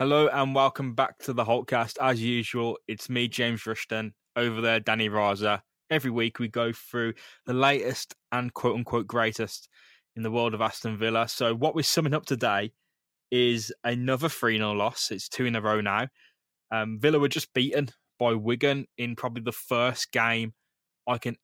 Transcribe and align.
Hello 0.00 0.28
and 0.28 0.54
welcome 0.54 0.94
back 0.94 1.18
to 1.18 1.32
the 1.32 1.44
Holtecast. 1.44 1.96
As 2.00 2.22
usual, 2.22 2.78
it's 2.86 3.10
me, 3.10 3.26
James 3.26 3.66
Rushton, 3.66 4.14
over 4.36 4.60
there, 4.60 4.78
Danny 4.78 5.08
Raza. 5.08 5.60
Every 5.90 6.12
week 6.12 6.38
we 6.38 6.46
go 6.46 6.70
through 6.72 7.14
the 7.46 7.52
latest 7.52 8.14
and 8.30 8.54
quote 8.54 8.76
unquote 8.76 9.08
greatest 9.08 9.68
in 10.14 10.22
the 10.22 10.30
world 10.30 10.54
of 10.54 10.60
Aston 10.60 10.98
Villa. 10.98 11.26
So, 11.26 11.52
what 11.52 11.74
we're 11.74 11.82
summing 11.82 12.14
up 12.14 12.26
today 12.26 12.70
is 13.32 13.72
another 13.82 14.28
3 14.28 14.58
0 14.58 14.70
loss. 14.74 15.10
It's 15.10 15.28
two 15.28 15.46
in 15.46 15.56
a 15.56 15.60
row 15.60 15.80
now. 15.80 16.06
Um, 16.70 17.00
Villa 17.00 17.18
were 17.18 17.26
just 17.26 17.52
beaten 17.52 17.88
by 18.20 18.34
Wigan 18.34 18.86
in 18.98 19.16
probably 19.16 19.42
the 19.42 19.50
first 19.50 20.12
game 20.12 20.54
I 21.08 21.18
can 21.18 21.36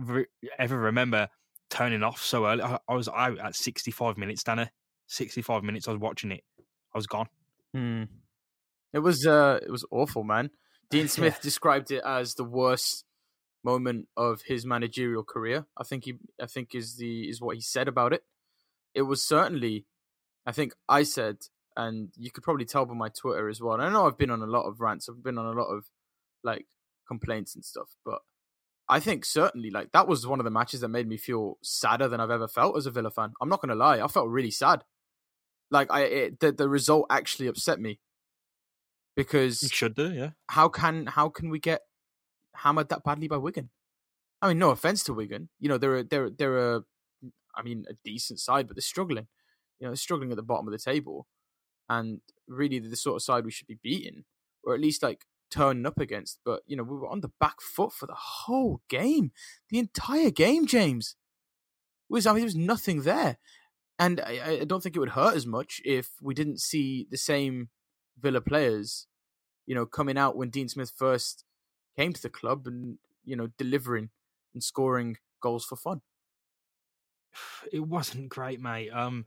re- 0.00 0.26
ever 0.58 0.76
remember 0.76 1.28
turning 1.70 2.02
off 2.02 2.20
so 2.20 2.48
early. 2.48 2.64
I, 2.64 2.80
I 2.88 2.94
was 2.94 3.06
out 3.06 3.38
at 3.38 3.54
65 3.54 4.18
minutes, 4.18 4.42
Danny. 4.42 4.66
65 5.06 5.62
minutes, 5.62 5.86
I 5.86 5.92
was 5.92 6.00
watching 6.00 6.32
it. 6.32 6.42
I 6.92 6.98
was 6.98 7.06
gone. 7.06 7.28
Hmm. 7.74 8.04
It 8.92 8.98
was 8.98 9.26
uh, 9.26 9.60
it 9.62 9.70
was 9.70 9.84
awful, 9.90 10.24
man. 10.24 10.50
Dean 10.90 11.08
Smith 11.08 11.36
yeah. 11.38 11.42
described 11.42 11.90
it 11.90 12.02
as 12.04 12.34
the 12.34 12.44
worst 12.44 13.04
moment 13.64 14.08
of 14.16 14.42
his 14.46 14.66
managerial 14.66 15.24
career. 15.24 15.66
I 15.78 15.84
think 15.84 16.04
he, 16.04 16.14
I 16.40 16.46
think 16.46 16.74
is 16.74 16.96
the 16.96 17.28
is 17.28 17.40
what 17.40 17.56
he 17.56 17.62
said 17.62 17.88
about 17.88 18.12
it. 18.12 18.22
It 18.94 19.02
was 19.02 19.26
certainly, 19.26 19.86
I 20.44 20.52
think 20.52 20.74
I 20.88 21.04
said, 21.04 21.38
and 21.76 22.10
you 22.16 22.30
could 22.30 22.44
probably 22.44 22.66
tell 22.66 22.84
by 22.84 22.94
my 22.94 23.08
Twitter 23.08 23.48
as 23.48 23.60
well. 23.60 23.74
And 23.74 23.82
I 23.82 23.88
know 23.90 24.06
I've 24.06 24.18
been 24.18 24.30
on 24.30 24.42
a 24.42 24.46
lot 24.46 24.66
of 24.66 24.80
rants. 24.80 25.08
I've 25.08 25.22
been 25.22 25.38
on 25.38 25.46
a 25.46 25.58
lot 25.58 25.68
of 25.68 25.86
like 26.44 26.66
complaints 27.08 27.54
and 27.54 27.64
stuff, 27.64 27.96
but 28.04 28.18
I 28.88 29.00
think 29.00 29.24
certainly 29.24 29.70
like 29.70 29.92
that 29.92 30.08
was 30.08 30.26
one 30.26 30.40
of 30.40 30.44
the 30.44 30.50
matches 30.50 30.80
that 30.80 30.88
made 30.88 31.08
me 31.08 31.16
feel 31.16 31.56
sadder 31.62 32.08
than 32.08 32.20
I've 32.20 32.30
ever 32.30 32.48
felt 32.48 32.76
as 32.76 32.84
a 32.84 32.90
Villa 32.90 33.10
fan. 33.10 33.32
I'm 33.40 33.48
not 33.48 33.62
gonna 33.62 33.74
lie, 33.74 34.00
I 34.00 34.08
felt 34.08 34.28
really 34.28 34.50
sad. 34.50 34.84
Like 35.72 35.90
I, 35.90 36.02
it, 36.02 36.40
the 36.40 36.52
the 36.52 36.68
result 36.68 37.06
actually 37.10 37.48
upset 37.48 37.80
me 37.80 37.98
because 39.16 39.62
it 39.62 39.72
should 39.72 39.94
do, 39.94 40.12
yeah. 40.12 40.30
How 40.48 40.68
can 40.68 41.06
how 41.06 41.28
can 41.30 41.48
we 41.48 41.58
get 41.58 41.80
hammered 42.54 42.90
that 42.90 43.04
badly 43.04 43.26
by 43.26 43.38
Wigan? 43.38 43.70
I 44.40 44.48
mean, 44.48 44.58
no 44.58 44.70
offense 44.70 45.02
to 45.04 45.14
Wigan, 45.14 45.48
you 45.58 45.68
know 45.68 45.78
they're 45.78 45.98
a, 45.98 46.04
they're 46.04 46.30
they're 46.30 46.76
a, 46.76 46.82
I 47.56 47.62
mean, 47.62 47.86
a 47.88 47.94
decent 48.04 48.38
side, 48.38 48.68
but 48.68 48.76
they're 48.76 48.82
struggling. 48.82 49.26
You 49.80 49.86
know, 49.86 49.90
they're 49.90 49.96
struggling 49.96 50.30
at 50.30 50.36
the 50.36 50.42
bottom 50.42 50.68
of 50.68 50.72
the 50.72 50.78
table, 50.78 51.26
and 51.88 52.20
really 52.46 52.78
the 52.78 52.94
sort 52.94 53.16
of 53.16 53.22
side 53.22 53.44
we 53.44 53.50
should 53.50 53.66
be 53.66 53.78
beating, 53.82 54.24
or 54.62 54.74
at 54.74 54.80
least 54.80 55.02
like 55.02 55.24
turning 55.50 55.86
up 55.86 55.98
against. 55.98 56.38
But 56.44 56.62
you 56.66 56.76
know, 56.76 56.82
we 56.82 56.98
were 56.98 57.08
on 57.08 57.22
the 57.22 57.32
back 57.40 57.62
foot 57.62 57.94
for 57.94 58.06
the 58.06 58.14
whole 58.14 58.82
game, 58.90 59.32
the 59.70 59.78
entire 59.78 60.30
game. 60.30 60.66
James 60.66 61.16
it 62.12 62.12
was 62.12 62.26
I 62.26 62.32
mean, 62.32 62.40
there 62.40 62.46
was 62.46 62.56
nothing 62.56 63.02
there. 63.02 63.38
And 63.98 64.20
I, 64.20 64.58
I 64.62 64.64
don't 64.64 64.82
think 64.82 64.96
it 64.96 65.00
would 65.00 65.10
hurt 65.10 65.36
as 65.36 65.46
much 65.46 65.80
if 65.84 66.10
we 66.20 66.34
didn't 66.34 66.60
see 66.60 67.06
the 67.10 67.18
same 67.18 67.68
Villa 68.20 68.40
players, 68.40 69.06
you 69.66 69.74
know, 69.74 69.86
coming 69.86 70.18
out 70.18 70.36
when 70.36 70.50
Dean 70.50 70.68
Smith 70.68 70.92
first 70.96 71.44
came 71.96 72.12
to 72.12 72.22
the 72.22 72.30
club 72.30 72.66
and, 72.66 72.98
you 73.24 73.36
know, 73.36 73.48
delivering 73.58 74.10
and 74.54 74.62
scoring 74.62 75.16
goals 75.40 75.64
for 75.64 75.76
fun. 75.76 76.00
It 77.72 77.80
wasn't 77.80 78.28
great, 78.28 78.60
mate. 78.60 78.90
Um, 78.90 79.24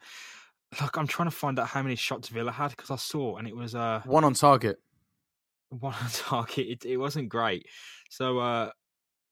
look, 0.81 0.97
I'm 0.97 1.07
trying 1.07 1.29
to 1.29 1.35
find 1.35 1.59
out 1.59 1.67
how 1.67 1.81
many 1.81 1.95
shots 1.95 2.29
Villa 2.29 2.51
had 2.51 2.71
because 2.71 2.91
I 2.91 2.97
saw 2.97 3.37
and 3.37 3.47
it 3.47 3.55
was 3.55 3.75
uh 3.75 4.01
one 4.05 4.23
on 4.23 4.33
target. 4.33 4.77
One 5.69 5.93
on 5.93 6.09
target. 6.13 6.67
It, 6.67 6.85
it 6.85 6.97
wasn't 6.97 7.29
great. 7.29 7.67
So 8.09 8.39
uh, 8.39 8.71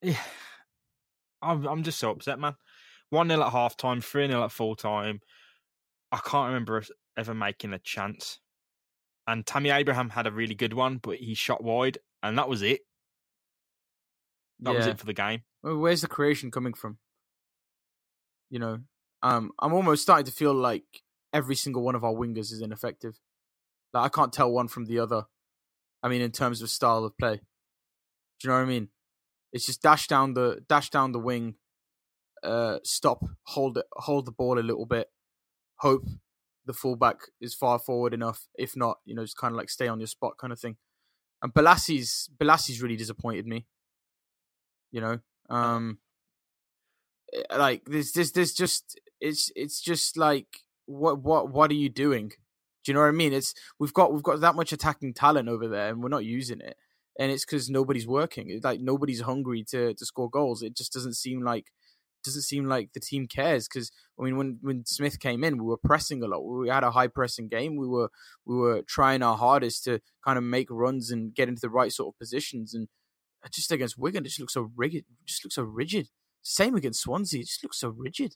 yeah, 0.01 0.17
I'm 1.41 1.65
I'm 1.67 1.83
just 1.83 1.99
so 1.99 2.11
upset, 2.11 2.39
man. 2.39 2.55
1 3.13 3.29
0 3.29 3.41
at 3.41 3.51
half 3.51 3.77
time, 3.77 4.01
3 4.01 4.27
0 4.27 4.43
at 4.43 4.51
full 4.51 4.75
time. 4.75 5.21
I 6.11 6.17
can't 6.17 6.47
remember 6.47 6.77
us 6.77 6.91
ever 7.17 7.33
making 7.33 7.73
a 7.73 7.79
chance. 7.79 8.39
And 9.25 9.45
Tammy 9.45 9.69
Abraham 9.69 10.09
had 10.09 10.27
a 10.27 10.31
really 10.31 10.55
good 10.55 10.73
one, 10.73 10.97
but 10.97 11.17
he 11.17 11.33
shot 11.33 11.63
wide, 11.63 11.99
and 12.21 12.37
that 12.37 12.49
was 12.49 12.61
it. 12.61 12.81
That 14.59 14.71
yeah. 14.71 14.77
was 14.77 14.87
it 14.87 14.99
for 14.99 15.05
the 15.05 15.13
game. 15.13 15.43
Where's 15.61 16.01
the 16.01 16.07
creation 16.07 16.51
coming 16.51 16.73
from? 16.73 16.97
You 18.49 18.59
know, 18.59 18.79
um, 19.21 19.51
I'm 19.59 19.73
almost 19.73 20.01
starting 20.01 20.25
to 20.25 20.31
feel 20.31 20.53
like 20.53 20.83
every 21.31 21.55
single 21.55 21.83
one 21.83 21.95
of 21.95 22.03
our 22.03 22.13
wingers 22.13 22.51
is 22.51 22.61
ineffective. 22.61 23.19
Like 23.93 24.05
I 24.05 24.09
can't 24.09 24.33
tell 24.33 24.51
one 24.51 24.67
from 24.67 24.85
the 24.85 24.99
other. 24.99 25.23
I 26.01 26.09
mean, 26.09 26.21
in 26.21 26.31
terms 26.31 26.61
of 26.61 26.69
style 26.69 27.05
of 27.05 27.17
play. 27.17 27.35
Do 27.35 27.41
you 28.43 28.49
know 28.49 28.57
what 28.57 28.63
I 28.63 28.65
mean? 28.65 28.89
It's 29.53 29.65
just 29.65 29.81
dash 29.81 30.07
down 30.07 30.33
the 30.33 30.61
dash 30.67 30.89
down 30.89 31.13
the 31.13 31.19
wing, 31.19 31.55
uh, 32.43 32.79
stop, 32.83 33.23
hold 33.43 33.77
it, 33.77 33.85
hold 33.93 34.25
the 34.25 34.31
ball 34.31 34.59
a 34.59 34.61
little 34.61 34.85
bit, 34.85 35.09
hope 35.77 36.05
the 36.65 36.73
fullback 36.73 37.17
is 37.41 37.53
far 37.53 37.79
forward 37.79 38.13
enough. 38.13 38.47
If 38.55 38.75
not, 38.75 38.97
you 39.05 39.15
know, 39.15 39.23
just 39.23 39.37
kind 39.37 39.53
of 39.53 39.57
like 39.57 39.69
stay 39.69 39.87
on 39.87 39.99
your 39.99 40.07
spot 40.07 40.37
kind 40.37 40.53
of 40.53 40.59
thing. 40.59 40.77
And 41.41 41.53
Bolasie's 41.53 42.29
Bolasie's 42.37 42.81
really 42.81 42.95
disappointed 42.95 43.45
me. 43.45 43.65
You 44.91 45.01
know, 45.01 45.19
um, 45.49 45.97
eh, 47.33 47.57
like 47.57 47.83
there's 47.85 48.13
there's 48.13 48.31
there's 48.31 48.53
just 48.53 48.99
it's 49.19 49.51
it's 49.55 49.81
just 49.81 50.17
like 50.17 50.47
what 50.85 51.21
what 51.21 51.51
what 51.51 51.71
are 51.71 51.75
you 51.75 51.89
doing? 51.89 52.29
Do 52.83 52.91
you 52.91 52.93
know 52.93 53.01
what 53.01 53.07
I 53.07 53.11
mean? 53.11 53.33
It's 53.33 53.53
we've 53.79 53.93
got 53.93 54.13
we've 54.13 54.23
got 54.23 54.41
that 54.41 54.55
much 54.55 54.71
attacking 54.71 55.13
talent 55.13 55.49
over 55.49 55.67
there, 55.67 55.89
and 55.89 56.01
we're 56.01 56.09
not 56.09 56.25
using 56.25 56.61
it. 56.61 56.75
And 57.19 57.31
it's 57.31 57.45
because 57.45 57.69
nobody's 57.69 58.07
working. 58.07 58.49
It's 58.49 58.63
like 58.63 58.79
nobody's 58.79 59.21
hungry 59.21 59.63
to 59.69 59.93
to 59.93 60.05
score 60.05 60.29
goals. 60.29 60.61
It 60.63 60.75
just 60.75 60.93
doesn't 60.93 61.15
seem 61.15 61.43
like 61.43 61.67
doesn't 62.23 62.43
seem 62.43 62.65
like 62.65 62.93
the 62.93 62.99
team 62.99 63.27
cares 63.27 63.67
because 63.67 63.91
I 64.19 64.23
mean 64.23 64.37
when 64.37 64.59
when 64.61 64.85
Smith 64.85 65.19
came 65.19 65.43
in 65.43 65.57
we 65.57 65.65
were 65.65 65.77
pressing 65.77 66.23
a 66.23 66.27
lot. 66.27 66.41
We 66.41 66.69
had 66.69 66.83
a 66.83 66.91
high 66.91 67.07
pressing 67.07 67.47
game. 67.47 67.75
We 67.75 67.87
were 67.87 68.09
we 68.45 68.55
were 68.55 68.81
trying 68.87 69.21
our 69.21 69.37
hardest 69.37 69.83
to 69.85 69.99
kind 70.23 70.37
of 70.37 70.43
make 70.43 70.67
runs 70.69 71.11
and 71.11 71.33
get 71.33 71.49
into 71.49 71.61
the 71.61 71.69
right 71.69 71.91
sort 71.91 72.13
of 72.13 72.19
positions. 72.19 72.73
And 72.73 72.87
just 73.51 73.71
against 73.71 73.97
Wigan 73.97 74.25
it 74.25 74.29
just 74.29 74.39
looks 74.39 74.53
so 74.53 74.71
rigid 74.75 75.05
just 75.25 75.43
looks 75.45 75.55
so 75.55 75.63
rigid. 75.63 76.09
Same 76.41 76.75
against 76.75 77.01
Swansea 77.01 77.41
it 77.41 77.47
just 77.47 77.63
looks 77.63 77.79
so 77.79 77.89
rigid. 77.89 78.35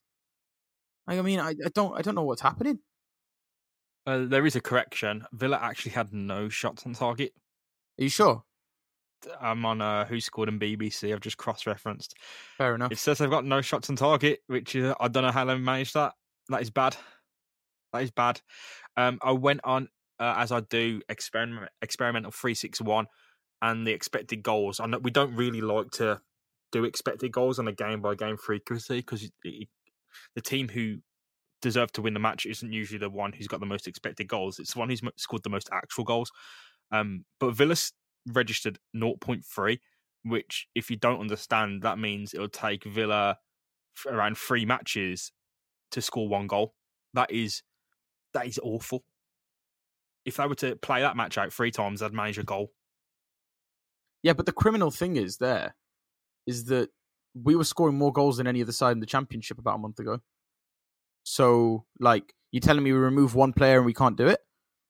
Like, 1.07 1.19
I 1.19 1.21
mean 1.21 1.39
I, 1.39 1.49
I 1.49 1.69
don't 1.73 1.97
I 1.97 2.01
don't 2.01 2.15
know 2.15 2.23
what's 2.23 2.41
happening. 2.41 2.79
Uh, 4.05 4.25
there 4.25 4.45
is 4.45 4.55
a 4.55 4.61
correction. 4.61 5.25
Villa 5.33 5.59
actually 5.61 5.91
had 5.91 6.13
no 6.13 6.47
shots 6.47 6.85
on 6.85 6.93
target. 6.93 7.33
Are 7.99 8.03
you 8.03 8.09
sure 8.09 8.43
I'm 9.41 9.65
on 9.65 9.81
uh, 9.81 10.05
WhoScored 10.05 10.47
in 10.47 10.59
BBC. 10.59 11.13
I've 11.13 11.21
just 11.21 11.37
cross-referenced. 11.37 12.15
Fair 12.57 12.75
enough. 12.75 12.91
It 12.91 12.97
says 12.97 13.17
they've 13.17 13.29
got 13.29 13.45
no 13.45 13.61
shots 13.61 13.89
on 13.89 13.95
target, 13.95 14.39
which 14.47 14.75
is, 14.75 14.93
I 14.99 15.07
don't 15.07 15.23
know 15.23 15.31
how 15.31 15.45
they 15.45 15.57
managed 15.57 15.93
that. 15.95 16.13
That 16.49 16.61
is 16.61 16.69
bad. 16.69 16.95
That 17.93 18.03
is 18.03 18.11
bad. 18.11 18.41
Um, 18.95 19.19
I 19.21 19.31
went 19.31 19.61
on 19.63 19.89
uh, 20.19 20.35
as 20.37 20.51
I 20.51 20.61
do 20.61 21.01
experiment 21.09 21.69
experimental 21.81 22.31
three 22.31 22.53
six 22.55 22.81
one 22.81 23.05
and 23.61 23.85
the 23.85 23.91
expected 23.91 24.43
goals. 24.43 24.79
I 24.79 24.85
know 24.85 24.99
we 24.99 25.11
don't 25.11 25.35
really 25.35 25.61
like 25.61 25.91
to 25.91 26.21
do 26.71 26.83
expected 26.83 27.31
goals 27.31 27.59
on 27.59 27.67
a 27.67 27.71
game 27.71 28.01
by 28.01 28.15
game 28.15 28.37
frequency 28.37 28.97
because 28.97 29.29
the 29.43 30.41
team 30.41 30.69
who 30.69 30.97
deserve 31.61 31.91
to 31.93 32.01
win 32.01 32.13
the 32.13 32.19
match 32.19 32.45
isn't 32.45 32.71
usually 32.71 32.99
the 32.99 33.09
one 33.09 33.33
who's 33.33 33.47
got 33.47 33.59
the 33.59 33.65
most 33.65 33.87
expected 33.87 34.27
goals. 34.27 34.59
It's 34.59 34.73
the 34.73 34.79
one 34.79 34.89
who's 34.89 35.01
scored 35.17 35.43
the 35.43 35.49
most 35.49 35.69
actual 35.71 36.03
goals. 36.03 36.31
Um, 36.91 37.25
but 37.39 37.51
Villas 37.51 37.93
registered 38.27 38.79
0.3, 38.95 39.79
which, 40.23 40.67
if 40.75 40.89
you 40.89 40.97
don't 40.97 41.19
understand, 41.19 41.81
that 41.83 41.99
means 41.99 42.33
it'll 42.33 42.49
take 42.49 42.83
Villa 42.83 43.37
around 44.05 44.37
three 44.37 44.65
matches 44.65 45.31
to 45.91 46.01
score 46.01 46.27
one 46.27 46.47
goal. 46.47 46.73
That 47.13 47.31
is 47.31 47.63
that 48.33 48.45
is 48.45 48.59
awful. 48.61 49.03
If 50.25 50.37
they 50.37 50.45
were 50.45 50.55
to 50.55 50.75
play 50.75 51.01
that 51.01 51.15
match 51.15 51.37
out 51.37 51.53
three 51.53 51.71
times, 51.71 52.01
they'd 52.01 52.13
manage 52.13 52.37
a 52.37 52.43
goal. 52.43 52.71
Yeah, 54.23 54.33
but 54.33 54.45
the 54.45 54.51
criminal 54.51 54.91
thing 54.91 55.15
is 55.15 55.37
there 55.37 55.75
is 56.45 56.65
that 56.65 56.89
we 57.33 57.55
were 57.55 57.63
scoring 57.63 57.97
more 57.97 58.11
goals 58.11 58.37
than 58.37 58.47
any 58.47 58.61
other 58.61 58.71
side 58.71 58.91
in 58.91 58.99
the 58.99 59.05
championship 59.05 59.59
about 59.59 59.75
a 59.75 59.79
month 59.79 59.99
ago. 59.99 60.19
So, 61.23 61.85
like, 61.99 62.33
you're 62.51 62.61
telling 62.61 62.83
me 62.83 62.91
we 62.91 62.97
remove 62.97 63.35
one 63.35 63.53
player 63.53 63.77
and 63.77 63.85
we 63.85 63.93
can't 63.93 64.17
do 64.17 64.27
it? 64.27 64.39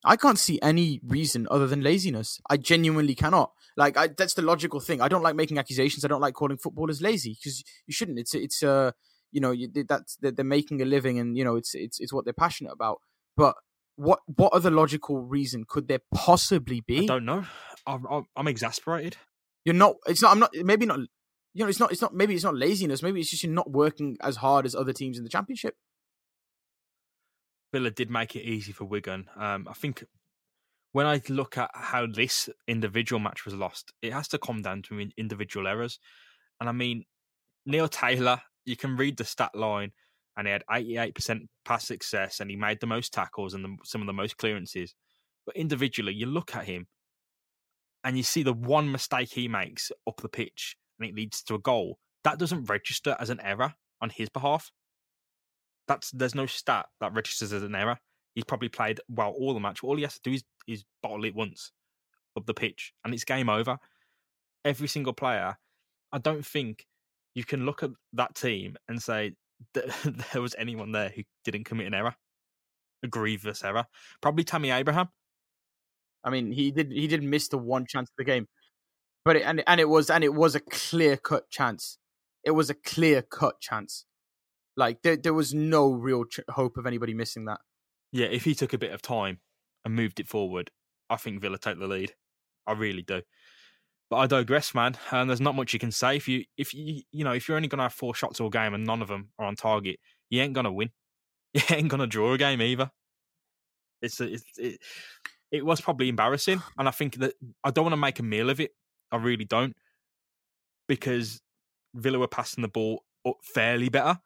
I 0.05 0.15
can't 0.15 0.39
see 0.39 0.59
any 0.61 1.01
reason 1.05 1.47
other 1.49 1.67
than 1.67 1.81
laziness. 1.81 2.39
I 2.49 2.57
genuinely 2.57 3.15
cannot. 3.15 3.51
Like 3.75 3.97
I, 3.97 4.07
that's 4.07 4.33
the 4.33 4.41
logical 4.41 4.79
thing. 4.79 5.01
I 5.01 5.07
don't 5.07 5.23
like 5.23 5.35
making 5.35 5.57
accusations. 5.57 6.05
I 6.05 6.07
don't 6.07 6.21
like 6.21 6.33
calling 6.33 6.57
footballers 6.57 7.01
lazy 7.01 7.37
because 7.39 7.63
you 7.85 7.93
shouldn't. 7.93 8.19
It's 8.19 8.33
it's 8.33 8.63
uh 8.63 8.91
you 9.31 9.41
know 9.41 9.51
you, 9.51 9.69
that's 9.87 10.17
they're 10.21 10.45
making 10.45 10.81
a 10.81 10.85
living 10.85 11.19
and 11.19 11.37
you 11.37 11.43
know 11.43 11.55
it's 11.55 11.75
it's 11.75 11.99
it's 11.99 12.13
what 12.13 12.25
they're 12.25 12.33
passionate 12.33 12.71
about. 12.71 12.99
But 13.35 13.55
what 13.95 14.19
what 14.25 14.53
other 14.53 14.71
logical 14.71 15.19
reason 15.19 15.65
could 15.67 15.87
there 15.87 16.01
possibly 16.13 16.81
be? 16.81 17.03
I 17.03 17.05
don't 17.05 17.25
know. 17.25 17.45
I'm, 17.85 18.25
I'm 18.35 18.47
exasperated. 18.47 19.15
You're 19.65 19.75
not. 19.75 19.95
It's 20.05 20.21
not. 20.21 20.31
I'm 20.31 20.39
not. 20.39 20.51
Maybe 20.53 20.85
not. 20.85 20.99
You 21.53 21.63
know, 21.63 21.67
it's 21.67 21.79
not. 21.79 21.91
It's 21.91 22.01
not. 22.01 22.13
Maybe 22.13 22.35
it's 22.35 22.43
not 22.43 22.55
laziness. 22.55 23.01
Maybe 23.01 23.19
it's 23.19 23.29
just 23.29 23.43
you're 23.43 23.51
not 23.51 23.69
working 23.71 24.17
as 24.21 24.37
hard 24.37 24.65
as 24.65 24.75
other 24.75 24.93
teams 24.93 25.17
in 25.17 25.23
the 25.23 25.29
championship. 25.29 25.75
Villa 27.77 27.91
did 27.91 28.09
make 28.09 28.35
it 28.35 28.41
easy 28.41 28.71
for 28.71 28.85
Wigan. 28.85 29.29
Um, 29.35 29.67
I 29.69 29.73
think 29.73 30.03
when 30.93 31.05
I 31.05 31.21
look 31.29 31.59
at 31.59 31.69
how 31.75 32.07
this 32.07 32.49
individual 32.67 33.19
match 33.19 33.45
was 33.45 33.53
lost, 33.53 33.93
it 34.01 34.11
has 34.13 34.27
to 34.29 34.39
come 34.39 34.63
down 34.63 34.81
to 34.83 35.07
individual 35.15 35.67
errors. 35.67 35.99
And 36.59 36.67
I 36.67 36.71
mean, 36.71 37.05
Neil 37.67 37.87
Taylor, 37.87 38.41
you 38.65 38.75
can 38.75 38.97
read 38.97 39.17
the 39.17 39.25
stat 39.25 39.53
line, 39.53 39.91
and 40.35 40.47
he 40.47 40.53
had 40.53 40.63
88% 40.71 41.41
pass 41.65 41.85
success, 41.85 42.39
and 42.39 42.49
he 42.49 42.55
made 42.55 42.79
the 42.79 42.87
most 42.87 43.13
tackles 43.13 43.53
and 43.53 43.63
the, 43.63 43.77
some 43.83 44.01
of 44.01 44.07
the 44.07 44.13
most 44.13 44.37
clearances. 44.37 44.95
But 45.45 45.55
individually, 45.55 46.15
you 46.15 46.25
look 46.25 46.55
at 46.55 46.65
him 46.65 46.87
and 48.03 48.17
you 48.17 48.23
see 48.23 48.41
the 48.41 48.53
one 48.53 48.91
mistake 48.91 49.29
he 49.29 49.47
makes 49.47 49.91
up 50.07 50.19
the 50.19 50.29
pitch 50.29 50.77
and 50.99 51.07
it 51.07 51.15
leads 51.15 51.43
to 51.43 51.53
a 51.53 51.59
goal. 51.59 51.99
That 52.23 52.39
doesn't 52.39 52.71
register 52.71 53.15
as 53.19 53.29
an 53.29 53.39
error 53.41 53.75
on 54.01 54.09
his 54.09 54.29
behalf. 54.29 54.71
That's 55.87 56.11
there's 56.11 56.35
no 56.35 56.45
stat 56.45 56.87
that 56.99 57.13
registers 57.13 57.53
as 57.53 57.63
an 57.63 57.75
error. 57.75 57.97
He's 58.35 58.43
probably 58.43 58.69
played 58.69 58.99
well 59.09 59.31
all 59.31 59.53
the 59.53 59.59
match. 59.59 59.83
All 59.83 59.95
he 59.95 60.03
has 60.03 60.15
to 60.15 60.21
do 60.23 60.33
is, 60.33 60.43
is 60.67 60.83
bottle 61.01 61.25
it 61.25 61.35
once 61.35 61.71
up 62.35 62.45
the 62.45 62.53
pitch, 62.53 62.93
and 63.03 63.13
it's 63.13 63.23
game 63.23 63.49
over. 63.49 63.77
Every 64.63 64.87
single 64.87 65.13
player. 65.13 65.57
I 66.11 66.19
don't 66.19 66.45
think 66.45 66.85
you 67.35 67.43
can 67.43 67.65
look 67.65 67.83
at 67.83 67.91
that 68.13 68.35
team 68.35 68.77
and 68.87 69.01
say 69.01 69.33
that 69.73 69.87
there 70.33 70.41
was 70.41 70.55
anyone 70.57 70.91
there 70.91 71.09
who 71.09 71.23
didn't 71.43 71.65
commit 71.65 71.87
an 71.87 71.93
error, 71.93 72.15
a 73.03 73.07
grievous 73.07 73.63
error. 73.63 73.85
Probably 74.21 74.43
Tammy 74.43 74.71
Abraham. 74.71 75.09
I 76.23 76.29
mean, 76.29 76.51
he 76.51 76.71
did 76.71 76.91
he 76.91 77.07
did 77.07 77.23
miss 77.23 77.47
the 77.47 77.57
one 77.57 77.85
chance 77.85 78.09
of 78.09 78.15
the 78.17 78.23
game, 78.23 78.47
but 79.23 79.37
it, 79.37 79.43
and 79.43 79.63
and 79.67 79.79
it 79.79 79.87
was 79.87 80.09
and 80.09 80.23
it 80.23 80.33
was 80.33 80.55
a 80.55 80.59
clear 80.59 81.15
cut 81.15 81.49
chance. 81.49 81.97
It 82.43 82.51
was 82.51 82.69
a 82.69 82.73
clear 82.73 83.21
cut 83.21 83.59
chance. 83.61 84.05
Like 84.77 85.01
there 85.01 85.17
there 85.17 85.33
was 85.33 85.53
no 85.53 85.91
real 85.91 86.23
ch- 86.23 86.39
hope 86.49 86.77
of 86.77 86.85
anybody 86.85 87.13
missing 87.13 87.45
that. 87.45 87.59
Yeah, 88.11 88.27
if 88.27 88.45
he 88.45 88.55
took 88.55 88.73
a 88.73 88.77
bit 88.77 88.93
of 88.93 89.01
time 89.01 89.39
and 89.83 89.95
moved 89.95 90.19
it 90.19 90.27
forward, 90.27 90.71
I 91.09 91.17
think 91.17 91.41
Villa 91.41 91.57
take 91.57 91.79
the 91.79 91.87
lead. 91.87 92.13
I 92.67 92.73
really 92.73 93.01
do. 93.01 93.23
But 94.09 94.17
I 94.17 94.27
digress, 94.27 94.73
man. 94.73 94.95
And 95.11 95.29
there's 95.29 95.41
not 95.41 95.55
much 95.55 95.73
you 95.73 95.79
can 95.79 95.91
say 95.91 96.15
if 96.15 96.27
you 96.27 96.45
if 96.57 96.73
you 96.73 97.01
you 97.11 97.23
know 97.23 97.33
if 97.33 97.47
you're 97.47 97.57
only 97.57 97.67
gonna 97.67 97.83
have 97.83 97.93
four 97.93 98.13
shots 98.13 98.39
all 98.39 98.49
game 98.49 98.73
and 98.73 98.85
none 98.85 99.01
of 99.01 99.07
them 99.07 99.29
are 99.39 99.45
on 99.45 99.55
target, 99.55 99.99
you 100.29 100.41
ain't 100.41 100.53
gonna 100.53 100.71
win. 100.71 100.91
You 101.53 101.61
ain't 101.71 101.87
gonna 101.87 102.07
draw 102.07 102.33
a 102.33 102.37
game 102.37 102.61
either. 102.61 102.91
It's, 104.01 104.19
a, 104.19 104.31
it's 104.31 104.43
it, 104.57 104.79
it 105.51 105.65
was 105.65 105.81
probably 105.81 106.09
embarrassing, 106.09 106.61
and 106.77 106.87
I 106.87 106.91
think 106.91 107.15
that 107.15 107.33
I 107.63 107.71
don't 107.71 107.85
want 107.85 107.93
to 107.93 107.97
make 107.97 108.19
a 108.19 108.23
meal 108.23 108.51
of 108.51 108.59
it. 108.59 108.71
I 109.11 109.15
really 109.15 109.45
don't, 109.45 109.75
because 110.87 111.41
Villa 111.95 112.19
were 112.19 112.27
passing 112.27 112.61
the 112.61 112.67
ball 112.67 113.03
fairly 113.43 113.89
better, 113.89 114.19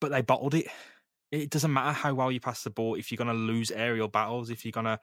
but 0.00 0.10
they 0.10 0.22
bottled 0.22 0.54
it. 0.54 0.66
It 1.32 1.50
doesn't 1.50 1.72
matter 1.72 1.92
how 1.92 2.14
well 2.14 2.30
you 2.30 2.40
pass 2.40 2.62
the 2.62 2.70
ball 2.70 2.94
if 2.94 3.10
you're 3.10 3.16
going 3.16 3.28
to 3.28 3.34
lose 3.34 3.70
aerial 3.70 4.08
battles, 4.08 4.50
if 4.50 4.64
you're 4.64 4.72
going 4.72 4.86
to, 4.86 4.98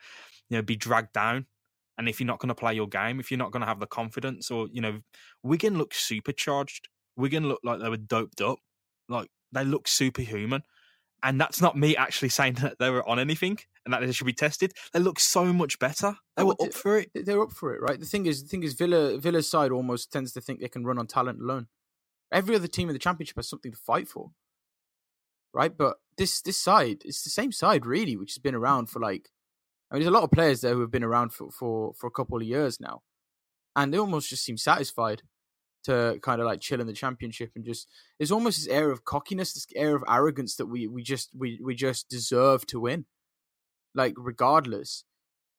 you 0.50 0.58
know, 0.58 0.62
be 0.62 0.76
dragged 0.76 1.14
down, 1.14 1.48
and 1.98 2.10
if 2.10 2.20
you're 2.20 2.28
not 2.28 2.40
going 2.40 2.50
to 2.50 2.56
play 2.56 2.74
your 2.74 2.88
game, 2.88 3.20
if 3.20 3.30
you're 3.30 3.38
not 3.38 3.52
going 3.52 3.62
to 3.62 3.68
have 3.68 3.80
the 3.80 3.88
confidence, 3.88 4.50
or 4.50 4.68
you 4.72 4.82
know, 4.82 5.02
Wigan 5.44 5.78
look 5.78 5.94
supercharged. 5.94 6.90
Wigan 7.16 7.48
look 7.48 7.60
like 7.64 7.80
they 7.80 7.90
were 7.90 7.98
doped 7.98 8.42
up, 8.42 8.58
like 9.08 9.30
they 9.52 9.64
look 9.64 9.88
superhuman. 9.88 10.64
And 11.22 11.40
that's 11.40 11.62
not 11.62 11.78
me 11.78 11.96
actually 11.96 12.30
saying 12.30 12.56
that 12.56 12.80
they 12.80 12.90
were 12.90 13.08
on 13.08 13.20
anything 13.20 13.60
and 13.86 13.94
that 13.94 14.02
they 14.02 14.12
should 14.12 14.28
be 14.28 14.34
tested. 14.34 14.74
They 14.92 15.00
look 15.00 15.20
so 15.20 15.54
much 15.54 15.80
better. 15.80 16.16
They 16.36 16.44
were 16.44 16.56
up 16.60 16.74
for 16.74 17.00
it. 17.00 17.12
They're 17.14 17.42
up 17.42 17.52
for 17.52 17.74
it, 17.74 17.82
right? 17.82 18.00
The 18.00 18.06
thing 18.06 18.26
is, 18.26 18.44
the 18.44 18.50
thing 18.50 18.64
is, 18.64 18.74
Villa 18.74 19.18
Villa's 19.18 19.50
side 19.50 19.72
almost 19.72 20.12
tends 20.12 20.34
to 20.34 20.42
think 20.42 20.60
they 20.60 20.68
can 20.68 20.84
run 20.84 20.98
on 20.98 21.08
talent 21.08 21.40
alone. 21.40 21.68
Every 22.32 22.56
other 22.56 22.68
team 22.68 22.90
in 22.90 22.94
the 22.94 23.00
championship 23.00 23.36
has 23.36 23.48
something 23.48 23.72
to 23.72 23.78
fight 23.78 24.08
for, 24.08 24.32
right? 25.54 25.76
But 25.76 25.98
this 26.18 26.42
this 26.42 26.60
side, 26.60 27.04
it's 27.06 27.24
the 27.24 27.30
same 27.30 27.52
side 27.52 27.86
really, 27.86 28.16
which 28.16 28.34
has 28.34 28.40
been 28.40 28.56
around 28.56 28.88
for 28.90 29.00
like, 29.00 29.30
I 29.92 29.96
mean, 29.96 30.04
there's 30.04 30.14
a 30.14 30.18
lot 30.18 30.24
of 30.24 30.32
players 30.32 30.62
there 30.62 30.74
who 30.74 30.82
have 30.82 30.92
been 30.92 31.04
around 31.04 31.34
for 31.34 31.52
for 31.52 31.94
for 31.94 32.08
a 32.08 32.12
couple 32.12 32.38
of 32.38 32.44
years 32.44 32.80
now, 32.80 33.02
and 33.76 33.94
they 33.94 33.98
almost 33.98 34.30
just 34.30 34.44
seem 34.44 34.58
satisfied 34.58 35.24
to 35.84 36.18
kind 36.22 36.40
of 36.40 36.48
like 36.48 36.62
chill 36.62 36.80
in 36.80 36.88
the 36.88 36.94
championship 36.94 37.52
and 37.56 37.66
just 37.66 37.88
there's 38.18 38.32
almost 38.32 38.58
this 38.58 38.68
air 38.68 38.90
of 38.90 39.06
cockiness, 39.06 39.54
this 39.54 39.68
air 39.76 39.96
of 39.96 40.04
arrogance 40.08 40.56
that 40.56 40.66
we 40.68 40.88
we 40.88 41.04
just 41.04 41.30
we 41.38 41.60
we 41.64 41.76
just 41.76 42.10
deserve 42.10 42.66
to 42.68 42.80
win, 42.80 43.06
like 43.94 44.14
regardless. 44.18 45.04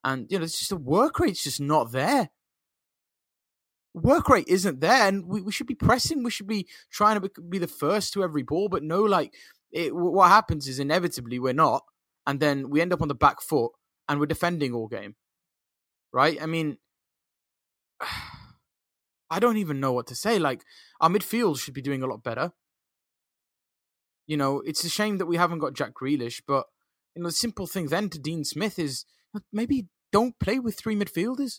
And 0.02 0.26
you 0.31 0.38
know, 0.38 0.44
it's 0.44 0.58
just 0.58 0.70
the 0.70 0.76
work 0.76 1.19
rate's 1.19 1.44
just 1.44 1.61
not 1.61 1.93
there. 1.93 2.31
Work 3.94 4.29
rate 4.29 4.49
isn't 4.49 4.81
there, 4.81 5.06
and 5.08 5.26
we, 5.26 5.41
we 5.41 5.52
should 5.52 5.69
be 5.69 5.76
pressing. 5.76 6.25
We 6.25 6.31
should 6.31 6.49
be 6.49 6.67
trying 6.91 7.20
to 7.20 7.20
be, 7.20 7.31
be 7.49 7.58
the 7.58 7.69
first 7.69 8.12
to 8.12 8.25
every 8.25 8.43
ball, 8.43 8.69
but 8.69 8.82
no, 8.82 9.02
like 9.02 9.35
it, 9.74 9.94
what 9.94 10.28
happens 10.28 10.68
is 10.68 10.78
inevitably 10.78 11.40
we're 11.40 11.52
not, 11.52 11.82
and 12.26 12.38
then 12.38 12.70
we 12.70 12.80
end 12.80 12.92
up 12.92 13.02
on 13.02 13.08
the 13.08 13.14
back 13.14 13.42
foot 13.42 13.72
and 14.08 14.20
we're 14.20 14.26
defending 14.26 14.72
all 14.72 14.86
game, 14.86 15.16
right? 16.12 16.40
I 16.40 16.46
mean, 16.46 16.78
I 19.30 19.40
don't 19.40 19.56
even 19.56 19.80
know 19.80 19.92
what 19.92 20.06
to 20.06 20.14
say. 20.14 20.38
Like 20.38 20.62
our 21.00 21.10
midfield 21.10 21.58
should 21.58 21.74
be 21.74 21.82
doing 21.82 22.04
a 22.04 22.06
lot 22.06 22.22
better. 22.22 22.52
You 24.28 24.36
know, 24.36 24.60
it's 24.60 24.84
a 24.84 24.88
shame 24.88 25.18
that 25.18 25.26
we 25.26 25.36
haven't 25.36 25.58
got 25.58 25.74
Jack 25.74 25.92
Grealish, 25.92 26.40
but 26.46 26.66
you 27.16 27.22
know, 27.22 27.28
the 27.28 27.32
simple 27.32 27.66
thing 27.66 27.86
then 27.86 28.08
to 28.10 28.18
Dean 28.18 28.44
Smith 28.44 28.78
is 28.78 29.04
uh, 29.34 29.40
maybe 29.52 29.88
don't 30.12 30.38
play 30.38 30.60
with 30.60 30.78
three 30.78 30.94
midfielders. 30.94 31.58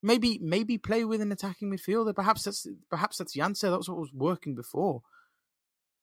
Maybe 0.00 0.38
maybe 0.40 0.78
play 0.78 1.04
with 1.04 1.20
an 1.20 1.32
attacking 1.32 1.72
midfielder. 1.72 2.14
Perhaps 2.14 2.44
that's 2.44 2.68
perhaps 2.88 3.18
that's 3.18 3.32
the 3.32 3.40
answer. 3.40 3.68
That's 3.68 3.88
what 3.88 3.98
was 3.98 4.12
working 4.14 4.54
before. 4.54 5.02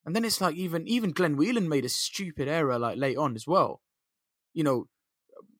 And 0.06 0.14
then 0.14 0.24
it's 0.24 0.40
like 0.40 0.54
even 0.56 0.86
even 0.86 1.12
Glenn 1.12 1.36
Whelan 1.36 1.68
made 1.68 1.84
a 1.84 1.88
stupid 1.88 2.48
error 2.48 2.78
like 2.78 2.98
late 2.98 3.16
on 3.16 3.34
as 3.34 3.46
well. 3.46 3.80
You 4.52 4.64
know, 4.64 4.86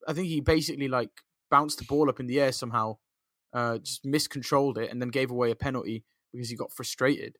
I 0.07 0.13
think 0.13 0.29
he 0.29 0.41
basically 0.41 0.89
like 0.89 1.11
bounced 1.51 1.79
the 1.79 1.85
ball 1.85 2.11
up 2.11 2.21
in 2.21 2.27
the 2.27 2.41
air 2.41 2.53
somehow, 2.53 2.99
uh, 3.53 3.79
just 3.79 4.05
miscontrolled 4.05 4.79
it, 4.79 4.91
and 4.91 5.01
then 5.01 5.09
gave 5.09 5.31
away 5.31 5.51
a 5.51 5.57
penalty 5.57 6.05
because 6.33 6.51
he 6.51 6.57
got 6.57 6.73
frustrated. 6.73 7.37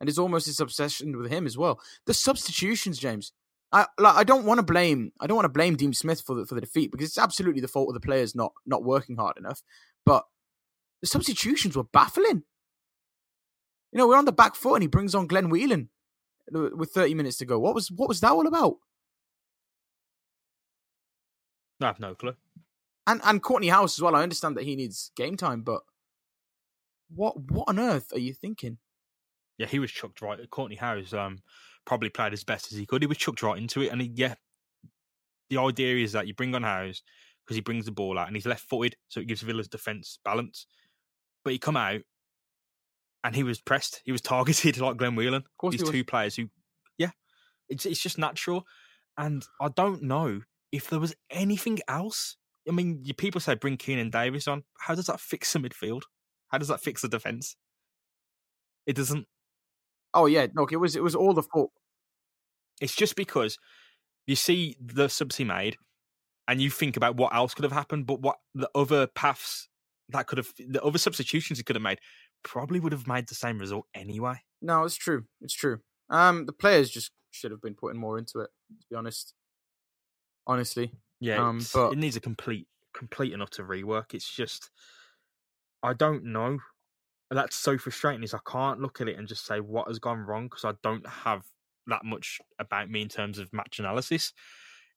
And 0.00 0.08
it's 0.08 0.18
almost 0.18 0.46
this 0.46 0.60
obsession 0.60 1.16
with 1.16 1.30
him 1.30 1.46
as 1.46 1.56
well. 1.56 1.80
The 2.06 2.14
substitutions, 2.14 2.98
James. 2.98 3.32
I 3.72 3.86
like. 3.98 4.14
I 4.14 4.22
don't 4.22 4.44
want 4.44 4.58
to 4.58 4.64
blame. 4.64 5.12
I 5.20 5.26
don't 5.26 5.36
want 5.36 5.46
to 5.46 5.50
blame 5.50 5.74
Dean 5.74 5.92
Smith 5.92 6.20
for 6.20 6.36
the 6.36 6.46
for 6.46 6.54
the 6.54 6.60
defeat 6.60 6.92
because 6.92 7.08
it's 7.08 7.18
absolutely 7.18 7.60
the 7.60 7.68
fault 7.68 7.88
of 7.88 7.94
the 7.94 8.06
players 8.06 8.36
not 8.36 8.52
not 8.64 8.84
working 8.84 9.16
hard 9.16 9.36
enough. 9.36 9.62
But 10.06 10.24
the 11.00 11.08
substitutions 11.08 11.76
were 11.76 11.84
baffling. 11.84 12.44
You 13.90 13.98
know, 13.98 14.06
we're 14.06 14.16
on 14.16 14.24
the 14.24 14.32
back 14.32 14.54
foot, 14.54 14.74
and 14.74 14.82
he 14.82 14.88
brings 14.88 15.14
on 15.14 15.26
Glenn 15.26 15.48
Whelan 15.48 15.88
with 16.50 16.90
30 16.90 17.14
minutes 17.14 17.38
to 17.38 17.44
go. 17.44 17.58
What 17.58 17.74
was 17.74 17.90
what 17.90 18.08
was 18.08 18.20
that 18.20 18.32
all 18.32 18.46
about? 18.46 18.76
I 21.80 21.86
have 21.86 22.00
no 22.00 22.14
clue. 22.14 22.34
And 23.06 23.20
and 23.24 23.42
Kortney 23.42 23.70
Hause 23.70 23.98
as 23.98 24.02
well. 24.02 24.16
I 24.16 24.22
understand 24.22 24.56
that 24.56 24.64
he 24.64 24.76
needs 24.76 25.10
game 25.16 25.36
time, 25.36 25.62
but 25.62 25.82
what 27.14 27.38
what 27.50 27.68
on 27.68 27.78
earth 27.78 28.12
are 28.12 28.18
you 28.18 28.32
thinking? 28.32 28.78
Yeah, 29.58 29.66
he 29.66 29.78
was 29.78 29.90
chucked 29.90 30.22
right. 30.22 30.38
Kortney 30.50 30.78
Hause 30.78 31.12
um, 31.14 31.38
probably 31.84 32.08
played 32.08 32.32
as 32.32 32.44
best 32.44 32.72
as 32.72 32.78
he 32.78 32.86
could. 32.86 33.02
He 33.02 33.06
was 33.06 33.18
chucked 33.18 33.42
right 33.42 33.58
into 33.58 33.82
it, 33.82 33.92
and 33.92 34.00
he, 34.00 34.10
yeah, 34.14 34.34
the 35.50 35.58
idea 35.58 36.02
is 36.02 36.12
that 36.12 36.26
you 36.26 36.34
bring 36.34 36.54
on 36.54 36.62
Hause 36.62 37.02
because 37.44 37.56
he 37.56 37.60
brings 37.60 37.84
the 37.84 37.92
ball 37.92 38.18
out 38.18 38.26
and 38.26 38.36
he's 38.36 38.46
left-footed, 38.46 38.96
so 39.08 39.20
it 39.20 39.26
gives 39.26 39.42
Villa's 39.42 39.68
defense 39.68 40.18
balance. 40.24 40.66
But 41.44 41.52
he 41.52 41.58
come 41.58 41.76
out 41.76 42.00
and 43.24 43.34
he 43.34 43.42
was 43.42 43.60
pressed. 43.60 44.02
He 44.04 44.12
was 44.12 44.20
targeted 44.20 44.78
like 44.78 44.98
Glenn 44.98 45.16
Whelan. 45.16 45.42
Of 45.42 45.56
course, 45.58 45.76
These 45.76 45.90
two 45.90 46.04
players 46.04 46.36
who, 46.36 46.50
yeah, 46.98 47.10
it's 47.68 47.86
it's 47.86 48.00
just 48.00 48.18
natural. 48.18 48.66
And 49.16 49.44
I 49.60 49.68
don't 49.68 50.02
know 50.02 50.42
if 50.70 50.90
there 50.90 51.00
was 51.00 51.14
anything 51.30 51.80
else. 51.88 52.36
I 52.68 52.72
mean, 52.72 53.00
you 53.02 53.14
people 53.14 53.40
say 53.40 53.54
bring 53.54 53.78
Keinan 53.78 54.10
Davis 54.10 54.46
on. 54.46 54.64
How 54.78 54.94
does 54.94 55.06
that 55.06 55.20
fix 55.20 55.52
the 55.52 55.58
midfield? 55.58 56.02
How 56.48 56.58
does 56.58 56.68
that 56.68 56.80
fix 56.80 57.02
the 57.02 57.08
defense? 57.08 57.56
It 58.86 58.94
doesn't. 58.94 59.26
Oh 60.12 60.26
yeah, 60.26 60.46
look, 60.54 60.72
it 60.72 60.76
was 60.76 60.94
it 60.94 61.02
was 61.02 61.14
all 61.14 61.32
the 61.32 61.42
fault. 61.42 61.70
It's 62.80 62.94
just 62.94 63.16
because 63.16 63.58
you 64.26 64.36
see 64.36 64.76
the 64.80 65.08
subs 65.08 65.36
he 65.36 65.44
made, 65.44 65.76
and 66.46 66.60
you 66.60 66.70
think 66.70 66.96
about 66.96 67.16
what 67.16 67.34
else 67.34 67.54
could 67.54 67.64
have 67.64 67.72
happened, 67.72 68.06
but 68.06 68.20
what 68.20 68.36
the 68.54 68.68
other 68.74 69.06
paths 69.06 69.68
that 70.10 70.26
could 70.26 70.38
have, 70.38 70.48
the 70.58 70.82
other 70.82 70.98
substitutions 70.98 71.58
he 71.58 71.64
could 71.64 71.76
have 71.76 71.82
made, 71.82 71.98
probably 72.44 72.78
would 72.80 72.92
have 72.92 73.08
made 73.08 73.28
the 73.28 73.34
same 73.34 73.58
result 73.58 73.86
anyway. 73.94 74.36
No, 74.62 74.84
it's 74.84 74.96
true. 74.96 75.24
It's 75.40 75.54
true. 75.54 75.80
Um, 76.10 76.46
the 76.46 76.52
players 76.52 76.90
just 76.90 77.10
should 77.32 77.50
have 77.50 77.60
been 77.60 77.74
putting 77.74 78.00
more 78.00 78.16
into 78.18 78.38
it. 78.40 78.50
To 78.80 78.86
be 78.88 78.96
honest, 78.96 79.34
honestly, 80.46 80.92
Yeah, 81.20 81.46
Um, 81.48 81.60
but- 81.72 81.92
it 81.92 81.96
needs 81.98 82.16
a 82.16 82.20
complete, 82.20 82.68
complete 82.92 83.32
enough 83.32 83.48
to 83.50 83.62
rework. 83.62 84.12
It's 84.14 84.30
just, 84.30 84.70
I 85.82 85.94
don't 85.94 86.24
know. 86.24 86.58
That's 87.30 87.56
so 87.56 87.78
frustrating. 87.78 88.22
Is 88.22 88.34
I 88.34 88.40
can't 88.46 88.80
look 88.80 89.00
at 89.00 89.08
it 89.08 89.16
and 89.18 89.26
just 89.26 89.46
say 89.46 89.60
what 89.60 89.88
has 89.88 89.98
gone 89.98 90.18
wrong 90.20 90.48
because 90.48 90.64
I 90.64 90.74
don't 90.82 91.06
have 91.06 91.44
that 91.86 92.04
much 92.04 92.40
about 92.58 92.90
me 92.90 93.00
in 93.02 93.08
terms 93.08 93.38
of 93.38 93.52
match 93.54 93.78
analysis. 93.78 94.32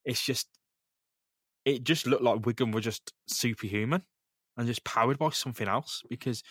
It's 0.04 0.22
just, 0.26 0.50
it 1.66 1.84
just 1.84 2.06
looked 2.08 2.24
like 2.24 2.46
Wigan 2.46 2.72
were 2.72 2.82
just 2.82 3.14
superhuman 3.28 4.04
and 4.58 4.68
just 4.68 4.84
powered 4.84 5.18
by 5.20 5.30
something 5.30 5.68
else. 5.68 6.04
Because 6.10 6.44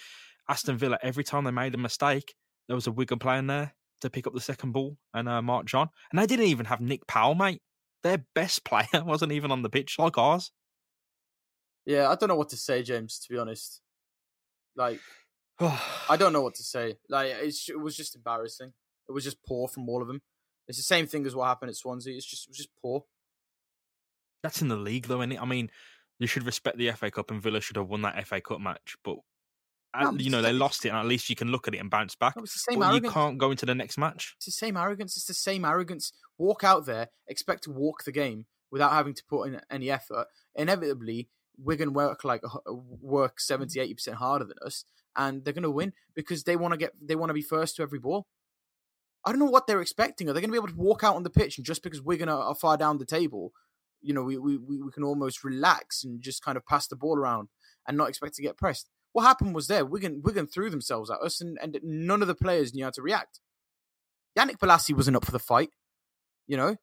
Aston 0.49 0.77
Villa, 0.77 0.99
every 1.03 1.25
time 1.25 1.45
they 1.45 1.51
made 1.51 1.75
a 1.75 1.79
mistake, 1.79 2.35
there 2.69 2.77
was 2.77 2.87
a 2.87 2.93
Wigan 2.93 3.19
player 3.19 3.39
in 3.39 3.47
there 3.47 3.75
to 4.01 4.11
pick 4.11 4.27
up 4.27 4.35
the 4.35 4.41
second 4.41 4.73
ball 4.73 4.97
and 5.15 5.29
uh, 5.29 5.43
Mark 5.43 5.67
John, 5.67 5.89
and 6.11 6.19
they 6.19 6.27
didn't 6.27 6.47
even 6.47 6.67
have 6.67 6.81
Nick 6.81 7.07
Powell, 7.07 7.35
mate 7.35 7.61
their 8.07 8.25
best 8.35 8.65
player 8.65 9.05
wasn't 9.05 9.33
even 9.33 9.51
on 9.51 9.63
the 9.63 9.71
pitch 9.71 9.97
like 9.99 10.17
ours. 10.19 10.53
yeah, 11.85 12.09
I 12.09 12.15
don't 12.15 12.29
know 12.29 12.37
what 12.37 12.51
to 12.51 12.57
say, 12.57 12.83
James. 12.83 13.19
To 13.21 13.33
be 13.33 13.39
honest, 13.39 13.81
like 14.77 15.01
I 15.61 16.17
don't 16.19 16.33
know 16.33 16.43
what 16.43 16.55
to 16.55 16.63
say. 16.63 16.97
Like 17.09 17.33
it's, 17.41 17.69
it 17.69 17.81
was 17.81 17.97
just 17.97 18.17
embarrassing. 18.17 18.73
It 19.09 19.13
was 19.13 19.25
just 19.25 19.43
poor 19.47 19.69
from 19.69 19.89
all 19.89 20.03
of 20.03 20.09
them. 20.09 20.23
It's 20.69 20.79
the 20.79 20.85
same 20.85 21.07
thing 21.07 21.27
as 21.27 21.35
what 21.37 21.47
happened 21.47 21.71
at 21.71 21.77
Swansea. 21.77 22.17
It's 22.17 22.27
just 22.27 22.47
it 22.47 22.51
was 22.51 22.59
just 22.59 22.71
poor. 22.81 23.05
That's 24.43 24.63
in 24.63 24.69
the 24.69 24.77
league, 24.77 25.07
though, 25.07 25.23
is 25.23 25.31
it? 25.31 25.43
I 25.43 25.45
mean, 25.45 25.71
you 26.19 26.27
should 26.27 26.45
respect 26.45 26.77
the 26.77 26.91
FA 26.93 27.11
Cup, 27.11 27.31
and 27.31 27.43
Villa 27.43 27.61
should 27.61 27.77
have 27.77 27.89
won 27.89 28.03
that 28.03 28.27
FA 28.27 28.41
Cup 28.41 28.61
match. 28.61 28.97
But 29.05 29.17
No, 30.01 30.09
uh, 30.09 30.13
you 30.13 30.31
know 30.31 30.43
they 30.43 30.53
lost 30.53 30.85
it, 30.85 30.91
and 30.91 30.99
at 30.99 31.07
least 31.07 31.29
you 31.31 31.37
can 31.37 31.49
look 31.49 31.69
at 31.69 31.75
it 31.75 31.79
and 31.79 31.91
bounce 31.91 32.15
back. 32.15 32.37
No, 32.37 32.43
it's 32.43 32.55
the 32.55 32.73
same 32.73 32.81
But 32.81 33.03
you 33.03 33.11
can't 33.11 33.39
go 33.39 33.51
into 33.51 33.67
the 33.67 33.75
next 33.75 33.99
match. 33.99 34.35
It's 34.37 34.47
the 34.47 34.53
same 34.53 34.77
arrogance. 34.77 35.17
It's 35.17 35.27
the 35.27 35.35
same 35.35 35.65
arrogance. 35.65 36.13
Walk 36.39 36.65
out 36.65 36.87
there, 36.87 37.09
expect 37.29 37.65
to 37.65 37.71
walk 37.71 38.05
the 38.05 38.13
game 38.13 38.47
without 38.71 38.93
having 38.93 39.15
to 39.15 39.23
put 39.29 39.45
in 39.49 39.61
any 39.71 39.91
effort. 39.91 40.27
Inevitably, 40.55 41.29
to 41.65 41.87
work 41.91 42.25
like 42.25 42.43
work 42.67 43.41
70, 43.41 43.81
80 43.81 43.95
percent 43.95 44.17
harder 44.17 44.45
than 44.45 44.57
us, 44.65 44.85
and 45.17 45.45
they're 45.45 45.55
going 45.55 45.63
to 45.63 45.71
win 45.71 45.93
because 46.15 46.45
they 46.45 46.57
want 46.57 46.73
to 46.73 46.79
get 46.79 46.93
they 47.01 47.17
want 47.17 47.31
to 47.31 47.35
be 47.35 47.43
first 47.43 47.77
to 47.77 47.83
every 47.83 47.99
ball. 47.99 48.27
I 49.25 49.31
don't 49.31 49.41
know 49.41 49.47
what 49.47 49.67
they're 49.67 49.83
expecting. 49.83 50.29
Are 50.29 50.33
they 50.33 50.41
going 50.41 50.51
to 50.51 50.53
be 50.53 50.59
able 50.59 50.69
to 50.69 50.77
walk 50.77 51.03
out 51.03 51.17
on 51.17 51.25
the 51.25 51.31
pitch 51.31 51.59
and 51.59 51.67
just 51.67 51.83
because 51.83 52.01
we're 52.01 52.17
going 52.17 52.29
to 52.29 52.35
are 52.35 52.55
far 52.55 52.77
down 52.77 52.99
the 52.99 53.05
table, 53.05 53.53
you 54.01 54.15
know, 54.15 54.23
we 54.23 54.39
we 54.39 54.57
we 54.57 54.91
can 54.93 55.03
almost 55.03 55.43
relax 55.43 56.05
and 56.05 56.23
just 56.23 56.45
kind 56.45 56.57
of 56.57 56.65
pass 56.65 56.87
the 56.87 56.97
ball 56.97 57.19
around 57.19 57.49
and 57.89 57.97
not 57.97 58.09
expect 58.09 58.35
to 58.35 58.43
get 58.43 58.57
pressed? 58.57 58.89
What 59.17 59.23
happened 59.23 59.55
was 59.55 59.67
there 59.67 59.87
Wigan 59.87 60.21
Wigan 60.23 60.47
threw 60.47 60.69
themselves 60.69 61.11
at 61.11 61.23
us, 61.23 61.41
and, 61.41 61.57
and 61.63 61.81
none 61.83 62.21
of 62.21 62.29
the 62.29 62.35
players 62.35 62.75
knew 62.75 62.85
how 62.85 62.91
to 62.91 63.01
react. 63.01 63.41
Yannick 64.39 64.59
Bolasie 64.59 64.95
wasn't 64.95 65.17
up 65.17 65.25
for 65.25 65.33
the 65.33 65.39
fight. 65.39 65.71
You 66.47 66.59
know, 66.59 66.77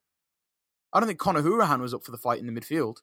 I 0.91 0.99
don't 0.99 1.05
think 1.05 1.19
Conor 1.19 1.43
Hourihane 1.43 1.79
was 1.79 1.93
up 1.93 2.03
for 2.03 2.09
the 2.09 2.17
fight 2.17 2.39
in 2.39 2.47
the 2.47 2.59
midfield. 2.59 2.97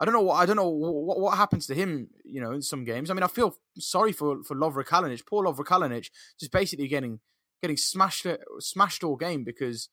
I 0.00 0.06
don't 0.06 0.14
know 0.14 0.22
what 0.22 0.36
I 0.36 0.46
don't 0.46 0.56
know 0.56 0.66
what, 0.66 1.20
what 1.20 1.36
happens 1.36 1.66
to 1.66 1.74
him. 1.74 2.08
You 2.24 2.40
know, 2.40 2.52
in 2.52 2.62
some 2.62 2.84
games. 2.84 3.10
I 3.10 3.12
mean, 3.12 3.22
I 3.22 3.26
feel 3.28 3.54
sorry 3.78 4.12
for 4.12 4.42
for 4.44 4.56
Lovre 4.56 4.82
Kalinic. 4.82 5.26
Poor 5.26 5.44
Lovre 5.44 5.66
Kalinic, 5.66 6.08
just 6.40 6.50
basically 6.50 6.88
getting 6.88 7.20
getting 7.60 7.76
smashed 7.76 8.26
smashed 8.60 9.04
all 9.04 9.16
game 9.16 9.44
because 9.44 9.90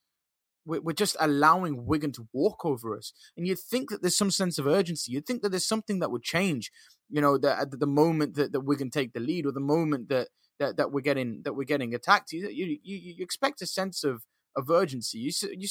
we're, 0.66 0.94
just 0.94 1.16
allowing 1.20 1.86
Wigan 1.86 2.12
to 2.14 2.28
walk 2.34 2.66
over 2.66 2.98
us. 2.98 3.14
And 3.38 3.48
you'd 3.48 3.60
think 3.60 3.90
that 3.90 4.02
there's 4.02 4.18
some 4.18 4.32
sense 4.32 4.58
of 4.58 4.68
urgency. 4.68 5.12
You'd 5.12 5.26
think 5.26 5.42
that 5.42 5.50
there's 5.50 5.68
something 5.68 6.00
that 6.00 6.12
would 6.12 6.24
change. 6.24 6.72
You 7.10 7.22
know, 7.22 7.38
that 7.38 7.60
at 7.60 7.80
the 7.80 7.88
moment 7.88 8.36
that, 8.36 8.52
that 8.52 8.62
Wigan 8.62 8.90
take 8.90 9.14
the 9.14 9.20
lead, 9.20 9.46
or 9.46 9.52
the 9.52 9.60
moment 9.60 10.10
that 10.10 10.30
that, 10.60 10.78
that 10.78 10.92
we're 10.92 11.02
getting 11.02 11.42
that 11.44 11.54
we're 11.54 11.66
getting 11.66 11.94
attacked, 11.94 12.32
you 12.32 12.48
you, 12.48 12.80
you, 12.84 13.24
expect 13.24 13.62
a 13.62 13.68
sense 13.68 14.04
of 14.04 14.24
of 14.56 14.70
urgency. 14.70 15.20
You 15.20 15.32
you 15.52 15.68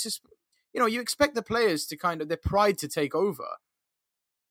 you 0.73 0.81
know 0.81 0.87
you 0.87 1.01
expect 1.01 1.35
the 1.35 1.43
players 1.43 1.87
to 1.87 1.97
kind 1.97 2.23
of 2.23 2.29
their 2.29 2.37
pride 2.37 2.79
to 2.79 2.89
take 2.89 3.15
over, 3.15 3.45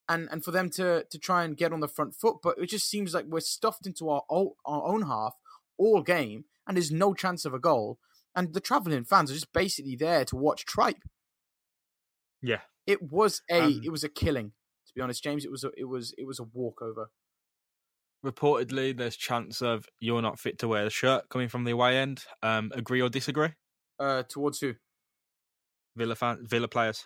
and 0.09 0.27
and 0.29 0.43
for 0.43 0.51
them 0.51 0.69
to 0.71 1.05
to 1.09 1.17
try 1.17 1.43
and 1.43 1.55
get 1.55 1.71
on 1.71 1.79
the 1.79 1.88
front 1.88 2.15
foot. 2.15 2.38
But 2.43 2.57
it 2.57 2.67
just 2.67 2.89
seems 2.89 3.13
like 3.13 3.25
we're 3.27 3.39
stuffed 3.39 3.85
into 3.85 4.09
our 4.09 4.23
our 4.29 4.83
own 4.83 5.03
half 5.03 5.35
all 5.77 6.01
game, 6.01 6.45
and 6.67 6.75
there's 6.75 6.91
no 6.91 7.13
chance 7.13 7.45
of 7.45 7.53
a 7.53 7.59
goal. 7.59 8.00
And 8.35 8.53
the 8.53 8.59
travelling 8.59 9.03
fans 9.03 9.29
are 9.29 9.35
just 9.35 9.53
basically 9.53 9.95
there 9.95 10.25
to 10.25 10.35
watch 10.35 10.65
tripe. 10.65 11.03
Yeah. 12.41 12.61
It 12.85 13.11
was 13.11 13.41
a 13.49 13.61
Um, 13.61 13.81
it 13.83 13.89
was 13.89 14.03
a 14.03 14.09
killing. 14.09 14.53
To 14.87 14.93
be 14.95 15.01
honest, 15.01 15.23
James, 15.23 15.45
it 15.45 15.51
was 15.51 15.63
a 15.63 15.71
it 15.77 15.85
was 15.85 16.13
it 16.17 16.25
was 16.25 16.39
a 16.39 16.43
walkover. 16.43 17.09
Reportedly, 18.25 18.95
there's 18.95 19.17
chance 19.17 19.61
of 19.61 19.85
you're 19.99 20.21
not 20.21 20.39
fit 20.39 20.57
to 20.59 20.67
wear 20.67 20.83
the 20.83 20.89
shirt 20.89 21.29
coming 21.29 21.49
from 21.49 21.63
the 21.63 21.71
away 21.71 21.97
end. 21.97 22.23
Um, 22.41 22.71
agree 22.73 23.01
or 23.01 23.09
disagree? 23.09 23.49
Uh, 23.99 24.23
towards 24.23 24.59
who? 24.59 24.73
Villa 25.95 26.15
fan, 26.15 26.45
Villa 26.47 26.67
players. 26.67 27.05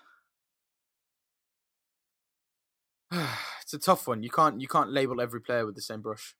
it's 3.12 3.74
a 3.74 3.80
tough 3.80 4.08
one. 4.08 4.24
You 4.24 4.30
can't 4.30 4.62
you 4.62 4.68
can't 4.68 4.92
label 4.92 5.22
every 5.22 5.42
player 5.42 5.66
with 5.66 5.76
the 5.76 5.82
same 5.82 6.02
brush. 6.02 6.36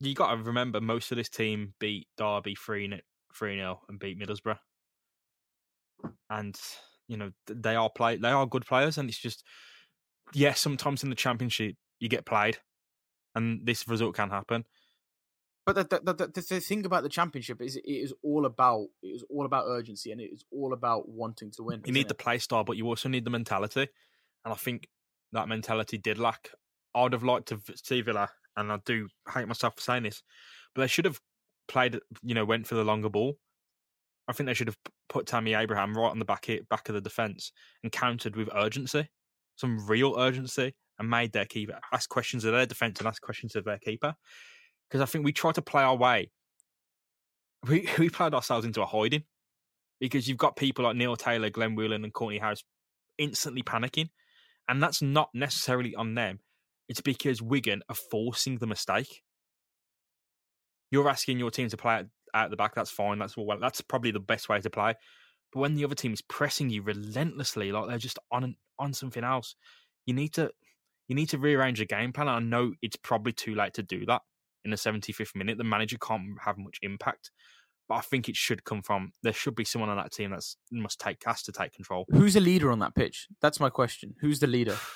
You 0.00 0.14
got 0.14 0.34
to 0.34 0.42
remember, 0.42 0.80
most 0.80 1.12
of 1.12 1.16
this 1.16 1.28
team 1.28 1.74
beat 1.78 2.08
Derby 2.16 2.56
three 2.56 2.88
0 3.38 3.80
and 3.88 3.98
beat 3.98 4.18
Middlesbrough, 4.18 4.58
and 6.30 6.58
you 7.08 7.16
know 7.16 7.30
they 7.46 7.74
are 7.74 7.90
play 7.90 8.16
they 8.16 8.30
are 8.30 8.46
good 8.46 8.66
players, 8.66 8.98
and 8.98 9.08
it's 9.08 9.18
just 9.18 9.44
yeah, 10.32 10.54
sometimes 10.54 11.02
in 11.02 11.10
the 11.10 11.16
championship 11.16 11.76
you 12.00 12.08
get 12.08 12.26
played, 12.26 12.58
and 13.34 13.64
this 13.64 13.86
result 13.88 14.14
can 14.14 14.30
happen. 14.30 14.64
But 15.66 15.76
the 15.76 16.00
the, 16.02 16.12
the, 16.12 16.26
the, 16.26 16.60
thing 16.60 16.84
about 16.84 17.04
the 17.04 17.08
championship 17.08 17.62
is 17.62 17.76
it 17.76 17.84
is 17.86 18.12
all 18.22 18.44
about 18.44 18.86
it 19.02 19.08
is 19.08 19.24
all 19.30 19.46
about 19.46 19.64
urgency 19.66 20.12
and 20.12 20.20
it 20.20 20.30
is 20.30 20.44
all 20.52 20.74
about 20.74 21.08
wanting 21.08 21.50
to 21.52 21.62
win. 21.62 21.82
You 21.86 21.92
need 21.92 22.08
the 22.08 22.14
play 22.14 22.38
style, 22.38 22.64
but 22.64 22.76
you 22.76 22.86
also 22.86 23.08
need 23.08 23.24
the 23.24 23.30
mentality, 23.30 23.88
and 24.44 24.52
I 24.52 24.56
think 24.56 24.88
that 25.32 25.48
mentality 25.48 25.96
did 25.96 26.18
lack. 26.18 26.50
I'd 26.94 27.12
have 27.12 27.24
liked 27.24 27.48
to 27.48 27.60
see 27.82 28.02
Villa, 28.02 28.28
and 28.56 28.70
I 28.70 28.78
do 28.84 29.08
hate 29.32 29.48
myself 29.48 29.76
for 29.76 29.80
saying 29.80 30.02
this, 30.02 30.22
but 30.74 30.82
they 30.82 30.86
should 30.86 31.06
have 31.06 31.20
played. 31.68 31.98
You 32.22 32.34
know, 32.34 32.44
went 32.44 32.66
for 32.66 32.74
the 32.74 32.84
longer 32.84 33.08
ball. 33.08 33.38
I 34.26 34.32
think 34.32 34.46
they 34.46 34.54
should 34.54 34.68
have 34.68 34.78
put 35.08 35.26
Tammy 35.26 35.54
Abraham 35.54 35.94
right 35.94 36.10
on 36.10 36.18
the 36.18 36.24
back 36.24 36.48
back 36.70 36.88
of 36.88 36.94
the 36.94 37.00
defence 37.00 37.52
and 37.82 37.92
countered 37.92 38.36
with 38.36 38.48
urgency, 38.54 39.08
some 39.56 39.86
real 39.86 40.14
urgency, 40.18 40.74
and 40.98 41.10
made 41.10 41.32
their 41.32 41.44
keeper 41.44 41.78
ask 41.92 42.08
questions 42.08 42.44
of 42.44 42.52
their 42.52 42.66
defence 42.66 42.98
and 42.98 43.08
ask 43.08 43.20
questions 43.22 43.56
of 43.56 43.64
their 43.64 43.78
keeper. 43.78 44.14
Because 44.88 45.00
I 45.00 45.06
think 45.06 45.24
we 45.24 45.32
tried 45.32 45.56
to 45.56 45.62
play 45.62 45.82
our 45.82 45.96
way. 45.96 46.30
We 47.68 47.88
we 47.98 48.08
played 48.08 48.34
ourselves 48.34 48.66
into 48.66 48.82
a 48.82 48.86
hiding 48.86 49.24
because 50.00 50.28
you've 50.28 50.38
got 50.38 50.56
people 50.56 50.84
like 50.84 50.96
Neil 50.96 51.16
Taylor, 51.16 51.50
Glenn 51.50 51.74
Whelan, 51.74 52.04
and 52.04 52.12
Kortney 52.12 52.40
Hause 52.40 52.64
instantly 53.18 53.62
panicking, 53.62 54.10
and 54.68 54.82
that's 54.82 55.02
not 55.02 55.30
necessarily 55.34 55.94
on 55.94 56.14
them. 56.14 56.40
It's 56.88 57.00
because 57.00 57.40
Wigan 57.40 57.82
are 57.88 57.94
forcing 57.94 58.58
the 58.58 58.66
mistake. 58.66 59.22
You're 60.94 61.08
asking 61.08 61.40
your 61.40 61.50
team 61.50 61.68
to 61.68 61.76
play 61.76 61.94
out, 61.94 62.06
out 62.34 62.50
the 62.50 62.56
back. 62.56 62.76
That's 62.76 62.88
fine. 62.88 63.18
That's 63.18 63.36
well. 63.36 63.58
That's 63.60 63.80
probably 63.80 64.12
the 64.12 64.20
best 64.20 64.48
way 64.48 64.60
to 64.60 64.70
play. 64.70 64.94
But 65.52 65.58
when 65.58 65.74
the 65.74 65.84
other 65.84 65.96
team 65.96 66.12
is 66.12 66.22
pressing 66.22 66.70
you 66.70 66.82
relentlessly, 66.82 67.72
like 67.72 67.88
they're 67.88 67.98
just 67.98 68.20
on 68.30 68.54
on 68.78 68.92
something 68.92 69.24
else, 69.24 69.56
you 70.06 70.14
need 70.14 70.34
to 70.34 70.52
you 71.08 71.16
need 71.16 71.30
to 71.30 71.38
rearrange 71.38 71.80
the 71.80 71.84
game 71.84 72.12
plan. 72.12 72.28
I 72.28 72.38
know 72.38 72.74
it's 72.80 72.94
probably 72.94 73.32
too 73.32 73.56
late 73.56 73.74
to 73.74 73.82
do 73.82 74.06
that 74.06 74.22
in 74.64 74.70
the 74.70 74.76
75th 74.76 75.34
minute. 75.34 75.58
The 75.58 75.64
manager 75.64 75.98
can't 75.98 76.22
have 76.44 76.58
much 76.58 76.78
impact, 76.80 77.32
but 77.88 77.96
I 77.96 78.00
think 78.00 78.28
it 78.28 78.36
should 78.36 78.62
come 78.62 78.80
from 78.80 79.10
there. 79.24 79.32
Should 79.32 79.56
be 79.56 79.64
someone 79.64 79.90
on 79.90 79.96
that 79.96 80.12
team 80.12 80.30
that's 80.30 80.56
must 80.70 81.00
take 81.00 81.24
has 81.26 81.42
to 81.42 81.50
take 81.50 81.72
control. 81.72 82.04
Who's 82.12 82.34
the 82.34 82.40
leader 82.40 82.70
on 82.70 82.78
that 82.78 82.94
pitch? 82.94 83.26
That's 83.42 83.58
my 83.58 83.68
question. 83.68 84.14
Who's 84.20 84.38
the 84.38 84.46
leader? 84.46 84.76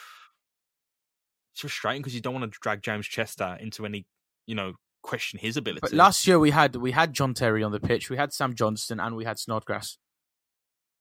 It's 1.55 1.63
frustrating 1.63 2.03
because 2.03 2.15
you 2.15 2.21
don't 2.21 2.35
want 2.35 2.53
to 2.53 2.59
drag 2.63 2.83
James 2.83 3.05
Chester 3.05 3.59
into 3.61 3.85
any, 3.85 4.07
you 4.47 4.55
know, 4.55 4.75
question 5.03 5.39
his 5.39 5.57
ability. 5.57 5.81
But 5.83 5.93
last 5.93 6.27
year 6.27 6.39
we 6.39 6.51
had 6.51 6.77
we 6.77 6.93
had 6.93 7.13
John 7.13 7.35
Terry 7.35 7.63
on 7.63 7.73
the 7.73 7.81
pitch, 7.81 8.11
we 8.11 8.17
had 8.17 8.33
Sam 8.33 8.55
Johnstone, 8.55 9.01
and 9.01 9.17
we 9.17 9.25
had 9.25 9.39
Snodgrass. 9.39 9.99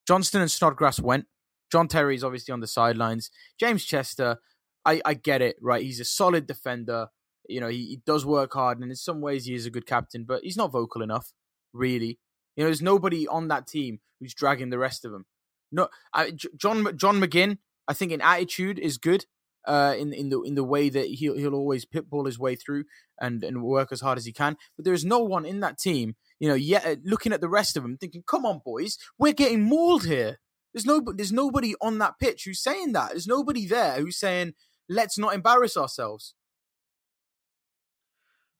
Johnstone 0.07 0.41
and 0.41 0.51
Snodgrass 0.51 0.99
went. 0.99 1.25
John 1.71 1.87
Terry's 1.87 2.23
obviously 2.23 2.53
on 2.53 2.61
the 2.61 2.67
sidelines. 2.67 3.29
James 3.59 3.83
Chester, 3.83 4.37
I, 4.85 5.01
I 5.03 5.13
get 5.15 5.41
it, 5.41 5.57
right? 5.61 5.83
He's 5.83 5.99
a 5.99 6.05
solid 6.05 6.47
defender. 6.47 7.07
You 7.49 7.59
know, 7.59 7.67
he, 7.67 7.85
he 7.85 8.01
does 8.05 8.25
work 8.25 8.53
hard, 8.53 8.79
and 8.79 8.89
in 8.89 8.95
some 8.95 9.21
ways 9.21 9.45
he 9.45 9.53
is 9.53 9.65
a 9.65 9.71
good 9.71 9.85
captain, 9.85 10.23
but 10.23 10.43
he's 10.43 10.57
not 10.57 10.71
vocal 10.71 11.01
enough, 11.01 11.33
really. 11.73 12.19
You 12.55 12.63
know, 12.63 12.65
there's 12.65 12.81
nobody 12.81 13.27
on 13.27 13.49
that 13.49 13.67
team 13.67 13.99
who's 14.19 14.33
dragging 14.33 14.69
the 14.69 14.77
rest 14.79 15.05
of 15.05 15.11
them. 15.11 15.25
No, 15.71 15.89
I, 16.13 16.31
John 16.31 16.95
John 16.97 17.19
McGinn, 17.19 17.57
I 17.87 17.93
think 17.93 18.11
in 18.11 18.21
attitude 18.21 18.79
is 18.79 18.97
good. 18.97 19.25
Uh, 19.65 19.93
in 19.97 20.13
in 20.13 20.29
the 20.29 20.41
in 20.43 20.55
the 20.55 20.63
way 20.63 20.87
that 20.87 21.07
he'll 21.07 21.35
he'll 21.35 21.53
always 21.53 21.85
pitbull 21.85 22.25
his 22.25 22.39
way 22.39 22.55
through 22.55 22.85
and 23.19 23.43
and 23.43 23.61
work 23.61 23.91
as 23.91 23.99
hard 23.99 24.17
as 24.17 24.25
he 24.25 24.31
can. 24.31 24.55
But 24.77 24.85
there's 24.85 25.03
no 25.03 25.19
one 25.19 25.45
in 25.45 25.59
that 25.59 25.77
team, 25.77 26.15
you 26.39 26.47
know, 26.47 26.55
yet 26.55 26.99
looking 27.03 27.33
at 27.33 27.41
the 27.41 27.49
rest 27.49 27.75
of 27.75 27.83
them, 27.83 27.97
thinking, 27.97 28.23
"Come 28.25 28.45
on, 28.45 28.61
boys, 28.63 28.97
we're 29.19 29.33
getting 29.33 29.63
mauled 29.63 30.05
here." 30.05 30.37
There's 30.73 30.85
no 30.85 31.01
there's 31.13 31.33
nobody 31.33 31.73
on 31.81 31.97
that 31.97 32.19
pitch 32.19 32.43
who's 32.45 32.61
saying 32.61 32.93
that. 32.93 33.09
There's 33.09 33.27
nobody 33.27 33.65
there 33.65 33.99
who's 33.99 34.19
saying, 34.19 34.53
"Let's 34.87 35.17
not 35.17 35.33
embarrass 35.33 35.75
ourselves." 35.75 36.33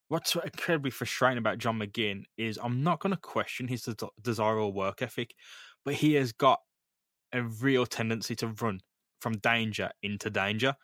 What's 0.09 0.35
incredibly 0.35 0.91
frustrating 0.91 1.37
about 1.37 1.57
John 1.57 1.79
McGinn 1.79 2.23
is 2.37 2.57
I'm 2.61 2.81
not 2.81 2.99
going 2.99 3.13
to 3.13 3.19
question 3.19 3.67
his 3.67 3.83
des- 3.83 4.07
desire 4.21 4.65
work 4.67 5.01
ethic, 5.01 5.35
but 5.83 5.95
he 5.95 6.13
has 6.13 6.31
got 6.31 6.59
a 7.33 7.43
real 7.43 7.85
tendency 7.85 8.35
to 8.37 8.47
run 8.47 8.79
from 9.19 9.37
danger 9.37 9.91
into 10.01 10.29
danger. 10.29 10.75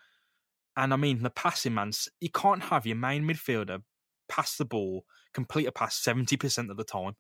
And 0.75 0.93
I 0.93 0.97
mean, 0.97 1.23
the 1.23 1.29
passing 1.29 1.73
man, 1.75 1.91
you 2.19 2.29
can't 2.29 2.63
have 2.63 2.85
your 2.85 2.95
main 2.95 3.23
midfielder 3.23 3.81
pass 4.29 4.55
the 4.57 4.65
ball, 4.65 5.05
complete 5.33 5.67
a 5.67 5.71
pass 5.71 6.01
70% 6.01 6.69
of 6.69 6.77
the 6.77 6.83
time. 6.83 7.15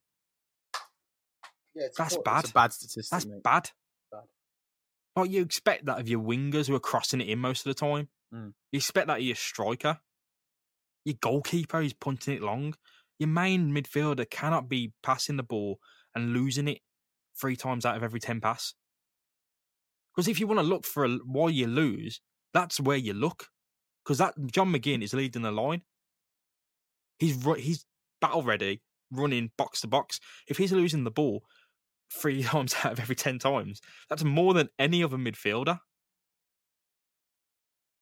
Yeah, 1.75 1.87
That's 1.97 2.15
a, 2.15 2.19
bad. 2.19 2.51
Bad 2.53 2.73
statistic. 2.73 3.11
That's 3.11 3.25
mate. 3.25 3.43
bad. 3.43 3.69
Bad. 4.11 4.21
Like 5.15 5.31
you 5.31 5.41
expect 5.41 5.85
that 5.85 5.99
of 5.99 6.07
your 6.07 6.19
wingers 6.19 6.67
who 6.67 6.75
are 6.75 6.79
crossing 6.79 7.21
it 7.21 7.29
in 7.29 7.39
most 7.39 7.65
of 7.65 7.75
the 7.75 7.79
time. 7.79 8.09
Mm. 8.33 8.53
You 8.71 8.77
expect 8.77 9.07
that 9.07 9.17
of 9.17 9.23
your 9.23 9.35
striker. 9.35 9.99
Your 11.05 11.15
goalkeeper 11.19 11.81
is 11.81 11.93
punting 11.93 12.35
it 12.35 12.41
long. 12.41 12.75
Your 13.19 13.29
main 13.29 13.71
midfielder 13.71 14.29
cannot 14.29 14.69
be 14.69 14.93
passing 15.03 15.37
the 15.37 15.43
ball 15.43 15.79
and 16.15 16.33
losing 16.33 16.67
it 16.67 16.79
three 17.39 17.55
times 17.55 17.85
out 17.85 17.97
of 17.97 18.03
every 18.03 18.19
ten 18.19 18.39
pass. 18.39 18.73
Because 20.13 20.27
if 20.27 20.39
you 20.39 20.47
want 20.47 20.59
to 20.59 20.65
look 20.65 20.85
for 20.85 21.05
a, 21.05 21.09
why 21.25 21.49
you 21.49 21.67
lose, 21.67 22.21
that's 22.53 22.79
where 22.79 22.97
you 22.97 23.13
look. 23.13 23.47
Because 24.03 24.17
that 24.19 24.33
John 24.47 24.71
McGinn 24.71 25.03
is 25.03 25.13
leading 25.13 25.41
the 25.41 25.51
line. 25.51 25.81
He's 27.19 27.43
he's 27.57 27.85
battle 28.21 28.43
ready, 28.43 28.81
running 29.11 29.51
box 29.57 29.81
to 29.81 29.87
box. 29.87 30.19
If 30.47 30.57
he's 30.57 30.71
losing 30.71 31.03
the 31.03 31.11
ball 31.11 31.43
three 32.11 32.43
times 32.43 32.75
out 32.83 32.93
of 32.93 32.99
every 32.99 33.15
ten 33.15 33.39
times, 33.39 33.81
that's 34.09 34.23
more 34.23 34.53
than 34.53 34.69
any 34.77 35.03
other 35.03 35.17
midfielder. 35.17 35.79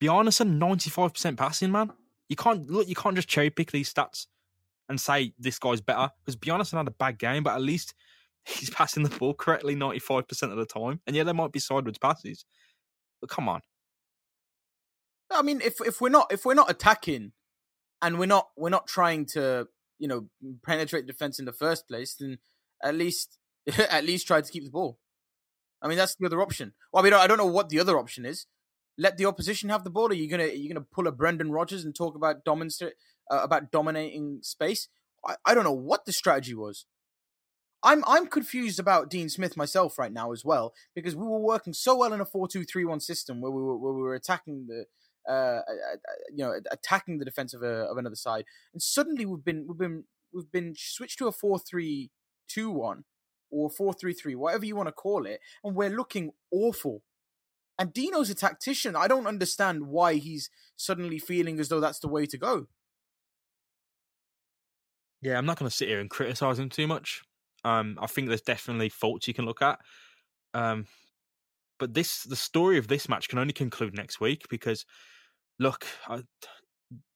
Bjarnason, 0.01 0.57
95% 0.57 1.37
passing, 1.37 1.71
man. 1.71 1.91
You 2.27 2.35
can't 2.35 2.67
look, 2.69 2.87
you 2.87 2.95
can't 2.95 3.15
just 3.15 3.27
cherry 3.27 3.51
pick 3.51 3.71
these 3.71 3.93
stats 3.93 4.25
and 4.89 4.99
say 4.99 5.33
this 5.37 5.59
guy's 5.59 5.79
better 5.79 6.09
because 6.19 6.35
Bjarnason 6.35 6.77
had 6.77 6.87
a 6.87 6.91
bad 6.91 7.19
game, 7.19 7.43
but 7.43 7.53
at 7.53 7.61
least 7.61 7.93
he's 8.45 8.69
passing 8.69 9.03
the 9.03 9.17
ball 9.17 9.33
correctly 9.33 9.75
95% 9.75 10.43
of 10.43 10.57
the 10.57 10.65
time. 10.65 11.01
And 11.05 11.15
yeah, 11.15 11.23
there 11.23 11.33
might 11.33 11.51
be 11.51 11.59
sideways 11.59 11.97
passes. 11.97 12.45
But 13.19 13.29
come 13.29 13.47
on. 13.47 13.61
I 15.29 15.41
mean, 15.41 15.61
if 15.61 15.79
if 15.81 16.01
we're 16.01 16.09
not 16.09 16.31
if 16.31 16.43
we're 16.43 16.53
not 16.55 16.69
attacking 16.69 17.31
and 18.01 18.19
we're 18.19 18.25
not 18.25 18.49
we're 18.57 18.69
not 18.69 18.87
trying 18.87 19.25
to, 19.27 19.67
you 19.97 20.07
know, 20.07 20.27
penetrate 20.65 21.07
defense 21.07 21.39
in 21.39 21.45
the 21.45 21.53
first 21.53 21.87
place, 21.87 22.15
then 22.19 22.39
at 22.83 22.95
least 22.95 23.37
at 23.89 24.03
least 24.03 24.27
try 24.27 24.41
to 24.41 24.51
keep 24.51 24.65
the 24.65 24.71
ball. 24.71 24.99
I 25.81 25.87
mean, 25.87 25.97
that's 25.97 26.15
the 26.15 26.25
other 26.25 26.41
option. 26.41 26.73
Well, 26.91 27.01
I 27.01 27.05
mean, 27.05 27.13
I 27.13 27.27
don't 27.27 27.37
know 27.37 27.45
what 27.45 27.69
the 27.69 27.79
other 27.79 27.97
option 27.97 28.25
is. 28.25 28.45
Let 28.97 29.17
the 29.17 29.25
opposition 29.25 29.69
have 29.69 29.83
the 29.83 29.89
ball. 29.89 30.09
Are 30.09 30.13
you 30.13 30.27
gonna 30.27 30.43
are 30.43 30.47
you 30.47 30.67
gonna 30.71 30.85
pull 30.91 31.07
a 31.07 31.11
Brendan 31.11 31.51
Rodgers 31.51 31.85
and 31.85 31.95
talk 31.95 32.15
about 32.15 32.43
dominate 32.43 32.93
uh, 33.31 33.39
about 33.41 33.71
dominating 33.71 34.39
space? 34.41 34.89
I, 35.25 35.35
I 35.45 35.53
don't 35.53 35.63
know 35.63 35.71
what 35.71 36.05
the 36.05 36.11
strategy 36.11 36.53
was. 36.53 36.85
I'm 37.83 38.03
I'm 38.05 38.27
confused 38.27 38.79
about 38.79 39.09
Dean 39.09 39.29
Smith 39.29 39.57
myself 39.57 39.97
right 39.97 40.13
now 40.13 40.31
as 40.31 40.45
well 40.45 40.73
because 40.95 41.15
we 41.15 41.25
were 41.25 41.39
working 41.39 41.73
so 41.73 41.97
well 41.97 42.13
in 42.13 42.21
a 42.21 42.25
four-two-three-one 42.25 42.99
system 42.99 43.41
where 43.41 43.51
we 43.51 43.61
were 43.61 43.77
where 43.77 43.93
we 43.93 44.01
were 44.01 44.13
attacking 44.13 44.67
the 44.67 44.85
uh, 45.31 45.61
you 46.29 46.43
know 46.43 46.59
attacking 46.71 47.17
the 47.17 47.25
defense 47.25 47.53
of, 47.53 47.63
a, 47.63 47.85
of 47.85 47.97
another 47.97 48.15
side. 48.15 48.45
And 48.73 48.81
suddenly 48.81 49.25
we've 49.25 49.43
been 49.43 49.65
we've 49.67 49.77
been 49.77 50.03
we've 50.33 50.51
been 50.51 50.73
switched 50.77 51.17
to 51.19 51.27
a 51.27 51.31
four-three-two-one 51.31 53.03
or 53.49 53.69
four-three-three 53.69 54.35
whatever 54.35 54.65
you 54.65 54.75
want 54.75 54.87
to 54.87 54.93
call 54.93 55.25
it 55.25 55.39
and 55.63 55.75
we're 55.75 55.89
looking 55.89 56.31
awful. 56.51 57.01
And 57.79 57.91
Dino's 57.93 58.29
a 58.29 58.35
tactician. 58.35 58.95
I 58.95 59.07
don't 59.07 59.25
understand 59.25 59.87
why 59.87 60.15
he's 60.15 60.51
suddenly 60.75 61.17
feeling 61.17 61.59
as 61.59 61.69
though 61.69 61.79
that's 61.79 61.99
the 61.99 62.07
way 62.07 62.27
to 62.27 62.37
go. 62.37 62.67
Yeah 65.21 65.39
I'm 65.39 65.47
not 65.47 65.57
going 65.57 65.69
to 65.69 65.75
sit 65.75 65.89
here 65.89 65.99
and 65.99 66.09
criticize 66.09 66.59
him 66.59 66.69
too 66.69 66.85
much 66.85 67.23
um, 67.63 67.97
I 68.01 68.07
think 68.07 68.27
there's 68.27 68.41
definitely 68.41 68.89
faults 68.89 69.27
you 69.27 69.33
can 69.33 69.45
look 69.45 69.61
at. 69.61 69.79
Um, 70.53 70.85
but 71.79 71.93
this, 71.93 72.23
the 72.23 72.35
story 72.35 72.77
of 72.77 72.87
this 72.87 73.09
match 73.09 73.27
can 73.29 73.39
only 73.39 73.53
conclude 73.53 73.95
next 73.95 74.19
week 74.19 74.45
because, 74.49 74.85
look, 75.59 75.85
I, 76.07 76.23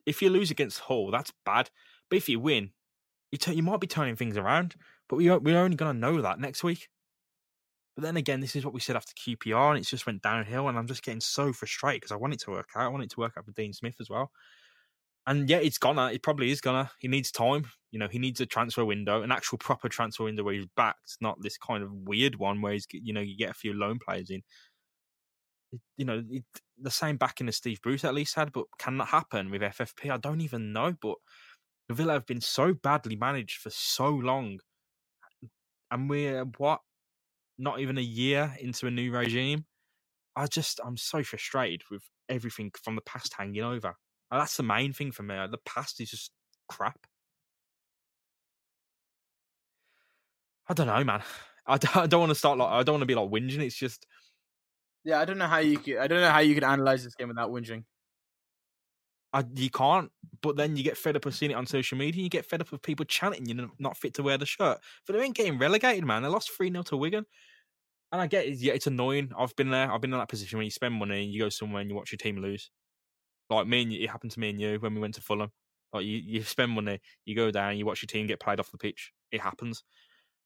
if 0.06 0.22
you 0.22 0.30
lose 0.30 0.52
against 0.52 0.80
Hull, 0.82 1.12
that's 1.12 1.34
bad. 1.46 1.70
But 2.10 2.18
if 2.18 2.30
you 2.30 2.40
win, 2.40 2.72
you 3.32 3.38
t- 3.38 3.54
you 3.54 3.64
might 3.64 3.80
be 3.80 3.88
turning 3.88 4.16
things 4.16 4.38
around. 4.38 4.76
But 5.08 5.18
we 5.18 5.30
we're 5.30 5.60
only 5.60 5.76
going 5.76 5.94
to 5.94 6.00
know 6.00 6.22
that 6.22 6.40
next 6.40 6.64
week. 6.64 6.88
But 7.96 8.04
then 8.04 8.18
again, 8.18 8.42
this 8.42 8.56
is 8.56 8.66
what 8.66 8.74
we 8.74 8.80
said 8.80 8.96
after 8.96 9.14
QPR, 9.14 9.70
and 9.70 9.80
it 9.80 9.88
just 9.88 10.06
went 10.06 10.22
downhill. 10.22 10.68
And 10.68 10.78
I'm 10.78 10.88
just 10.88 11.04
getting 11.04 11.22
so 11.22 11.54
frustrated 11.54 12.02
because 12.02 12.12
I 12.12 12.18
want 12.18 12.34
it 12.34 12.40
to 12.42 12.52
work 12.52 12.70
out. 12.76 12.84
I 12.84 12.88
want 12.88 13.04
it 13.04 13.12
to 13.12 13.20
work 13.20 13.34
out 13.38 13.46
for 13.46 13.52
Dean 13.52 13.74
Smith 13.74 13.96
as 14.00 14.10
well. 14.10 14.32
And 15.28 15.50
yeah, 15.50 15.58
it's 15.58 15.78
gonna. 15.80 16.12
It 16.12 16.22
probably 16.22 16.52
is 16.52 16.62
gonna. 16.62 16.92
He 17.00 17.08
needs 17.08 17.32
time. 17.32 17.66
You 17.92 18.00
know, 18.00 18.08
he 18.08 18.20
needs 18.20 18.42
a 18.42 18.46
transfer 18.46 18.86
window, 18.86 19.24
an 19.24 19.32
actual 19.32 19.58
proper 19.58 19.90
transfer 19.90 20.26
window 20.26 20.44
where 20.44 20.54
he's 20.54 20.68
backed, 20.76 21.18
not 21.22 21.42
this 21.42 21.58
kind 21.58 21.84
of 21.84 21.92
weird 21.92 22.36
one 22.36 22.62
where 22.62 22.74
he's, 22.74 22.86
you 22.92 23.14
know, 23.14 23.22
you 23.22 23.38
get 23.38 23.52
a 23.52 23.56
few 23.56 23.74
loan 23.74 24.00
players 24.06 24.30
in. 24.30 24.42
You 25.98 26.06
know, 26.06 26.24
it, 26.30 26.44
the 26.78 26.92
same 26.92 27.18
backing 27.18 27.48
as 27.48 27.56
Steve 27.56 27.82
Bruce 27.82 28.04
at 28.04 28.14
least 28.14 28.36
had, 28.36 28.52
but 28.52 28.66
can 28.78 28.98
that 28.98 29.08
happen 29.08 29.50
with 29.50 29.62
FFP? 29.62 30.12
I 30.12 30.18
don't 30.18 30.42
even 30.42 30.74
know. 30.74 30.94
But 31.02 31.16
the 31.88 31.96
Villa 31.96 32.14
have 32.14 32.26
been 32.26 32.42
so 32.42 32.74
badly 32.74 33.16
managed 33.16 33.60
for 33.60 33.70
so 33.72 34.10
long, 34.10 34.60
and 35.90 36.10
we're 36.10 36.44
what, 36.58 36.82
not 37.58 37.80
even 37.80 37.98
a 37.98 38.02
year 38.02 38.54
into 38.60 38.88
a 38.88 38.92
new 38.92 39.12
regime. 39.12 39.66
I 40.36 40.48
just, 40.48 40.80
I'm 40.86 40.98
so 40.98 41.24
frustrated 41.24 41.84
with 41.90 42.04
everything 42.28 42.72
from 42.84 42.96
the 42.96 43.02
past 43.02 43.34
hanging 43.38 43.64
over. 43.64 43.96
And 44.32 44.42
that's 44.42 44.58
the 44.58 44.64
main 44.64 44.94
thing 44.94 45.12
for 45.12 45.24
me. 45.24 45.36
The 45.36 45.58
past 45.66 46.02
is 46.02 46.10
just 46.10 46.32
crap. 46.68 46.98
I 50.68 50.74
don't 50.74 50.88
know, 50.88 51.04
man. 51.04 51.22
I 51.68 51.78
don't, 51.78 51.98
I 51.98 52.06
don't 52.06 52.20
want 52.20 52.30
to 52.30 52.36
start 52.36 52.60
like 52.60 52.70
I 52.70 52.84
don't 52.84 52.94
want 52.94 53.02
to 53.02 53.08
be 53.08 53.16
like 53.16 53.30
whinging. 53.30 53.60
It's 53.60 53.76
just 53.76 54.06
yeah. 55.04 55.20
I 55.20 55.26
don't 55.26 55.40
know 55.40 55.48
how 55.48 55.58
you 55.58 55.80
could. 55.80 55.98
I 55.98 56.08
don't 56.08 56.22
know 56.22 56.30
how 56.30 56.40
you 56.40 56.54
could 56.54 56.64
analyze 56.64 57.04
this 57.04 57.16
game 57.16 57.28
without 57.30 57.52
whinging. 57.52 57.84
I, 59.34 59.44
you 59.56 59.70
can't. 59.70 60.12
But 60.42 60.56
then 60.56 60.78
you 60.78 60.84
get 60.84 60.98
fed 60.98 61.16
up 61.16 61.26
of 61.26 61.36
seeing 61.36 61.52
it 61.52 61.56
on 61.56 61.66
social 61.66 61.98
media. 61.98 62.20
and 62.20 62.24
You 62.24 62.30
get 62.30 62.46
fed 62.46 62.62
up 62.62 62.72
of 62.72 62.82
people 62.82 63.06
chanting 63.06 63.46
you're 63.46 63.68
not 63.80 63.98
fit 63.98 64.14
to 64.16 64.24
wear 64.24 64.38
the 64.38 64.46
shirt. 64.46 64.78
But 65.06 65.14
they 65.14 65.24
ain't 65.24 65.36
getting 65.36 65.58
relegated, 65.58 66.06
man. 66.06 66.24
They 66.24 66.30
lost 66.30 66.52
three 66.52 66.72
0 66.72 66.84
to 66.84 66.98
Wigan. 66.98 67.26
And 68.12 68.22
I 68.22 68.28
get 68.28 68.46
it. 68.46 68.60
Yeah, 68.60 68.74
it's 68.74 68.88
annoying. 68.88 69.32
I've 69.38 69.56
been 69.56 69.72
there. 69.72 69.92
I've 69.92 70.00
been 70.00 70.14
in 70.14 70.20
that 70.20 70.30
position 70.30 70.58
where 70.58 70.64
you 70.64 70.72
spend 70.72 70.94
money 70.94 71.24
and 71.24 71.34
you 71.34 71.42
go 71.42 71.50
somewhere 71.50 71.82
and 71.82 71.90
you 71.90 71.96
watch 71.96 72.12
your 72.12 72.18
team 72.18 72.38
lose. 72.38 72.72
Like 73.50 73.68
me 73.68 73.84
and 73.84 73.94
you, 73.94 74.02
it 74.04 74.10
happened 74.10 74.32
to 74.32 74.40
me 74.40 74.50
and 74.50 74.60
you 74.60 74.80
when 74.80 74.96
we 74.96 75.02
went 75.02 75.16
to 75.16 75.22
Fulham. 75.22 75.52
Like 75.94 76.06
you, 76.06 76.18
you 76.18 76.44
spend 76.44 76.72
money, 76.72 77.00
you 77.26 77.36
go 77.36 77.52
down, 77.52 77.78
you 77.78 77.86
watch 77.86 78.02
your 78.02 78.08
team 78.08 78.28
get 78.28 78.40
played 78.40 78.60
off 78.60 78.72
the 78.72 78.78
pitch. 78.78 79.12
It 79.32 79.42
happens, 79.42 79.84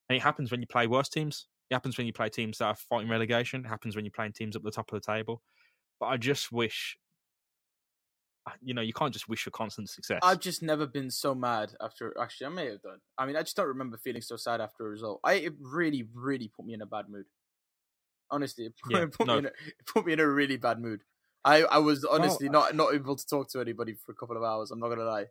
and 0.10 0.18
it 0.18 0.22
happens 0.22 0.52
when 0.52 0.62
you 0.62 0.68
play 0.68 0.88
worse 0.88 1.10
teams. 1.10 1.48
It 1.70 1.76
happens 1.76 1.98
when 1.98 2.08
you 2.08 2.14
play 2.14 2.30
teams 2.30 2.58
that 2.60 2.66
are 2.66 2.76
fighting 2.76 3.10
relegation. 3.10 3.66
It 3.66 3.70
happens 3.70 3.96
when 3.96 4.06
you're 4.06 4.12
playing 4.12 4.34
teams 4.34 4.56
up 4.56 4.64
the 4.64 4.72
top 4.72 4.92
of 4.92 5.02
the 5.02 5.06
table. 5.06 5.44
But 6.00 6.08
I 6.08 6.18
just 6.18 6.52
wish, 6.52 6.98
you 8.62 8.74
know, 8.74 8.82
you 8.82 8.94
can't 8.94 9.14
just 9.14 9.30
wish 9.30 9.44
for 9.44 9.52
constant 9.52 9.90
success. 9.90 10.22
I've 10.22 10.40
just 10.40 10.62
never 10.62 10.86
been 10.86 11.12
so 11.12 11.34
mad 11.34 11.76
after. 11.80 12.14
Actually, 12.20 12.48
I 12.48 12.50
may 12.50 12.66
have 12.68 12.82
done. 12.82 13.00
I 13.18 13.26
mean, 13.26 13.36
I 13.36 13.42
just 13.42 13.56
don't 13.56 13.68
remember 13.68 13.98
feeling 13.98 14.22
so 14.22 14.36
sad 14.36 14.60
after 14.62 14.86
a 14.86 14.90
result. 14.90 15.22
I 15.24 15.34
it 15.36 15.54
really, 15.60 16.04
really 16.14 16.48
put 16.50 16.66
me 16.66 16.74
in 16.74 16.82
a 16.82 16.86
bad 16.86 17.10
mood. 17.10 17.26
Honestly, 18.32 18.66
it 18.66 18.76
put, 18.78 18.92
Yeah, 18.94 19.06
put 19.18 19.28
no. 19.28 19.34
me 19.34 19.40
in 19.40 19.46
a, 19.46 19.50
it 19.50 19.86
put 19.86 20.06
me 20.06 20.14
in 20.14 20.20
a 20.20 20.28
really 20.28 20.58
bad 20.58 20.80
mood. 20.80 21.04
I, 21.46 21.64
I 21.64 21.78
was 21.80 22.04
honestly 22.06 22.50
Well, 22.50 22.62
not 22.62 22.76
not 22.76 22.94
able 22.94 23.16
to 23.16 23.26
talk 23.26 23.50
to 23.52 23.62
anybody 23.62 23.94
for 23.94 24.12
a 24.12 24.16
couple 24.16 24.38
of 24.38 24.44
hours. 24.44 24.72
I'm 24.72 24.80
not 24.80 24.90
gonna 24.90 25.04
lie. 25.06 25.28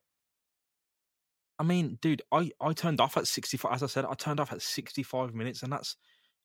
I 1.58 1.64
mean, 1.64 1.98
dude, 2.00 2.22
I, 2.32 2.50
I 2.60 2.72
turned 2.72 3.00
off 3.00 3.16
at 3.16 3.26
65. 3.26 3.72
As 3.72 3.82
I 3.82 3.86
said, 3.86 4.04
I 4.04 4.14
turned 4.14 4.40
off 4.40 4.52
at 4.52 4.62
65 4.62 5.34
minutes, 5.34 5.62
and 5.62 5.72
that's, 5.72 5.96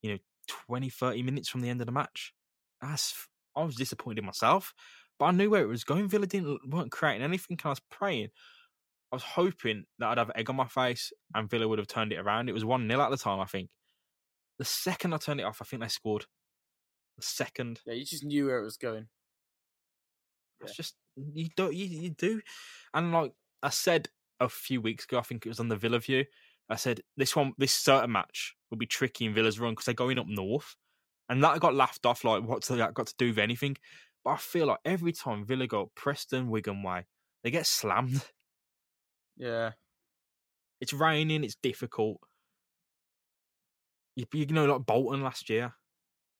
you 0.02 0.12
know, 0.12 0.17
20, 0.47 0.89
30 0.89 1.21
minutes 1.23 1.49
from 1.49 1.62
the 1.62 1.69
end 1.69 1.82
of 1.82 1.86
the 1.86 1.91
match. 1.91 2.34
That's, 2.82 3.28
I 3.56 3.63
was 3.63 3.76
disappointed 3.76 4.19
in 4.19 4.26
myself, 4.26 4.73
but 5.19 5.26
I 5.26 5.32
knew 5.32 5.52
where 5.52 5.62
it 5.62 5.67
was 5.67 5.84
going. 5.84 6.10
Villa 6.10 6.26
didn't, 6.26 6.67
weren't 6.67 6.91
creating 6.91 7.21
anything, 7.21 7.58
and 7.60 7.65
I 7.67 7.69
was 7.69 7.82
praying. 7.91 8.30
I 9.12 9.15
was 9.15 9.23
hoping 9.23 9.86
that 9.99 10.08
I'd 10.08 10.17
have 10.17 10.32
egg 10.34 10.49
on 10.49 10.56
my 10.56 10.67
face 10.67 11.13
and 11.36 11.47
Villa 11.47 11.67
would 11.67 11.78
have 11.78 11.88
turned 11.88 12.12
it 12.12 12.17
around. 12.17 12.49
It 12.49 12.54
was 12.54 12.65
1 12.65 12.88
0 12.88 12.99
at 12.99 13.12
the 13.12 13.17
time, 13.17 13.39
I 13.39 13.45
think. 13.45 13.69
The 14.58 14.65
second 14.65 15.13
I 15.13 15.17
turned 15.17 15.39
it 15.39 15.43
off, 15.43 15.62
I 15.62 15.65
think 15.65 15.84
they 15.84 15.88
scored. 15.88 16.26
The 17.17 17.23
second. 17.23 17.82
Yeah, 17.86 17.93
you 17.93 18.06
just 18.06 18.23
knew 18.23 18.47
where 18.47 18.58
it 18.58 18.63
was 18.63 18.78
going. 18.78 19.10
It's 20.63 20.76
just 20.76 20.95
you 21.15 21.49
don't 21.56 21.73
you, 21.73 21.86
you 21.86 22.10
do, 22.10 22.41
and 22.93 23.12
like 23.12 23.34
I 23.62 23.69
said 23.69 24.10
a 24.39 24.49
few 24.49 24.82
weeks 24.82 25.06
ago, 25.06 25.19
I 25.19 25.21
think 25.21 25.45
it 25.45 25.49
was 25.49 25.60
on 25.60 25.69
the 25.69 25.76
Villa 25.76 25.99
View. 25.99 26.26
I 26.69 26.76
said 26.76 27.02
this 27.17 27.36
one, 27.36 27.54
this 27.58 27.73
certain 27.73 28.12
match 28.12 28.56
will 28.71 28.78
be 28.78 28.86
tricky 28.86 29.26
in 29.26 29.34
Villa's 29.34 29.60
run 29.60 29.73
because 29.73 29.86
they're 29.86 29.93
going 29.93 30.17
up 30.19 30.28
north, 30.28 30.76
and 31.30 31.43
that 31.43 31.60
got 31.60 31.76
laughed 31.76 32.06
off. 32.06 32.23
Like 32.23 32.43
what's 32.43 32.67
that 32.69 32.93
got 32.93 33.08
to 33.08 33.15
do 33.17 33.30
with 33.30 33.39
anything? 33.39 33.78
But 34.23 34.32
I 34.32 34.38
feel 34.38 34.67
like 34.67 34.80
every 34.86 35.12
time 35.12 35.45
Villa 35.45 35.67
go 35.67 35.84
up 35.84 35.89
Preston, 35.95 36.49
Wigan 36.49 36.82
way, 36.84 37.06
they 37.43 37.52
get 37.52 37.65
slammed. 37.65 38.23
Yeah, 39.36 39.71
It's 40.80 40.93
raining. 40.93 41.43
It's 41.43 41.56
difficult. 41.56 42.19
You, 44.15 44.26
you 44.32 44.45
know, 44.45 44.65
like 44.65 44.86
Bolton 44.86 45.23
last 45.23 45.49
year, 45.49 45.73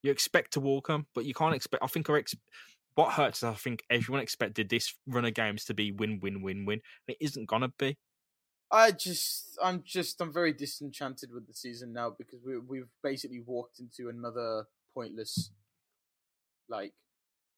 you 0.04 0.12
expect 0.12 0.54
to 0.54 0.60
walk 0.60 0.88
them, 0.88 1.08
but 1.16 1.26
you 1.26 1.34
can't 1.34 1.56
expect. 1.56 1.84
I 1.84 1.88
think 1.88 2.10
our 2.10 2.18
ex- 2.18 2.36
what 2.96 3.14
hurts 3.14 3.40
is 3.40 3.44
I 3.46 3.54
think 3.54 3.84
everyone 3.90 4.22
expected 4.22 4.70
this 4.70 4.94
run 5.08 5.26
of 5.26 5.34
games 5.34 5.66
to 5.66 5.74
be 5.74 5.92
win, 5.92 6.20
win, 6.22 6.42
win, 6.42 6.66
win. 6.66 6.82
And 7.08 7.16
it 7.20 7.24
isn't 7.24 7.48
gonna 7.48 7.70
be. 7.70 7.98
I 8.72 8.92
just, 8.92 9.58
I'm 9.62 9.84
just, 9.86 10.20
I'm 10.20 10.34
very 10.34 10.52
disenchanted 10.52 11.32
with 11.32 11.46
the 11.48 11.54
season 11.54 11.94
now 11.94 12.16
because 12.18 12.40
we 12.46 12.58
we've 12.58 12.90
basically 13.04 13.42
walked 13.46 13.80
into 13.80 14.10
another 14.10 14.66
pointless, 14.96 15.52
like, 16.68 16.94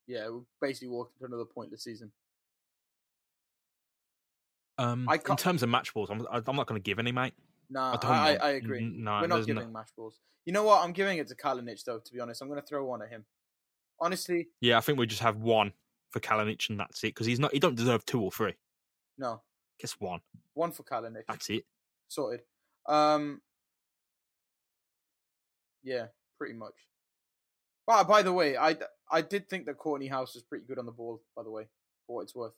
yeah, 0.08 0.30
we've 0.30 0.44
basically 0.62 0.90
walked 0.90 1.14
into 1.16 1.26
another 1.26 1.46
pointless 1.46 1.84
season. 1.84 2.12
Um, 4.78 5.08
I 5.08 5.16
in 5.30 5.38
terms 5.38 5.64
of 5.64 5.70
match 5.70 5.94
balls, 5.94 6.10
I'm, 6.10 6.26
I'm 6.30 6.56
not 6.56 6.68
going 6.68 6.82
to 6.82 6.84
give 6.84 7.00
any, 7.00 7.14
mate. 7.14 7.34
Nah, 7.70 7.94
I 7.94 7.98
don't 7.98 8.12
I, 8.12 8.36
I, 8.36 8.50
agree. 8.52 8.82
no, 8.82 9.22
We're 9.22 9.28
not 9.28 9.36
there's 9.36 9.48
no- 9.48 9.54
giving 9.56 9.72
match 9.74 9.90
balls. 9.98 10.20
You 10.46 10.54
know 10.54 10.64
what? 10.64 10.84
I'm 10.84 10.92
giving 10.92 11.18
it 11.18 11.28
to 11.30 11.36
Kalinic 11.36 11.84
though. 11.86 12.00
To 12.00 12.14
be 12.14 12.20
honest, 12.20 12.42
I'm 12.42 12.50
going 12.50 12.60
to 12.60 12.68
throw 12.68 12.86
one 12.86 13.02
at 13.02 13.10
him. 13.10 13.26
Honestly, 14.00 14.48
Yeah, 14.62 14.78
I 14.78 14.82
think 14.82 15.00
we 15.00 15.06
just 15.08 15.22
have 15.22 15.38
one 15.38 15.72
for 16.12 16.20
Kalinic 16.20 16.70
and 16.70 16.80
that's 16.80 17.04
it 17.04 17.08
because 17.08 17.26
he's 17.28 17.40
not. 17.40 17.54
He 17.54 17.60
don't 17.60 17.76
deserve 17.76 18.06
two 18.06 18.22
or 18.22 18.32
three. 18.32 18.54
no, 19.18 19.42
Just 19.80 20.00
one. 20.02 20.20
one 20.54 20.72
for 20.72 20.84
Kalinic. 20.84 21.24
That's 21.28 21.50
it. 21.50 21.66
Sorted. 22.08 22.42
Um, 22.88 23.42
yeah, 25.84 26.08
pretty 26.38 26.54
much. 26.56 26.74
But 27.88 28.08
by 28.08 28.22
the 28.24 28.34
way, 28.34 28.58
I, 28.58 28.76
I 29.12 29.22
did 29.22 29.48
think 29.50 29.66
that 29.68 29.78
Kortney 29.78 30.10
Hause 30.10 30.34
was 30.34 30.44
pretty 30.44 30.66
good 30.68 30.80
on 30.80 30.86
the 30.86 30.92
ball. 30.92 31.22
By 31.36 31.44
the 31.44 31.52
way, 31.52 31.68
for 32.08 32.18
what 32.18 32.22
it's 32.24 32.36
worth. 32.36 32.54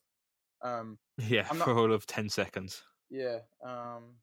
Um, 0.62 0.98
Yeah, 1.18 1.48
I'm 1.50 1.58
not- 1.58 1.66
for 1.66 1.78
all 1.78 1.92
of 1.94 2.06
ten 2.08 2.30
seconds. 2.30 2.82
yeah. 3.10 3.40
Um, 3.66 4.16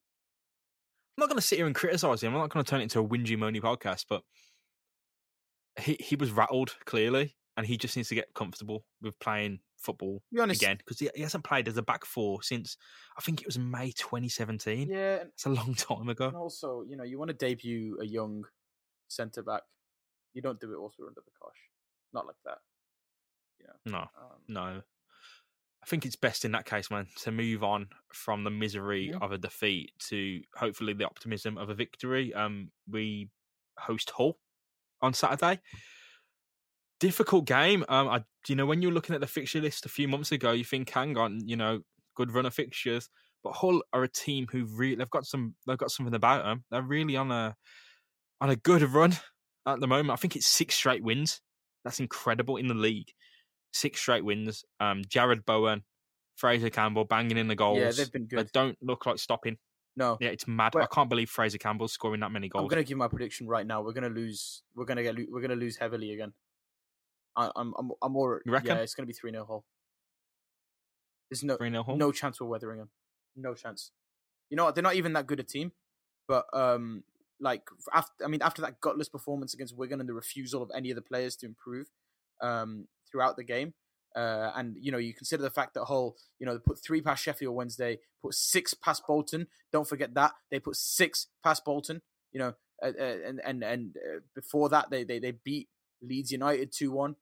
I'm 1.17 1.21
not 1.23 1.29
going 1.29 1.39
to 1.39 1.47
sit 1.47 1.59
here 1.59 1.67
and 1.67 1.75
criticize 1.77 2.23
him. 2.25 2.35
I'm 2.35 2.41
not 2.41 2.51
going 2.51 2.65
to 2.65 2.69
turn 2.69 2.81
it 2.81 2.85
into 2.85 2.99
a 2.99 3.05
whingy 3.07 3.39
moany 3.39 3.61
podcast, 3.61 4.07
but 4.09 4.23
he 5.79 5.97
he 6.01 6.17
was 6.17 6.31
rattled 6.31 6.77
clearly, 6.85 7.37
and 7.57 7.67
he 7.67 7.77
just 7.77 7.97
needs 7.97 8.09
to 8.11 8.15
get 8.15 8.33
comfortable 8.35 8.85
with 9.03 9.19
playing 9.21 9.61
football 9.79 10.23
be 10.33 10.41
honest, 10.41 10.63
again 10.63 10.79
because 10.79 10.99
he, 10.99 11.11
he 11.15 11.21
hasn't 11.23 11.45
played 11.45 11.69
as 11.69 11.77
a 11.77 11.83
back 11.83 12.07
four 12.07 12.43
since 12.43 12.77
I 13.19 13.21
think 13.21 13.43
it 13.43 13.47
was 13.47 13.59
May 13.59 13.91
2017. 13.93 14.89
yeah, 14.89 15.17
It's 15.25 15.45
a 15.45 15.51
long 15.51 15.75
time 15.75 16.09
ago. 16.09 16.29
and 16.29 16.37
also 16.37 16.83
you 16.89 16.97
know 16.97 17.05
you 17.05 17.19
want 17.19 17.29
to 17.29 17.35
debut 17.37 17.99
a 18.01 18.07
young 18.07 18.45
centre 19.09 19.43
back, 19.43 19.63
you 20.33 20.41
don't 20.43 20.59
do 20.61 20.73
it 20.73 20.77
also 20.77 21.03
under 21.07 21.21
the 21.21 21.31
cosh, 21.41 21.59
not 22.15 22.27
like 22.27 22.37
that. 22.47 22.59
Yeah. 23.61 23.73
No, 23.93 23.99
Um, 23.99 24.39
no. 24.49 24.83
I 25.83 25.87
think 25.87 26.07
it's 26.07 26.17
best 26.17 26.47
in 26.47 26.53
that 26.53 26.65
case, 26.65 26.91
man, 26.91 27.09
to 27.19 27.31
move 27.31 27.63
on 27.63 27.89
from 28.13 28.43
the 28.45 28.51
misery 28.51 29.11
Yeah. 29.11 29.19
of 29.21 29.33
a 29.33 29.39
defeat 29.39 29.93
to 30.09 30.43
hopefully 30.57 30.95
the 30.95 31.05
optimism 31.05 31.59
of 31.59 31.69
a 31.69 31.75
victory. 31.75 32.33
Um, 32.33 32.71
we 32.89 33.29
host 33.79 34.11
Hull 34.11 34.39
on 35.05 35.15
Saturday. 35.15 35.61
Difficult 37.01 37.45
game. 37.47 37.85
Um, 37.89 38.09
I, 38.09 38.25
you 38.49 38.57
know, 38.57 38.67
when 38.67 38.83
you're 38.83 38.93
looking 38.93 39.15
at 39.15 39.21
the 39.21 39.27
fixture 39.27 39.61
list 39.61 39.87
a 39.87 39.89
few 39.89 40.09
months 40.09 40.33
ago, 40.33 40.53
you 40.53 40.65
think, 40.65 40.91
hang 40.91 41.17
on, 41.17 41.41
you 41.47 41.57
know, 41.57 41.81
good 42.17 42.33
run 42.33 42.47
of 42.47 42.55
fixtures. 42.55 43.09
But 43.43 43.53
Hull 43.53 43.83
are 43.93 44.03
a 44.03 44.09
team 44.09 44.47
who 44.51 44.65
really 44.65 44.95
they've 44.95 45.11
got 45.11 45.27
some 45.27 45.55
they've 45.67 45.77
got 45.77 45.91
something 45.91 46.15
about 46.15 46.45
them. 46.45 46.65
They're 46.71 46.83
really 46.83 47.17
on 47.17 47.31
a 47.31 47.55
on 48.41 48.51
a 48.51 48.57
good 48.57 48.83
run 48.83 49.15
at 49.67 49.81
the 49.81 49.87
moment. 49.87 50.11
I 50.11 50.17
think 50.17 50.37
it's 50.37 50.47
six 50.47 50.75
straight 50.75 51.05
wins. 51.05 51.41
That's 51.85 52.01
incredible 52.01 52.57
in 52.57 52.69
the 52.69 52.75
league. 52.75 53.09
Six 53.73 54.01
straight 54.01 54.25
wins. 54.25 54.65
Um, 54.81 55.03
Jarrod 55.03 55.45
Bowen, 55.45 55.83
Fraser 56.37 56.71
Campbell 56.71 57.05
banging 57.05 57.37
in 57.37 57.49
the 57.49 57.55
goals. 57.55 57.79
yeah, 57.79 57.91
they've 57.91 58.11
been 58.11 58.27
good. 58.27 58.47
They 58.47 58.51
don't 58.55 58.79
look 58.81 59.05
like 59.05 59.19
stopping. 59.19 59.59
No, 59.97 60.17
Yeah, 60.21 60.31
it's 60.31 60.49
mad. 60.49 60.75
I 60.77 60.87
can't 60.87 61.09
believe 61.09 61.31
Fraser 61.31 61.59
Campbell's 61.59 61.93
scoring 61.93 62.21
that 62.21 62.33
many 62.33 62.49
goals. 62.49 62.63
I'm 62.63 62.69
gonna 62.69 62.83
give 62.83 62.99
my 62.99 63.09
prediction 63.09 63.47
right 63.47 63.67
now. 63.67 63.83
We're 63.83 63.93
gonna 63.93 64.09
lose. 64.09 64.63
We're 64.75 64.87
gonna 64.87 65.03
get. 65.03 65.17
We're 65.31 65.41
gonna 65.41 65.55
lose 65.55 65.77
heavily 65.77 66.13
again. 66.13 66.33
I, 67.37 67.51
I'm. 67.55 67.75
I'm. 67.79 67.93
I'm 68.03 68.13
more. 68.13 68.43
You 68.45 68.53
reckon? 68.53 68.77
Yeah, 68.77 68.83
it's 68.83 68.95
gonna 68.95 69.07
be 69.07 69.13
three 69.13 69.31
0 69.31 69.45
Hull. 69.47 69.65
There's 71.31 71.45
no 71.45 71.57
3 71.57 71.71
0 71.71 71.83
Hull. 71.85 71.97
no 71.97 72.11
chance 72.13 72.41
we're 72.41 72.49
weathering 72.49 72.79
them. 72.79 72.91
No 73.37 73.55
chance. 73.55 73.93
You 74.51 74.57
know 74.57 74.65
what? 74.65 74.75
They're 74.75 74.83
not 74.83 74.97
even 74.97 75.13
that 75.13 75.27
good 75.27 75.41
a 75.41 75.45
team. 75.45 75.73
But 76.27 76.47
um, 76.53 77.05
like 77.41 77.63
after 77.93 78.25
I 78.25 78.29
mean 78.29 78.43
after 78.43 78.63
that 78.63 78.81
gutless 78.81 79.09
performance 79.09 79.55
against 79.55 79.77
Wigan 79.77 80.01
and 80.01 80.09
the 80.09 80.15
refusal 80.15 80.63
of 80.63 80.71
any 80.75 80.91
of 80.91 80.97
the 80.97 81.03
players 81.03 81.37
to 81.37 81.47
improve 81.47 81.87
um 82.41 82.89
throughout 83.11 83.37
the 83.37 83.45
game. 83.45 83.75
Uh, 84.17 84.53
and 84.55 84.77
you 84.81 84.93
know 84.93 84.99
you 84.99 85.13
consider 85.13 85.43
the 85.43 85.51
fact 85.51 85.75
that 85.75 85.85
Hull, 85.85 86.17
you 86.39 86.47
know, 86.47 86.55
they 86.55 86.63
put 86.65 86.79
three 86.79 87.01
past 87.01 87.23
Sheffield 87.23 87.55
Wednesday, 87.55 87.99
put 88.23 88.35
six 88.35 88.73
past 88.75 89.03
Bolton. 89.07 89.49
Don't 89.73 89.89
forget 89.89 90.15
that 90.15 90.33
they 90.51 90.61
put 90.61 90.77
six 90.77 91.27
past 91.43 91.65
Bolton. 91.65 92.01
You 92.33 92.41
know, 92.41 92.55
uh, 92.83 92.93
uh, 92.99 93.17
and 93.27 93.41
and 93.45 93.63
and 93.65 93.97
uh, 93.97 94.21
before 94.35 94.69
that 94.69 94.91
they 94.91 95.05
they 95.05 95.19
they 95.19 95.33
beat 95.33 95.69
Leeds 96.03 96.31
United 96.31 96.73
two 96.73 96.93
one. 96.93 97.17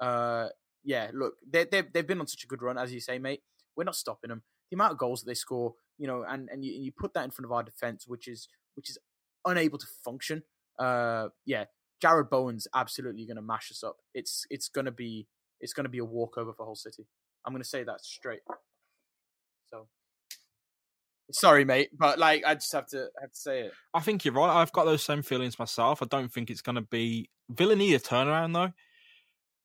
Uh, 0.00 0.48
yeah, 0.84 1.10
look, 1.12 1.34
they 1.48 1.64
they 1.64 1.82
they've 1.82 2.06
been 2.06 2.20
on 2.20 2.26
such 2.26 2.44
a 2.44 2.46
good 2.46 2.62
run 2.62 2.78
as 2.78 2.92
you 2.92 3.00
say, 3.00 3.18
mate. 3.18 3.42
We're 3.76 3.84
not 3.84 3.96
stopping 3.96 4.30
them. 4.30 4.42
The 4.70 4.74
amount 4.74 4.92
of 4.92 4.98
goals 4.98 5.22
that 5.22 5.26
they 5.30 5.34
score, 5.34 5.74
you 5.98 6.06
know, 6.06 6.24
and 6.26 6.48
and 6.50 6.64
you, 6.64 6.72
you 6.72 6.92
put 6.92 7.14
that 7.14 7.24
in 7.24 7.30
front 7.30 7.46
of 7.46 7.52
our 7.52 7.62
defense, 7.62 8.06
which 8.06 8.26
is 8.26 8.48
which 8.74 8.90
is 8.90 8.98
unable 9.44 9.78
to 9.78 9.86
function. 10.04 10.42
Uh, 10.78 11.28
yeah, 11.44 11.64
Jarrod 12.02 12.30
Bowen's 12.30 12.66
absolutely 12.74 13.26
going 13.26 13.36
to 13.36 13.42
mash 13.42 13.70
us 13.70 13.82
up. 13.82 13.96
It's 14.14 14.46
it's 14.50 14.68
going 14.68 14.84
to 14.84 14.92
be 14.92 15.26
it's 15.60 15.72
going 15.72 15.84
to 15.84 15.90
be 15.90 15.98
a 15.98 16.04
walkover 16.04 16.52
for 16.52 16.64
Hull 16.64 16.74
City. 16.74 17.06
I'm 17.44 17.52
going 17.52 17.62
to 17.62 17.68
say 17.68 17.84
that 17.84 18.04
straight. 18.04 18.40
So, 19.70 19.86
sorry, 21.30 21.64
mate, 21.64 21.90
but 21.96 22.18
like 22.18 22.44
I 22.46 22.54
just 22.54 22.72
have 22.72 22.86
to 22.88 23.08
have 23.20 23.32
to 23.32 23.38
say 23.38 23.60
it. 23.62 23.72
I 23.94 24.00
think 24.00 24.24
you're 24.24 24.34
right. 24.34 24.60
I've 24.60 24.72
got 24.72 24.84
those 24.84 25.02
same 25.02 25.22
feelings 25.22 25.58
myself. 25.58 26.02
I 26.02 26.06
don't 26.06 26.32
think 26.32 26.50
it's 26.50 26.62
going 26.62 26.76
to 26.76 26.82
be 26.82 27.30
Villa 27.50 27.76
need 27.76 27.94
a 27.94 27.98
turnaround 27.98 28.54
though. 28.54 28.72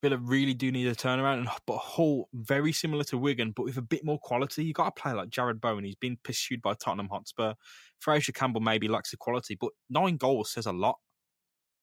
Villa 0.01 0.17
really 0.17 0.53
do 0.53 0.69
need 0.69 0.87
a 0.87 0.95
turnaround, 0.95 1.39
and 1.39 1.49
but 1.65 1.77
Hull 1.77 2.27
very 2.33 2.73
similar 2.73 3.05
to 3.05 3.17
Wigan, 3.17 3.51
but 3.51 3.63
with 3.63 3.77
a 3.77 3.81
bit 3.81 4.03
more 4.03 4.19
quality. 4.19 4.65
You 4.65 4.73
got 4.73 4.93
to 4.93 5.01
play 5.01 5.13
like 5.13 5.29
Jarrod 5.29 5.61
Bowen. 5.61 5.85
He's 5.85 5.95
been 5.95 6.17
pursued 6.23 6.61
by 6.61 6.73
Tottenham 6.73 7.07
Hotspur. 7.09 7.53
Fraser 7.99 8.33
Campbell 8.33 8.59
maybe 8.59 8.89
lacks 8.89 9.11
the 9.11 9.17
quality, 9.17 9.55
but 9.55 9.71
nine 9.89 10.17
goals 10.17 10.51
says 10.51 10.65
a 10.65 10.73
lot. 10.73 10.97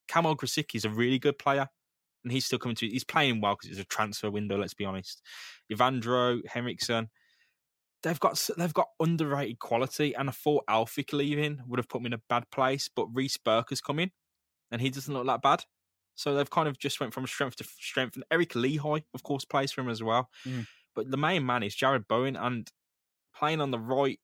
Kamil 0.07 0.37
Grosicki 0.37 0.75
is 0.75 0.85
a 0.85 0.91
really 0.91 1.19
good 1.19 1.39
player, 1.39 1.69
and 2.25 2.33
he's 2.33 2.47
still 2.47 2.59
coming 2.59 2.77
to. 2.77 2.89
He's 2.89 3.05
playing 3.05 3.41
well 3.41 3.55
because 3.55 3.71
it's 3.71 3.81
a 3.81 3.85
transfer 3.85 4.31
window. 4.31 4.59
Let's 4.59 4.75
be 4.75 4.85
honest. 4.85 5.23
Evandro 5.73 6.41
Henriksen, 6.47 7.09
they've 8.03 8.21
got 8.21 8.49
they've 8.57 8.75
got 8.75 8.89
underrated 8.99 9.59
quality, 9.59 10.15
and 10.15 10.29
I 10.29 10.33
thought 10.33 10.65
Alfic 10.69 11.13
leaving 11.13 11.61
would 11.67 11.79
have 11.79 11.89
put 11.89 12.03
me 12.03 12.07
in 12.07 12.13
a 12.13 12.23
bad 12.29 12.51
place, 12.51 12.89
but 12.95 13.07
Reece 13.13 13.39
Burke 13.39 13.71
has 13.71 13.81
come 13.81 13.99
in, 13.99 14.11
and 14.71 14.81
he 14.81 14.91
doesn't 14.91 15.13
look 15.13 15.27
that 15.27 15.43
bad. 15.43 15.65
So 16.15 16.35
they've 16.35 16.51
kind 16.51 16.69
of 16.69 16.79
just 16.79 17.01
went 17.01 17.15
from 17.15 17.27
strength 17.27 17.57
to 17.57 17.65
strength, 17.65 18.17
and 18.17 18.25
Eric 18.31 18.51
Lichaj, 18.51 19.03
of 19.15 19.23
course, 19.23 19.45
plays 19.45 19.73
for 19.73 19.81
him 19.81 19.89
as 19.89 20.03
well. 20.03 20.29
Mm. 20.47 20.67
But 20.95 21.11
the 21.11 21.17
main 21.17 21.47
man 21.47 21.63
is 21.63 21.77
Jarrod 21.77 22.09
Bowen, 22.09 22.37
and 22.37 22.69
playing 23.35 23.61
on 23.61 23.71
the 23.71 23.79
right 23.79 24.19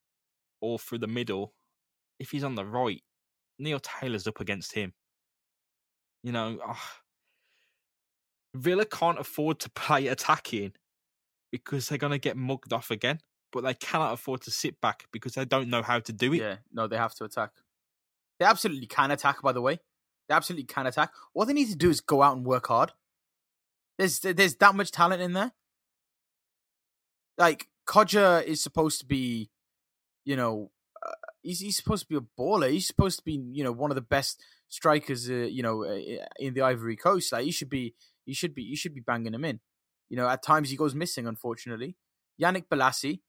or 0.61 0.77
through 0.77 0.99
the 0.99 1.07
middle. 1.07 1.53
If 2.19 2.31
he's 2.31 2.43
on 2.43 2.55
the 2.55 2.65
right, 2.65 3.01
Neil 3.59 3.79
Taylor's 3.79 4.27
up 4.27 4.39
against 4.39 4.73
him. 4.73 4.93
You 6.23 6.31
know, 6.31 6.59
ah. 6.65 6.99
Villa 8.57 8.85
can't 8.85 9.19
afford 9.19 9.59
to 9.61 9.69
play 9.69 10.07
attacking 10.07 10.73
because 11.51 11.87
they're 11.87 11.97
going 11.97 12.11
to 12.11 12.17
get 12.17 12.37
mugged 12.37 12.73
off 12.73 12.91
again. 12.91 13.19
But 13.51 13.61
they 13.63 13.73
cannot 13.73 14.13
afford 14.13 14.41
to 14.41 14.51
sit 14.51 14.81
back 14.81 15.05
because 15.13 15.33
they 15.33 15.45
don't 15.45 15.69
know 15.69 15.81
how 15.81 15.99
to 15.99 16.11
do 16.11 16.33
it. 16.33 16.41
Yeah, 16.41 16.57
no, 16.73 16.87
they 16.87 16.97
have 16.97 17.15
to 17.15 17.23
attack. 17.23 17.51
They 18.39 18.45
absolutely 18.45 18.87
can 18.87 19.09
attack. 19.11 19.41
By 19.41 19.53
the 19.53 19.61
way, 19.61 19.79
they 20.27 20.35
absolutely 20.35 20.65
can 20.65 20.85
attack. 20.85 21.11
What 21.33 21.45
they 21.45 21.53
need 21.53 21.69
to 21.69 21.75
do 21.75 21.89
is 21.89 22.01
go 22.01 22.21
out 22.21 22.35
and 22.35 22.45
work 22.45 22.67
hard. 22.67 22.91
There's 23.97 24.19
there's 24.19 24.55
that 24.55 24.75
much 24.75 24.91
talent 24.91 25.21
in 25.21 25.33
there. 25.33 25.53
Like 27.37 27.67
Kodjia 27.87 28.43
is 28.43 28.61
supposed 28.61 28.99
to 28.99 29.05
be, 29.05 29.49
you 30.25 30.35
know, 30.35 30.71
uh, 31.05 31.11
he's 31.41 31.61
he's 31.61 31.77
supposed 31.77 32.03
to 32.03 32.09
be 32.09 32.17
a 32.17 32.41
baller. 32.41 32.69
He's 32.69 32.85
supposed 32.85 33.19
to 33.19 33.25
be, 33.25 33.41
you 33.53 33.63
know, 33.63 33.71
one 33.71 33.91
of 33.91 33.95
the 33.95 34.01
best 34.01 34.43
strikers, 34.69 35.29
uh, 35.29 35.33
you 35.33 35.63
know, 35.63 35.83
uh, 35.83 36.25
in 36.37 36.53
the 36.53 36.61
Ivory 36.61 36.95
Coast. 36.95 37.31
Like 37.31 37.45
he 37.45 37.51
should 37.51 37.69
be, 37.69 37.95
he 38.25 38.33
should 38.33 38.53
be, 38.53 38.63
you 38.63 38.75
should 38.75 38.93
be 38.93 39.01
banging 39.01 39.33
him 39.33 39.45
in. 39.45 39.59
You 40.09 40.17
know, 40.17 40.27
at 40.27 40.43
times 40.43 40.69
he 40.69 40.77
goes 40.77 40.95
missing, 40.95 41.27
unfortunately. 41.27 41.95
Yannick 42.41 42.67
Bolasie, 42.69 43.21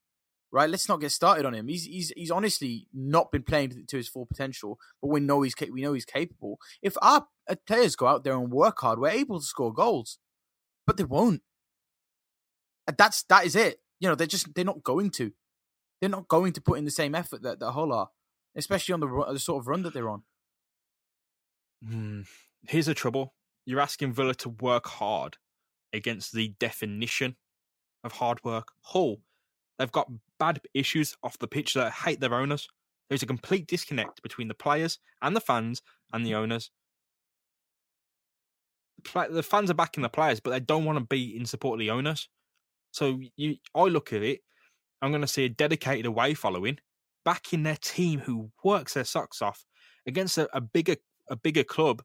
right? 0.52 0.68
Let's 0.70 0.88
not 0.88 1.00
get 1.00 1.12
started 1.12 1.46
on 1.46 1.54
him. 1.54 1.68
He's 1.68 1.84
he's 1.84 2.12
he's 2.16 2.30
honestly 2.30 2.86
not 2.92 3.32
been 3.32 3.42
playing 3.42 3.86
to 3.88 3.96
his 3.96 4.08
full 4.08 4.26
potential, 4.26 4.78
but 5.00 5.08
we 5.08 5.20
know 5.20 5.42
he's 5.42 5.54
we 5.72 5.82
know 5.82 5.92
he's 5.92 6.04
capable. 6.04 6.58
If 6.82 6.96
our 7.02 7.26
uh, 7.48 7.56
players 7.66 7.96
go 7.96 8.06
out 8.06 8.24
there 8.24 8.34
and 8.34 8.50
work 8.50 8.78
hard, 8.80 8.98
we're 8.98 9.10
able 9.10 9.40
to 9.40 9.46
score 9.46 9.72
goals, 9.72 10.18
but 10.86 10.96
they 10.96 11.04
won't. 11.04 11.42
And 12.86 12.96
That's 12.96 13.22
that 13.24 13.44
is 13.44 13.56
it. 13.56 13.80
You 14.00 14.08
know, 14.08 14.14
they're 14.14 14.26
just 14.26 14.54
they're 14.54 14.64
not 14.64 14.82
going 14.82 15.10
to. 15.12 15.32
They're 16.00 16.10
not 16.10 16.28
going 16.28 16.52
to 16.52 16.60
put 16.60 16.78
in 16.78 16.84
the 16.84 16.90
same 16.90 17.14
effort 17.14 17.42
that 17.42 17.58
that 17.58 17.72
Hull 17.72 17.92
are, 17.92 18.10
especially 18.56 18.92
on 18.92 19.00
the 19.00 19.26
the 19.32 19.38
sort 19.38 19.62
of 19.62 19.68
run 19.68 19.82
that 19.82 19.94
they're 19.94 20.08
on. 20.08 20.22
Hmm. 21.86 22.22
Here's 22.66 22.86
the 22.86 22.94
trouble. 22.94 23.34
You're 23.66 23.80
asking 23.80 24.12
Villa 24.12 24.34
to 24.36 24.48
work 24.48 24.86
hard 24.86 25.36
against 25.92 26.32
the 26.32 26.54
definition 26.58 27.36
of 28.04 28.12
hard 28.12 28.42
work. 28.44 28.68
Hull, 28.82 29.18
they've 29.78 29.92
got 29.92 30.10
bad 30.38 30.60
issues 30.74 31.16
off 31.22 31.38
the 31.38 31.46
pitch 31.46 31.74
that 31.74 31.92
hate 31.92 32.20
their 32.20 32.34
owners. 32.34 32.68
There's 33.08 33.22
a 33.22 33.26
complete 33.26 33.66
disconnect 33.66 34.22
between 34.22 34.48
the 34.48 34.54
players 34.54 34.98
and 35.22 35.34
the 35.34 35.40
fans 35.40 35.82
and 36.12 36.26
the 36.26 36.34
owners. 36.34 36.70
The 39.14 39.42
fans 39.42 39.70
are 39.70 39.74
backing 39.74 40.02
the 40.02 40.08
players, 40.08 40.40
but 40.40 40.50
they 40.50 40.60
don't 40.60 40.84
want 40.84 40.98
to 40.98 41.04
be 41.04 41.36
in 41.36 41.46
support 41.46 41.76
of 41.76 41.80
the 41.80 41.90
owners. 41.90 42.28
So 42.90 43.20
you, 43.36 43.56
I 43.74 43.84
look 43.84 44.12
at 44.12 44.22
it. 44.22 44.40
I'm 45.00 45.10
going 45.10 45.22
to 45.22 45.28
see 45.28 45.44
a 45.44 45.48
dedicated 45.48 46.06
away 46.06 46.34
following 46.34 46.78
backing 47.24 47.62
their 47.62 47.76
team 47.76 48.20
who 48.20 48.50
works 48.64 48.94
their 48.94 49.04
socks 49.04 49.42
off 49.42 49.66
against 50.06 50.38
a, 50.38 50.48
a 50.56 50.62
bigger 50.62 50.96
a 51.30 51.36
bigger 51.36 51.64
club 51.64 52.02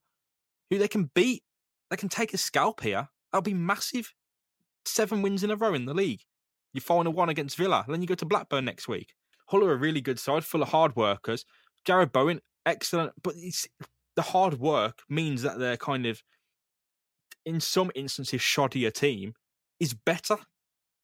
who 0.70 0.78
they 0.78 0.88
can 0.88 1.12
beat. 1.14 1.44
They 1.90 1.98
can 1.98 2.10
take 2.10 2.34
a 2.34 2.38
scalp 2.38 2.82
here. 2.82 3.10
That'll 3.32 3.44
be 3.44 3.54
massive. 3.54 4.14
Seven 4.86 5.22
wins 5.22 5.44
in 5.44 5.52
a 5.52 5.56
row 5.56 5.74
in 5.74 5.86
the 5.86 5.94
league. 5.94 6.22
You 6.74 6.82
final 6.82 7.14
one 7.14 7.30
against 7.30 7.58
Villa, 7.58 7.86
then 7.88 8.02
you 8.02 8.08
go 8.08 8.16
to 8.16 8.26
Blackburn 8.26 8.66
next 8.66 8.88
week. 8.88 9.14
Hull 9.48 9.64
are 9.64 9.74
a 9.74 9.78
really 9.78 10.02
good 10.02 10.20
side, 10.20 10.44
full 10.44 10.64
of 10.64 10.70
hard 10.70 10.96
workers. 10.96 11.46
Jarrod 11.86 12.12
Bowen, 12.12 12.42
excellent, 12.66 13.14
but 13.22 13.36
it's, 13.38 13.68
the 14.16 14.24
hard 14.24 14.60
work 14.60 15.04
means 15.10 15.44
that 15.44 15.60
they're 15.60 15.78
kind 15.78 16.06
of, 16.06 16.24
in 17.46 17.60
some 17.60 17.92
instances, 17.94 18.42
shoddier 18.42 18.92
team 18.92 19.34
is 19.80 19.94
better 19.94 20.38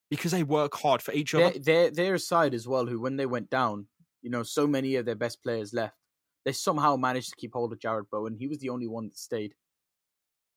because 0.10 0.32
they 0.32 0.44
work 0.44 0.76
hard 0.76 1.02
for 1.02 1.12
each 1.12 1.36
other. 1.36 1.52
They're, 1.52 1.60
they're 1.60 1.92
they're 1.92 2.14
a 2.16 2.20
side 2.20 2.54
as 2.54 2.68
well 2.68 2.88
who, 2.88 3.00
when 3.00 3.18
they 3.18 3.26
went 3.26 3.50
down, 3.50 3.88
you 4.22 4.30
know, 4.30 4.44
so 4.44 4.66
many 4.66 4.96
of 4.96 5.06
their 5.06 5.16
best 5.16 5.44
players 5.44 5.74
left. 5.74 5.96
They 6.46 6.52
somehow 6.52 6.96
managed 6.96 7.30
to 7.32 7.36
keep 7.36 7.54
hold 7.54 7.74
of 7.74 7.80
Jarrod 7.80 8.10
Bowen. 8.10 8.36
He 8.36 8.48
was 8.48 8.60
the 8.60 8.70
only 8.70 8.88
one 8.88 9.06
that 9.06 9.18
stayed, 9.18 9.56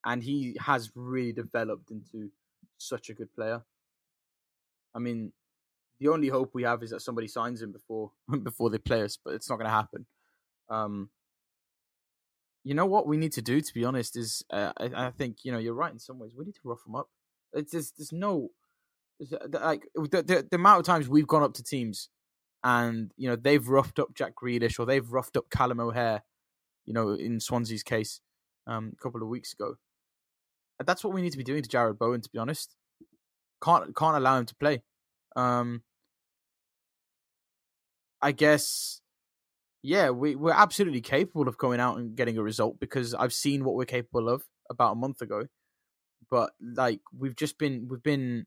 and 0.05 0.23
he 0.23 0.55
has 0.59 0.91
really 0.95 1.33
developed 1.33 1.91
into 1.91 2.29
such 2.77 3.09
a 3.09 3.13
good 3.13 3.33
player. 3.33 3.61
I 4.95 4.99
mean, 4.99 5.33
the 5.99 6.09
only 6.09 6.27
hope 6.27 6.51
we 6.53 6.63
have 6.63 6.83
is 6.83 6.91
that 6.91 7.01
somebody 7.01 7.27
signs 7.27 7.61
him 7.61 7.71
before 7.71 8.11
before 8.43 8.69
they 8.69 8.77
play 8.77 9.03
us, 9.03 9.17
but 9.23 9.33
it's 9.33 9.49
not 9.49 9.57
going 9.57 9.67
to 9.67 9.71
happen. 9.71 10.05
Um, 10.69 11.09
you 12.63 12.73
know 12.73 12.85
what 12.85 13.07
we 13.07 13.17
need 13.17 13.33
to 13.33 13.41
do, 13.41 13.59
to 13.59 13.73
be 13.73 13.83
honest, 13.83 14.17
is 14.17 14.43
uh, 14.49 14.71
I, 14.77 15.07
I 15.07 15.11
think 15.11 15.43
you 15.43 15.51
know 15.51 15.57
you're 15.57 15.73
right 15.73 15.91
in 15.91 15.99
some 15.99 16.19
ways. 16.19 16.33
We 16.35 16.45
need 16.45 16.55
to 16.55 16.61
rough 16.63 16.83
them 16.85 16.95
up. 16.95 17.09
It's 17.53 17.71
just, 17.71 17.97
there's 17.97 18.11
no 18.11 18.49
like 19.51 19.87
the, 19.95 20.23
the 20.23 20.47
the 20.49 20.55
amount 20.55 20.79
of 20.79 20.85
times 20.85 21.07
we've 21.07 21.27
gone 21.27 21.43
up 21.43 21.53
to 21.55 21.63
teams 21.63 22.09
and 22.63 23.11
you 23.17 23.29
know 23.29 23.35
they've 23.35 23.67
roughed 23.67 23.99
up 23.99 24.13
Jack 24.13 24.33
Grealish 24.41 24.79
or 24.79 24.85
they've 24.85 25.11
roughed 25.11 25.35
up 25.35 25.49
Callum 25.49 25.79
O'Hare, 25.79 26.23
you 26.85 26.93
know, 26.93 27.11
in 27.11 27.39
Swansea's 27.39 27.83
case, 27.83 28.21
um, 28.67 28.93
a 28.93 29.03
couple 29.03 29.21
of 29.21 29.27
weeks 29.27 29.53
ago. 29.53 29.75
And 30.79 30.87
that's 30.87 31.03
what 31.03 31.13
we 31.13 31.21
need 31.21 31.31
to 31.31 31.37
be 31.37 31.43
doing 31.43 31.61
to 31.61 31.69
Jarrod 31.69 31.97
Bowen. 31.97 32.21
To 32.21 32.29
be 32.29 32.39
honest, 32.39 32.75
can't 33.63 33.95
can't 33.95 34.15
allow 34.17 34.37
him 34.37 34.45
to 34.45 34.55
play. 34.55 34.83
Um, 35.35 35.83
I 38.21 38.31
guess, 38.31 39.01
yeah, 39.81 40.09
we 40.11 40.35
we're 40.35 40.53
absolutely 40.53 41.01
capable 41.01 41.49
of 41.49 41.57
going 41.57 41.81
out 41.81 41.97
and 41.97 42.15
getting 42.15 42.37
a 42.37 42.43
result 42.43 42.79
because 42.79 43.13
I've 43.13 43.33
seen 43.33 43.65
what 43.65 43.75
we're 43.75 43.85
capable 43.85 44.29
of 44.29 44.43
about 44.69 44.93
a 44.93 44.95
month 44.95 45.21
ago. 45.21 45.47
But 46.31 46.51
like 46.61 47.01
we've 47.15 47.35
just 47.35 47.57
been 47.57 47.87
we've 47.89 48.01
been 48.01 48.45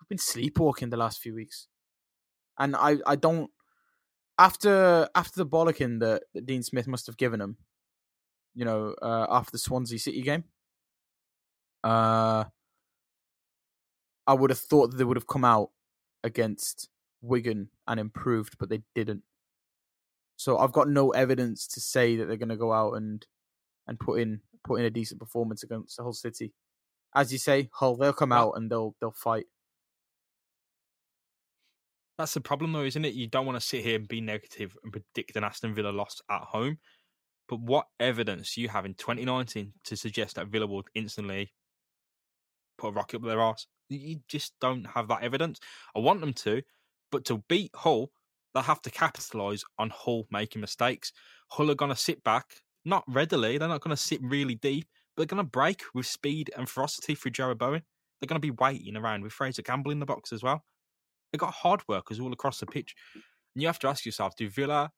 we've 0.00 0.08
been 0.08 0.18
sleepwalking 0.18 0.90
the 0.90 0.96
last 0.96 1.20
few 1.20 1.34
weeks 1.34 1.66
and 2.58 2.76
I 2.76 2.98
I 3.06 3.16
don't 3.16 3.50
after 4.38 5.08
after 5.14 5.42
the 5.42 5.46
bollocking 5.46 6.00
that, 6.00 6.24
that 6.34 6.46
Dean 6.46 6.62
Smith 6.62 6.86
must 6.86 7.06
have 7.06 7.16
given 7.16 7.40
him, 7.40 7.56
you 8.54 8.64
know, 8.64 8.94
uh, 9.02 9.26
after 9.30 9.52
the 9.52 9.58
Swansea 9.58 9.98
City 9.98 10.22
game, 10.22 10.44
uh, 11.84 12.44
I 14.26 14.34
would 14.34 14.50
have 14.50 14.58
thought 14.58 14.90
that 14.90 14.96
they 14.96 15.04
would 15.04 15.16
have 15.16 15.26
come 15.26 15.44
out 15.44 15.70
against 16.22 16.88
Wigan 17.20 17.70
and 17.86 17.98
improved, 17.98 18.56
but 18.58 18.68
they 18.68 18.82
didn't. 18.94 19.22
So 20.36 20.58
I've 20.58 20.72
got 20.72 20.88
no 20.88 21.10
evidence 21.10 21.66
to 21.68 21.80
say 21.80 22.16
that 22.16 22.26
they're 22.26 22.36
going 22.36 22.48
to 22.48 22.56
go 22.56 22.72
out 22.72 22.94
and 22.94 23.26
and 23.88 23.98
put 23.98 24.20
in 24.20 24.40
put 24.64 24.78
in 24.78 24.86
a 24.86 24.90
decent 24.90 25.18
performance 25.20 25.62
against 25.62 25.96
the 25.96 26.04
Hull 26.04 26.12
City. 26.12 26.52
As 27.14 27.32
you 27.32 27.38
say, 27.38 27.70
Hull 27.72 27.96
they'll 27.96 28.12
come 28.12 28.32
out 28.32 28.52
and 28.56 28.70
they'll 28.70 28.94
they'll 29.00 29.10
fight. 29.10 29.46
That's 32.18 32.34
the 32.34 32.40
problem, 32.40 32.72
though, 32.72 32.82
isn't 32.82 33.04
it? 33.04 33.14
You 33.14 33.28
don't 33.28 33.46
want 33.46 33.60
to 33.60 33.66
sit 33.66 33.84
here 33.84 33.94
and 33.94 34.08
be 34.08 34.20
negative 34.20 34.76
and 34.82 34.92
predict 34.92 35.36
an 35.36 35.44
Aston 35.44 35.72
Villa 35.72 35.90
loss 35.90 36.20
at 36.28 36.42
home. 36.42 36.78
But 37.48 37.60
what 37.60 37.86
evidence 38.00 38.54
do 38.54 38.60
you 38.60 38.68
have 38.68 38.84
in 38.84 38.94
2019 38.94 39.72
to 39.84 39.96
suggest 39.96 40.34
that 40.34 40.48
Villa 40.48 40.66
will 40.66 40.82
instantly 40.94 41.52
put 42.76 42.88
a 42.88 42.92
rocket 42.92 43.18
up 43.18 43.22
their 43.22 43.40
arse? 43.40 43.68
You 43.88 44.18
just 44.28 44.52
don't 44.60 44.84
have 44.84 45.06
that 45.08 45.22
evidence. 45.22 45.60
I 45.96 46.00
want 46.00 46.20
them 46.20 46.32
to, 46.34 46.62
but 47.12 47.24
to 47.26 47.42
beat 47.48 47.70
Hull, 47.74 48.10
they'll 48.52 48.64
have 48.64 48.82
to 48.82 48.90
capitalise 48.90 49.64
on 49.78 49.90
Hull 49.90 50.26
making 50.30 50.60
mistakes. 50.60 51.12
Hull 51.50 51.70
are 51.70 51.76
going 51.76 51.92
to 51.92 51.96
sit 51.96 52.22
back, 52.24 52.46
not 52.84 53.04
readily, 53.06 53.58
they're 53.58 53.68
not 53.68 53.80
going 53.80 53.96
to 53.96 54.02
sit 54.02 54.20
really 54.22 54.56
deep, 54.56 54.88
but 55.16 55.22
they're 55.22 55.36
going 55.36 55.44
to 55.44 55.50
break 55.50 55.84
with 55.94 56.04
speed 56.04 56.50
and 56.56 56.68
ferocity 56.68 57.14
through 57.14 57.30
Jarrod 57.30 57.58
Bowen. 57.58 57.82
They're 58.20 58.26
going 58.26 58.40
to 58.40 58.46
be 58.46 58.50
waiting 58.50 58.96
around 58.96 59.22
with 59.22 59.32
Fraser 59.32 59.62
Campbell 59.62 59.92
in 59.92 60.00
the 60.00 60.06
box 60.06 60.32
as 60.32 60.42
well. 60.42 60.64
They've 61.32 61.40
got 61.40 61.54
hard 61.54 61.82
workers 61.88 62.20
all 62.20 62.32
across 62.32 62.60
the 62.60 62.66
pitch. 62.66 62.94
And 63.54 63.62
you 63.62 63.68
have 63.68 63.78
to 63.80 63.88
ask 63.88 64.06
yourself, 64.06 64.36
do 64.36 64.48
Villa, 64.48 64.90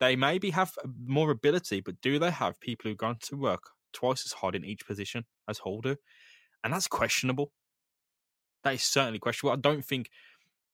they 0.00 0.16
maybe 0.16 0.50
have 0.50 0.72
more 1.06 1.30
ability, 1.30 1.80
but 1.80 2.00
do 2.00 2.18
they 2.18 2.30
have 2.30 2.60
people 2.60 2.90
who've 2.90 2.98
gone 2.98 3.18
to 3.22 3.36
work 3.36 3.70
twice 3.92 4.24
as 4.26 4.32
hard 4.32 4.54
in 4.54 4.64
each 4.64 4.86
position 4.86 5.24
as 5.48 5.58
Hull 5.58 5.80
do? 5.80 5.96
And 6.64 6.72
that's 6.72 6.88
questionable. 6.88 7.52
That 8.64 8.74
is 8.74 8.82
certainly 8.82 9.18
questionable. 9.18 9.56
I 9.56 9.60
don't 9.60 9.84
think, 9.84 10.08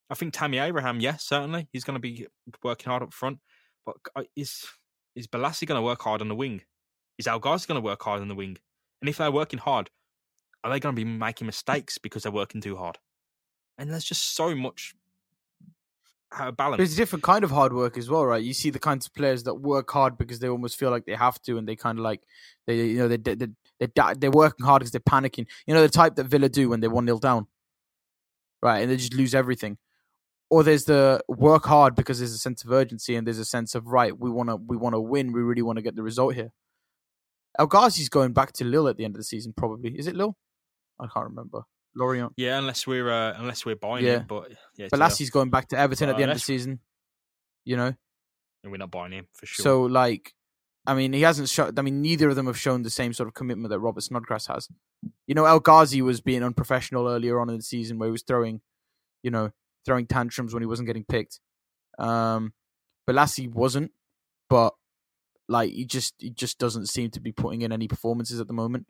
I 0.09 0.15
think 0.15 0.33
Tammy 0.33 0.57
Abraham, 0.59 0.99
yes, 0.99 1.23
certainly. 1.23 1.67
He's 1.71 1.83
going 1.83 1.95
to 1.95 2.01
be 2.01 2.27
working 2.63 2.89
hard 2.89 3.03
up 3.03 3.13
front. 3.13 3.39
But 3.85 3.95
uh, 4.15 4.23
is, 4.35 4.65
is 5.15 5.27
Bolasie 5.27 5.67
going 5.67 5.79
to 5.79 5.85
work 5.85 6.01
hard 6.01 6.21
on 6.21 6.27
the 6.27 6.35
wing? 6.35 6.61
Is 7.17 7.27
El 7.27 7.39
Ghazi 7.39 7.67
going 7.67 7.81
to 7.81 7.85
work 7.85 8.01
hard 8.03 8.21
on 8.21 8.27
the 8.27 8.35
wing? 8.35 8.57
And 9.01 9.09
if 9.09 9.17
they're 9.17 9.31
working 9.31 9.59
hard, 9.59 9.89
are 10.63 10.71
they 10.71 10.79
going 10.79 10.95
to 10.95 10.99
be 10.99 11.05
making 11.05 11.47
mistakes 11.47 11.97
because 11.97 12.23
they're 12.23 12.31
working 12.31 12.61
too 12.61 12.75
hard? 12.75 12.97
And 13.79 13.89
there's 13.89 14.03
just 14.03 14.35
so 14.35 14.53
much 14.53 14.93
how 16.31 16.51
balance. 16.51 16.81
It's 16.81 16.93
a 16.93 16.97
different 16.97 17.23
kind 17.23 17.43
of 17.43 17.49
hard 17.49 17.73
work 17.73 17.97
as 17.97 18.09
well, 18.09 18.25
right? 18.25 18.43
You 18.43 18.53
see 18.53 18.69
the 18.69 18.79
kinds 18.79 19.07
of 19.07 19.13
players 19.13 19.43
that 19.43 19.55
work 19.55 19.89
hard 19.89 20.17
because 20.17 20.39
they 20.39 20.49
almost 20.49 20.77
feel 20.77 20.91
like 20.91 21.05
they 21.05 21.15
have 21.15 21.41
to, 21.43 21.57
and 21.57 21.67
they 21.67 21.75
kind 21.75 21.97
of 21.97 22.03
like 22.03 22.21
they, 22.67 22.85
you 22.85 22.97
know, 22.97 23.07
they 23.07 23.17
they 23.17 23.35
they 23.79 23.87
they're 24.17 24.31
working 24.31 24.65
hard 24.65 24.81
because 24.81 24.91
they're 24.91 24.99
panicking. 24.99 25.47
You 25.65 25.73
know, 25.73 25.81
the 25.81 25.89
type 25.89 26.15
that 26.15 26.25
Villa 26.25 26.49
do 26.49 26.69
when 26.69 26.81
they 26.81 26.87
one 26.87 27.05
0 27.05 27.19
down, 27.19 27.47
right? 28.61 28.79
And 28.79 28.91
they 28.91 28.97
just 28.97 29.13
lose 29.13 29.33
everything. 29.33 29.77
Or 30.51 30.63
there's 30.63 30.85
the 30.85 31.21
work 31.27 31.65
hard 31.65 31.95
because 31.95 32.19
there's 32.19 32.33
a 32.33 32.37
sense 32.37 32.63
of 32.63 32.71
urgency 32.71 33.15
and 33.15 33.25
there's 33.25 33.39
a 33.39 33.45
sense 33.45 33.75
of 33.75 33.87
right, 33.87 34.17
we 34.17 34.29
want 34.29 34.49
to 34.49 34.55
we 34.55 34.77
want 34.77 34.93
to 34.93 34.99
win, 34.99 35.31
we 35.31 35.41
really 35.41 35.61
want 35.61 35.77
to 35.77 35.83
get 35.83 35.95
the 35.95 36.03
result 36.03 36.35
here. 36.35 36.51
El 37.57 37.67
Ghazi's 37.67 38.09
going 38.09 38.33
back 38.33 38.51
to 38.53 38.65
Lille 38.65 38.87
at 38.87 38.97
the 38.97 39.05
end 39.05 39.15
of 39.15 39.19
the 39.19 39.23
season, 39.23 39.53
probably. 39.55 39.97
Is 39.97 40.07
it 40.07 40.15
Lille? 40.15 40.35
I 40.99 41.07
can't 41.07 41.27
remember. 41.29 41.63
Lorient. 41.95 42.33
Yeah, 42.37 42.57
unless 42.57 42.85
we're 42.87 43.09
uh, 43.11 43.33
unless 43.37 43.65
we're 43.65 43.75
buying 43.75 44.05
Yeah. 44.05 44.19
him, 44.19 44.25
but 44.27 44.51
yeah, 44.77 44.87
But 44.91 44.99
Lassie's 44.99 45.29
going 45.29 45.49
back 45.49 45.67
to 45.69 45.77
Everton 45.77 46.09
at 46.09 46.13
the 46.17 46.21
Uh, 46.21 46.23
end 46.23 46.31
of 46.31 46.37
the 46.37 46.41
season. 46.41 46.79
You 47.65 47.77
know? 47.77 47.93
And 48.63 48.71
we're 48.71 48.77
not 48.77 48.91
buying 48.91 49.11
him 49.11 49.27
for 49.33 49.45
sure. 49.45 49.63
So 49.63 49.81
like, 49.83 50.33
I 50.85 50.93
mean, 50.95 51.13
he 51.13 51.21
hasn't 51.21 51.49
shown. 51.49 51.77
I 51.77 51.81
mean, 51.81 52.01
neither 52.01 52.29
of 52.29 52.35
them 52.35 52.47
have 52.47 52.57
shown 52.57 52.83
the 52.83 52.89
same 52.89 53.13
sort 53.13 53.27
of 53.27 53.33
commitment 53.33 53.69
that 53.69 53.79
Robert 53.79 54.01
Snodgrass 54.01 54.47
has. 54.47 54.67
You 55.27 55.35
know, 55.35 55.45
El 55.45 55.59
Ghazi 55.59 56.01
was 56.01 56.19
being 56.21 56.43
unprofessional 56.43 57.07
earlier 57.07 57.39
on 57.39 57.49
in 57.49 57.57
the 57.57 57.61
season, 57.63 57.99
where 57.99 58.07
he 58.07 58.11
was 58.11 58.23
throwing, 58.23 58.61
you 59.23 59.31
know, 59.31 59.51
throwing 59.85 60.07
tantrums 60.07 60.53
when 60.53 60.61
he 60.63 60.67
wasn't 60.67 60.87
getting 60.87 61.05
picked. 61.05 61.39
Um, 61.97 62.53
but 63.05 63.15
Lassie 63.15 63.47
wasn't. 63.47 63.91
But 64.49 64.73
like, 65.47 65.71
he 65.71 65.85
just 65.85 66.15
he 66.17 66.29
just 66.31 66.57
doesn't 66.59 66.87
seem 66.87 67.11
to 67.11 67.19
be 67.19 67.31
putting 67.31 67.61
in 67.61 67.71
any 67.71 67.87
performances 67.87 68.39
at 68.39 68.47
the 68.47 68.53
moment. 68.53 68.87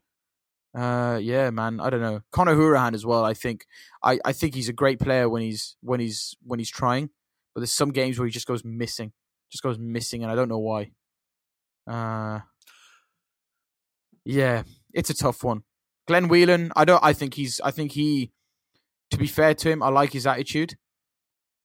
Uh, 0.75 1.19
yeah, 1.21 1.49
man, 1.49 1.79
I 1.79 1.89
don't 1.89 2.01
know. 2.01 2.21
Conor 2.31 2.55
Hourihane 2.55 2.93
as 2.93 3.05
well. 3.05 3.25
I 3.25 3.33
think 3.33 3.65
I, 4.03 4.19
I 4.23 4.33
think 4.33 4.53
he's 4.53 4.69
a 4.69 4.73
great 4.73 4.99
player 4.99 5.27
when 5.27 5.41
he's 5.41 5.75
when 5.81 5.99
he's 5.99 6.35
when 6.43 6.59
he's 6.59 6.69
trying, 6.69 7.09
but 7.53 7.61
there's 7.61 7.73
some 7.73 7.91
games 7.91 8.19
where 8.19 8.27
he 8.27 8.31
just 8.31 8.47
goes 8.47 8.63
missing, 8.63 9.11
just 9.51 9.63
goes 9.63 9.79
missing, 9.79 10.23
and 10.23 10.31
I 10.31 10.35
don't 10.35 10.49
know 10.49 10.59
why. 10.59 10.91
Uh, 11.87 12.41
yeah, 14.23 14.63
it's 14.93 15.09
a 15.09 15.15
tough 15.15 15.43
one. 15.43 15.63
Glenn 16.07 16.27
Whelan, 16.27 16.71
I 16.75 16.85
don't. 16.85 17.03
I 17.03 17.13
think 17.13 17.33
he's. 17.33 17.59
I 17.61 17.71
think 17.71 17.93
he. 17.93 18.31
To 19.11 19.17
be 19.17 19.27
fair 19.27 19.55
to 19.55 19.71
him, 19.71 19.81
I 19.81 19.89
like 19.89 20.13
his 20.13 20.27
attitude. 20.27 20.75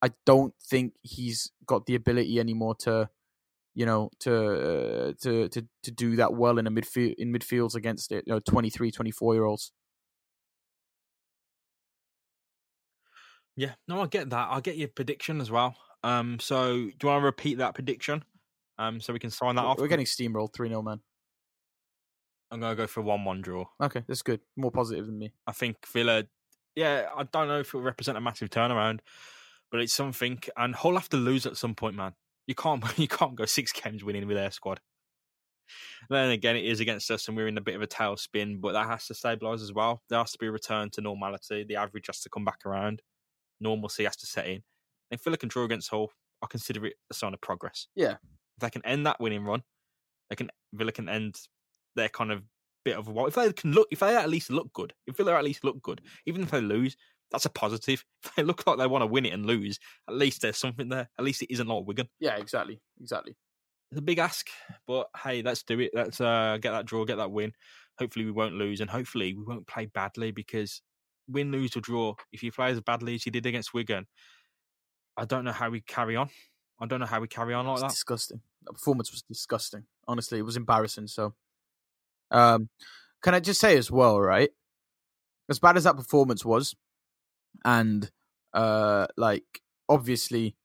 I 0.00 0.12
don't 0.24 0.54
think 0.62 0.94
he's 1.02 1.50
got 1.66 1.86
the 1.86 1.94
ability 1.94 2.40
anymore 2.40 2.74
to, 2.80 3.10
you 3.74 3.86
know, 3.86 4.10
to 4.20 4.34
uh, 4.34 5.12
to 5.22 5.48
to 5.48 5.66
to 5.82 5.90
do 5.90 6.16
that 6.16 6.34
well 6.34 6.58
in 6.58 6.66
a 6.66 6.70
midfield 6.70 7.14
in 7.18 7.32
midfields 7.32 7.74
against 7.74 8.12
it, 8.12 8.24
you 8.26 8.32
know, 8.32 8.40
23, 8.40 8.90
24 8.90 9.34
year 9.34 9.44
olds. 9.44 9.72
yeah, 13.56 13.72
no, 13.86 14.02
I 14.02 14.06
get 14.06 14.30
that. 14.30 14.48
I 14.50 14.60
get 14.60 14.76
your 14.76 14.88
prediction 14.88 15.40
as 15.40 15.50
well. 15.50 15.76
Um, 16.02 16.38
so 16.40 16.74
do 16.74 16.92
you 17.02 17.08
want 17.08 17.22
to 17.22 17.24
repeat 17.24 17.58
that 17.58 17.74
prediction? 17.74 18.24
Um, 18.78 19.00
so 19.00 19.12
we 19.12 19.18
can 19.18 19.30
sign 19.30 19.54
that 19.56 19.64
off. 19.64 19.78
We're 19.78 19.88
getting 19.88 20.06
steamrolled 20.06 20.52
3 20.54 20.68
0, 20.68 20.82
man. 20.82 21.00
I'm 22.50 22.60
gonna 22.60 22.74
go 22.74 22.86
for 22.86 23.00
a 23.00 23.04
one-one 23.04 23.40
draw. 23.40 23.64
Okay, 23.82 24.04
that's 24.06 24.22
good. 24.22 24.40
More 24.56 24.70
positive 24.70 25.06
than 25.06 25.18
me. 25.18 25.32
I 25.46 25.52
think 25.52 25.76
Villa. 25.92 26.24
Yeah, 26.76 27.08
I 27.16 27.22
don't 27.24 27.48
know 27.48 27.60
if 27.60 27.68
it 27.68 27.74
will 27.74 27.82
represent 27.82 28.18
a 28.18 28.20
massive 28.20 28.50
turnaround, 28.50 29.00
but 29.70 29.80
it's 29.80 29.92
something. 29.92 30.40
And 30.56 30.74
Hull 30.74 30.94
have 30.94 31.08
to 31.10 31.16
lose 31.16 31.46
at 31.46 31.56
some 31.56 31.74
point, 31.74 31.96
man. 31.96 32.14
You 32.46 32.54
can't 32.54 32.82
you 32.98 33.08
can't 33.08 33.34
go 33.34 33.44
six 33.44 33.72
games 33.72 34.04
winning 34.04 34.26
with 34.26 34.36
their 34.36 34.50
squad. 34.50 34.80
Then 36.10 36.30
again, 36.30 36.56
it 36.56 36.64
is 36.64 36.80
against 36.80 37.10
us, 37.10 37.26
and 37.28 37.36
we're 37.36 37.48
in 37.48 37.56
a 37.56 37.62
bit 37.62 37.74
of 37.74 37.82
a 37.82 37.86
tailspin. 37.86 38.60
But 38.60 38.72
that 38.72 38.86
has 38.86 39.06
to 39.06 39.14
stabilise 39.14 39.62
as 39.62 39.72
well. 39.72 40.02
There 40.08 40.18
has 40.18 40.32
to 40.32 40.38
be 40.38 40.46
a 40.46 40.52
return 40.52 40.90
to 40.90 41.00
normality. 41.00 41.64
The 41.64 41.76
average 41.76 42.06
has 42.08 42.20
to 42.20 42.28
come 42.28 42.44
back 42.44 42.60
around. 42.66 43.02
Normalcy 43.60 44.04
has 44.04 44.16
to 44.16 44.26
set 44.26 44.46
in. 44.46 44.62
If 45.10 45.24
Villa 45.24 45.36
can 45.36 45.48
draw 45.48 45.64
against 45.64 45.90
Hull, 45.90 46.10
I 46.42 46.46
consider 46.48 46.84
it 46.86 46.94
a 47.10 47.14
sign 47.14 47.32
of 47.34 47.40
progress. 47.40 47.86
Yeah. 47.94 48.16
If 48.56 48.60
they 48.60 48.70
can 48.70 48.84
end 48.84 49.06
that 49.06 49.20
winning 49.20 49.44
run, 49.44 49.62
they 50.28 50.36
can 50.36 50.50
Villa 50.72 50.92
can 50.92 51.08
end 51.08 51.36
their 51.96 52.08
kind 52.08 52.32
of 52.32 52.42
bit 52.84 52.96
of 52.96 53.08
what 53.08 53.28
if 53.28 53.34
they 53.34 53.50
can 53.52 53.72
look 53.72 53.88
if 53.90 54.00
they 54.00 54.14
at 54.14 54.28
least 54.28 54.50
look 54.50 54.72
good. 54.72 54.92
If 55.06 55.16
Villa 55.16 55.34
at 55.34 55.44
least 55.44 55.64
look 55.64 55.80
good, 55.82 56.02
even 56.26 56.42
if 56.42 56.50
they 56.50 56.60
lose, 56.60 56.96
that's 57.34 57.44
a 57.46 57.50
positive. 57.50 58.04
If 58.24 58.34
they 58.36 58.42
look 58.42 58.66
like 58.66 58.78
they 58.78 58.86
want 58.86 59.02
to 59.02 59.06
win 59.06 59.26
it 59.26 59.34
and 59.34 59.44
lose, 59.44 59.78
at 60.08 60.14
least 60.14 60.40
there's 60.40 60.56
something 60.56 60.88
there. 60.88 61.10
At 61.18 61.24
least 61.24 61.42
it 61.42 61.52
isn't 61.52 61.66
like 61.68 61.84
Wigan. 61.86 62.08
Yeah, 62.20 62.36
exactly. 62.36 62.80
Exactly. 63.00 63.36
It's 63.90 63.98
a 63.98 64.02
big 64.02 64.18
ask, 64.18 64.48
but 64.86 65.08
hey, 65.22 65.42
let's 65.42 65.62
do 65.62 65.78
it. 65.80 65.90
Let's 65.94 66.20
uh, 66.20 66.56
get 66.60 66.70
that 66.72 66.86
draw, 66.86 67.04
get 67.04 67.16
that 67.16 67.30
win. 67.30 67.52
Hopefully, 67.98 68.24
we 68.24 68.30
won't 68.32 68.54
lose, 68.54 68.80
and 68.80 68.88
hopefully, 68.88 69.34
we 69.34 69.44
won't 69.44 69.66
play 69.66 69.86
badly 69.86 70.30
because 70.32 70.80
win, 71.28 71.52
lose, 71.52 71.76
or 71.76 71.80
draw. 71.80 72.14
If 72.32 72.42
you 72.42 72.50
play 72.50 72.70
as 72.70 72.80
badly 72.80 73.14
as 73.14 73.26
you 73.26 73.30
did 73.30 73.46
against 73.46 73.74
Wigan, 73.74 74.06
I 75.16 75.26
don't 75.26 75.44
know 75.44 75.52
how 75.52 75.70
we 75.70 75.80
carry 75.80 76.16
on. 76.16 76.30
I 76.80 76.86
don't 76.86 76.98
know 77.00 77.06
how 77.06 77.20
we 77.20 77.28
carry 77.28 77.54
on 77.54 77.66
like 77.66 77.74
It's 77.74 77.82
that. 77.82 77.90
disgusting. 77.90 78.40
The 78.64 78.72
performance 78.72 79.12
was 79.12 79.22
disgusting. 79.22 79.84
Honestly, 80.08 80.38
it 80.38 80.42
was 80.44 80.56
embarrassing. 80.56 81.06
So, 81.08 81.34
um, 82.30 82.68
can 83.22 83.34
I 83.34 83.40
just 83.40 83.60
say 83.60 83.76
as 83.76 83.90
well, 83.90 84.18
right? 84.20 84.50
As 85.48 85.58
bad 85.58 85.76
as 85.76 85.84
that 85.84 85.96
performance 85.96 86.44
was, 86.44 86.74
and 87.64 88.10
uh, 88.52 89.06
like 89.16 89.60
obviously, 89.88 90.56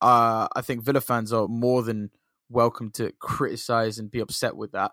uh, 0.00 0.48
I 0.54 0.60
think 0.62 0.84
Villa 0.84 1.00
fans 1.00 1.32
are 1.32 1.48
more 1.48 1.82
than 1.82 2.10
welcome 2.48 2.90
to 2.92 3.12
criticize 3.20 3.98
and 3.98 4.10
be 4.10 4.20
upset 4.20 4.56
with 4.56 4.72
that. 4.72 4.92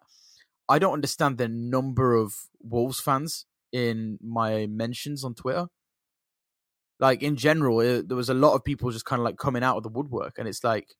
I 0.67 0.79
don't 0.79 0.93
understand 0.93 1.37
the 1.37 1.47
number 1.47 2.15
of 2.15 2.33
Wolves 2.61 2.99
fans 2.99 3.45
in 3.71 4.17
my 4.21 4.67
mentions 4.67 5.23
on 5.23 5.35
Twitter. 5.35 5.67
Like 6.99 7.23
in 7.23 7.35
general, 7.35 7.79
it, 7.81 8.07
there 8.07 8.17
was 8.17 8.29
a 8.29 8.33
lot 8.33 8.53
of 8.55 8.63
people 8.63 8.91
just 8.91 9.05
kind 9.05 9.19
of 9.19 9.23
like 9.23 9.37
coming 9.37 9.63
out 9.63 9.77
of 9.77 9.83
the 9.83 9.89
woodwork, 9.89 10.37
and 10.37 10.47
it's 10.47 10.63
like, 10.63 10.95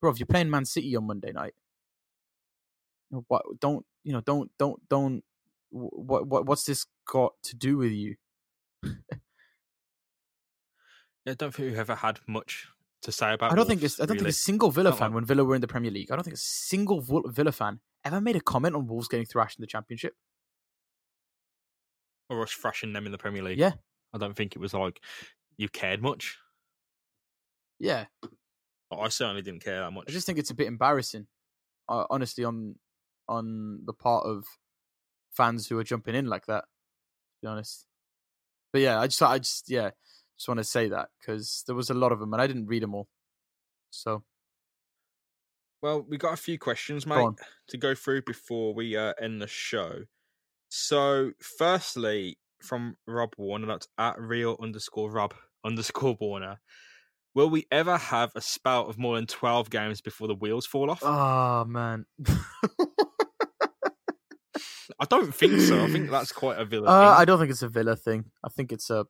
bro, 0.00 0.10
if 0.10 0.18
you're 0.18 0.26
playing 0.26 0.50
Man 0.50 0.64
City 0.64 0.94
on 0.96 1.06
Monday 1.06 1.32
night, 1.32 1.54
what 3.28 3.42
don't 3.60 3.84
you 4.04 4.12
know? 4.12 4.20
Don't 4.20 4.50
don't 4.58 4.80
don't. 4.88 5.22
What 5.70 6.26
what 6.28 6.46
what's 6.46 6.64
this 6.64 6.86
got 7.10 7.32
to 7.44 7.56
do 7.56 7.76
with 7.76 7.92
you? 7.92 8.16
I 11.26 11.34
don't 11.34 11.54
think 11.54 11.68
we've 11.70 11.78
ever 11.78 11.94
had 11.94 12.18
much 12.26 12.66
to 13.02 13.12
say 13.12 13.32
about. 13.34 13.52
I 13.52 13.54
don't 13.54 13.66
think 13.66 13.80
Wolves, 13.80 13.96
this. 13.96 14.02
I 14.02 14.06
don't 14.06 14.16
think 14.18 14.28
a 14.28 14.32
single 14.32 14.70
Villa 14.70 14.90
Not 14.90 14.98
fan 14.98 15.08
like- 15.10 15.14
when 15.16 15.24
Villa 15.24 15.44
were 15.44 15.54
in 15.54 15.60
the 15.60 15.68
Premier 15.68 15.90
League. 15.90 16.10
I 16.10 16.16
don't 16.16 16.24
think 16.24 16.34
a 16.36 16.40
single 16.40 17.00
Villa 17.00 17.52
fan 17.52 17.80
ever 18.04 18.20
made 18.20 18.36
a 18.36 18.40
comment 18.40 18.74
on 18.74 18.86
Wolves 18.86 19.08
getting 19.08 19.26
thrashed 19.26 19.58
in 19.58 19.62
the 19.62 19.66
Championship. 19.68 20.14
or 22.30 22.42
us 22.42 22.52
thrashing 22.52 22.92
them 22.94 23.04
in 23.04 23.12
the 23.12 23.18
Premier 23.18 23.42
League. 23.42 23.58
Yeah. 23.58 23.72
I 24.14 24.18
don't 24.18 24.34
think 24.34 24.56
it 24.56 24.58
was 24.58 24.72
like 24.72 25.00
you 25.58 25.68
cared 25.68 26.00
much. 26.02 26.38
Yeah, 27.78 28.06
I 28.90 29.08
certainly 29.10 29.42
didn't 29.42 29.62
care 29.64 29.80
that 29.80 29.90
much. 29.90 30.04
I 30.08 30.12
just 30.12 30.24
think 30.26 30.38
it's 30.38 30.50
a 30.50 30.54
bit 30.54 30.66
embarrassing, 30.66 31.26
uh, 31.88 32.04
honestly, 32.08 32.44
on 32.44 32.76
on 33.28 33.80
the 33.84 33.92
part 33.92 34.24
of 34.24 34.44
fans 35.32 35.66
who 35.66 35.78
are 35.78 35.84
jumping 35.84 36.14
in 36.14 36.26
like 36.26 36.46
that. 36.46 36.62
To 36.64 37.38
be 37.42 37.48
honest, 37.48 37.86
but 38.72 38.80
yeah, 38.82 38.98
I 39.00 39.08
just, 39.08 39.20
I 39.22 39.38
just, 39.38 39.68
yeah, 39.68 39.90
just 40.38 40.48
want 40.48 40.58
to 40.58 40.64
say 40.64 40.88
that 40.88 41.08
because 41.20 41.62
there 41.66 41.76
was 41.76 41.90
a 41.90 41.94
lot 41.94 42.12
of 42.12 42.18
them 42.20 42.32
and 42.32 42.42
I 42.42 42.46
didn't 42.46 42.66
read 42.66 42.82
them 42.82 42.94
all. 42.94 43.08
So 43.90 44.24
Well, 45.82 46.04
we 46.08 46.16
got 46.16 46.32
a 46.34 46.36
few 46.36 46.58
questions, 46.58 47.06
mate, 47.06 47.16
on. 47.16 47.36
to 47.68 47.76
go 47.76 47.94
through 47.94 48.22
before 48.22 48.74
we 48.74 48.96
uh, 48.96 49.12
end 49.20 49.40
the 49.42 49.46
show. 49.46 50.04
So, 50.68 51.32
firstly, 51.58 52.38
from 52.62 52.96
Rob 53.06 53.34
Warner, 53.36 53.66
that's 53.66 53.88
at 53.98 54.18
real 54.20 54.56
underscore 54.62 55.10
Rob 55.10 55.34
underscore 55.64 56.16
Warner. 56.20 56.60
Will 57.34 57.48
we 57.50 57.66
ever 57.70 57.96
have 57.96 58.30
a 58.36 58.40
spout 58.40 58.88
of 58.88 58.98
more 58.98 59.16
than 59.16 59.26
12 59.26 59.70
games 59.70 60.00
before 60.00 60.28
the 60.28 60.34
wheels 60.34 60.66
fall 60.66 60.90
off? 60.90 61.00
oh 61.02 61.64
man, 61.66 62.04
I 65.00 65.04
don't 65.08 65.34
think 65.34 65.60
so. 65.60 65.82
I 65.82 65.88
think 65.88 66.10
that's 66.10 66.30
quite 66.32 66.58
a 66.58 66.64
Villa 66.64 66.88
Uh, 66.88 67.14
I 67.18 67.24
don't 67.24 67.38
think 67.38 67.50
it's 67.50 67.62
a 67.62 67.68
Villa 67.68 67.96
thing. 67.96 68.26
I 68.44 68.48
think 68.50 68.70
it's 68.72 68.90
a, 68.90 69.06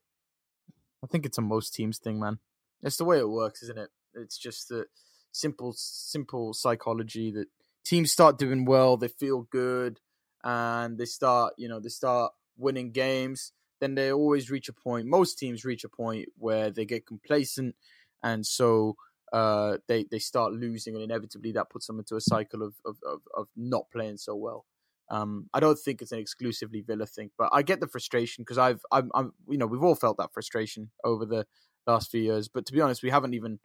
I 1.02 1.06
think 1.06 1.26
it's 1.26 1.38
a 1.38 1.42
most 1.42 1.74
teams 1.74 1.98
thing, 1.98 2.18
man. 2.20 2.38
It's 2.82 2.96
the 2.96 3.04
way 3.04 3.18
it 3.18 3.28
works, 3.28 3.62
isn't 3.62 3.78
it? 3.78 3.90
It's 4.14 4.38
just 4.38 4.68
the 4.68 4.86
simple, 5.32 5.72
simple 5.76 6.52
psychology 6.52 7.30
that 7.32 7.48
teams 7.84 8.12
start 8.12 8.38
doing 8.38 8.64
well, 8.64 8.96
they 8.96 9.08
feel 9.08 9.42
good, 9.42 10.00
and 10.44 10.98
they 10.98 11.04
start, 11.04 11.54
you 11.56 11.68
know, 11.68 11.80
they 11.80 11.88
start 11.88 12.32
winning 12.56 12.92
games. 12.92 13.52
Then 13.80 13.94
they 13.94 14.12
always 14.12 14.50
reach 14.50 14.68
a 14.68 14.72
point. 14.72 15.06
Most 15.06 15.38
teams 15.38 15.64
reach 15.64 15.82
a 15.84 15.88
point 15.88 16.28
where 16.36 16.70
they 16.70 16.84
get 16.84 17.06
complacent, 17.06 17.74
and 18.22 18.46
so 18.46 18.96
uh, 19.32 19.78
they 19.88 20.04
they 20.04 20.20
start 20.20 20.52
losing, 20.52 20.94
and 20.94 21.02
inevitably 21.02 21.50
that 21.52 21.70
puts 21.70 21.86
them 21.88 21.98
into 21.98 22.14
a 22.16 22.20
cycle 22.20 22.62
of 22.62 22.76
of 22.84 22.98
of, 23.04 23.22
of 23.36 23.48
not 23.56 23.90
playing 23.90 24.18
so 24.18 24.36
well. 24.36 24.66
Um, 25.12 25.50
I 25.52 25.60
don't 25.60 25.78
think 25.78 26.00
it's 26.00 26.12
an 26.12 26.18
exclusively 26.18 26.80
Villa 26.80 27.04
thing, 27.04 27.30
but 27.36 27.50
I 27.52 27.60
get 27.60 27.80
the 27.80 27.86
frustration 27.86 28.42
because 28.42 28.56
I've, 28.56 28.80
I'm, 28.90 29.10
I'm, 29.14 29.32
you 29.46 29.58
know, 29.58 29.66
we've 29.66 29.82
all 29.82 29.94
felt 29.94 30.16
that 30.16 30.32
frustration 30.32 30.90
over 31.04 31.26
the 31.26 31.46
last 31.86 32.10
few 32.10 32.22
years. 32.22 32.48
But 32.48 32.64
to 32.66 32.72
be 32.72 32.80
honest, 32.80 33.02
we 33.02 33.10
haven't 33.10 33.34
even 33.34 33.60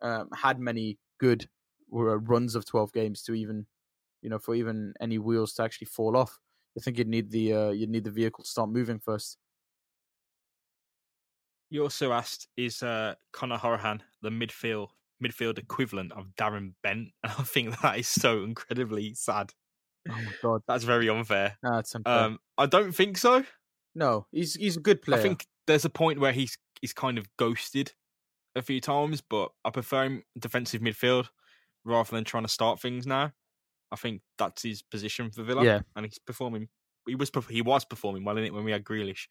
um, 0.00 0.30
had 0.34 0.58
many 0.58 0.98
good 1.20 1.50
uh, 1.94 2.18
runs 2.18 2.54
of 2.54 2.64
12 2.64 2.92
games 2.94 3.22
to 3.24 3.34
even, 3.34 3.66
you 4.22 4.30
know, 4.30 4.38
for 4.38 4.54
even 4.54 4.94
any 4.98 5.18
wheels 5.18 5.52
to 5.54 5.62
actually 5.62 5.88
fall 5.88 6.16
off. 6.16 6.38
I 6.76 6.80
think 6.80 6.96
you'd 6.96 7.06
need 7.06 7.30
the, 7.32 7.52
uh, 7.52 7.70
you'd 7.70 7.90
need 7.90 8.04
the 8.04 8.10
vehicle 8.10 8.42
to 8.44 8.50
start 8.50 8.70
moving 8.70 8.98
first. 8.98 9.36
You 11.68 11.82
also 11.82 12.12
asked, 12.12 12.48
is 12.56 12.82
uh, 12.82 13.16
Conor 13.32 13.58
Hourihane 13.58 14.00
the 14.22 14.30
midfield 14.30 14.88
midfield 15.22 15.58
equivalent 15.58 16.12
of 16.12 16.28
Darren 16.38 16.72
Bent? 16.82 17.08
And 17.22 17.32
I 17.38 17.42
think 17.42 17.78
that 17.82 17.98
is 17.98 18.08
so 18.08 18.42
incredibly 18.42 19.12
sad. 19.12 19.52
Oh 20.08 20.12
my 20.14 20.32
god, 20.42 20.62
That's 20.68 20.84
very 20.84 21.08
unfair. 21.08 21.56
unfair. 21.62 22.00
Um, 22.06 22.38
I 22.56 22.66
don't 22.66 22.92
think 22.92 23.18
so. 23.18 23.44
no, 23.94 24.26
he's 24.32 24.54
he's 24.54 24.76
a 24.76 24.80
good 24.80 25.02
player. 25.02 25.18
I 25.18 25.22
think 25.22 25.46
there's 25.66 25.84
a 25.84 25.90
point 25.90 26.18
where 26.20 26.32
he's 26.32 26.56
he's 26.80 26.92
kind 26.92 27.18
of 27.18 27.26
ghosted 27.38 27.92
a 28.56 28.62
few 28.62 28.80
times, 28.80 29.20
but 29.20 29.50
I 29.64 29.70
prefer 29.70 30.04
him 30.04 30.22
defensive 30.38 30.80
midfield 30.80 31.28
rather 31.84 32.10
than 32.10 32.24
trying 32.24 32.44
to 32.44 32.48
start 32.48 32.80
things 32.80 33.06
now. 33.06 33.32
I 33.90 33.96
think 33.96 34.22
that's 34.38 34.62
his 34.62 34.82
position 34.82 35.30
for 35.30 35.42
Villa. 35.42 35.64
Yeah. 35.64 35.80
and 35.96 36.04
he's 36.06 36.18
performing. 36.18 36.68
He 37.06 37.14
was 37.14 37.30
he 37.48 37.62
was 37.62 37.84
performing 37.84 38.24
well 38.24 38.36
in 38.38 38.44
it 38.44 38.52
when 38.54 38.64
we 38.64 38.72
had 38.72 38.84
Grealish, 38.84 39.26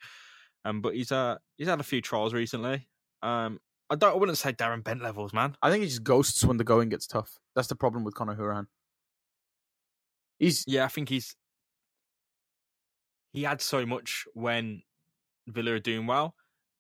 um, 0.65 0.82
but 0.82 0.95
he's 0.95 1.12
uh 1.12 1.38
he's 1.58 1.67
had 1.67 1.80
a 1.80 1.84
few 1.84 2.01
trials 2.01 2.34
recently. 2.34 2.88
Um, 3.21 3.60
I 3.89 3.95
don't. 3.95 4.13
I 4.13 4.15
wouldn't 4.17 4.38
say 4.38 4.51
Darren 4.53 4.84
Bent 4.84 5.01
levels, 5.01 5.32
man. 5.34 5.56
I 5.62 5.69
think 5.69 5.84
he 5.84 5.89
just 5.89 6.03
ghosts 6.03 6.43
when 6.43 6.58
the 6.58 6.63
going 6.63 6.89
gets 6.89 7.08
tough. 7.08 7.38
That's 7.56 7.67
the 7.67 7.75
problem 7.75 8.03
with 8.03 8.15
Conor 8.15 8.36
Hourihane. 8.36 8.65
He's 10.39 10.63
Yeah, 10.67 10.86
I 10.86 10.88
think 10.89 11.10
he's 11.10 11.36
he 13.34 13.43
had 13.43 13.62
so 13.62 13.86
much 13.86 14.26
when 14.34 14.82
Villa 15.47 15.73
are 15.73 15.80
doing 15.80 16.08
well, 16.08 16.36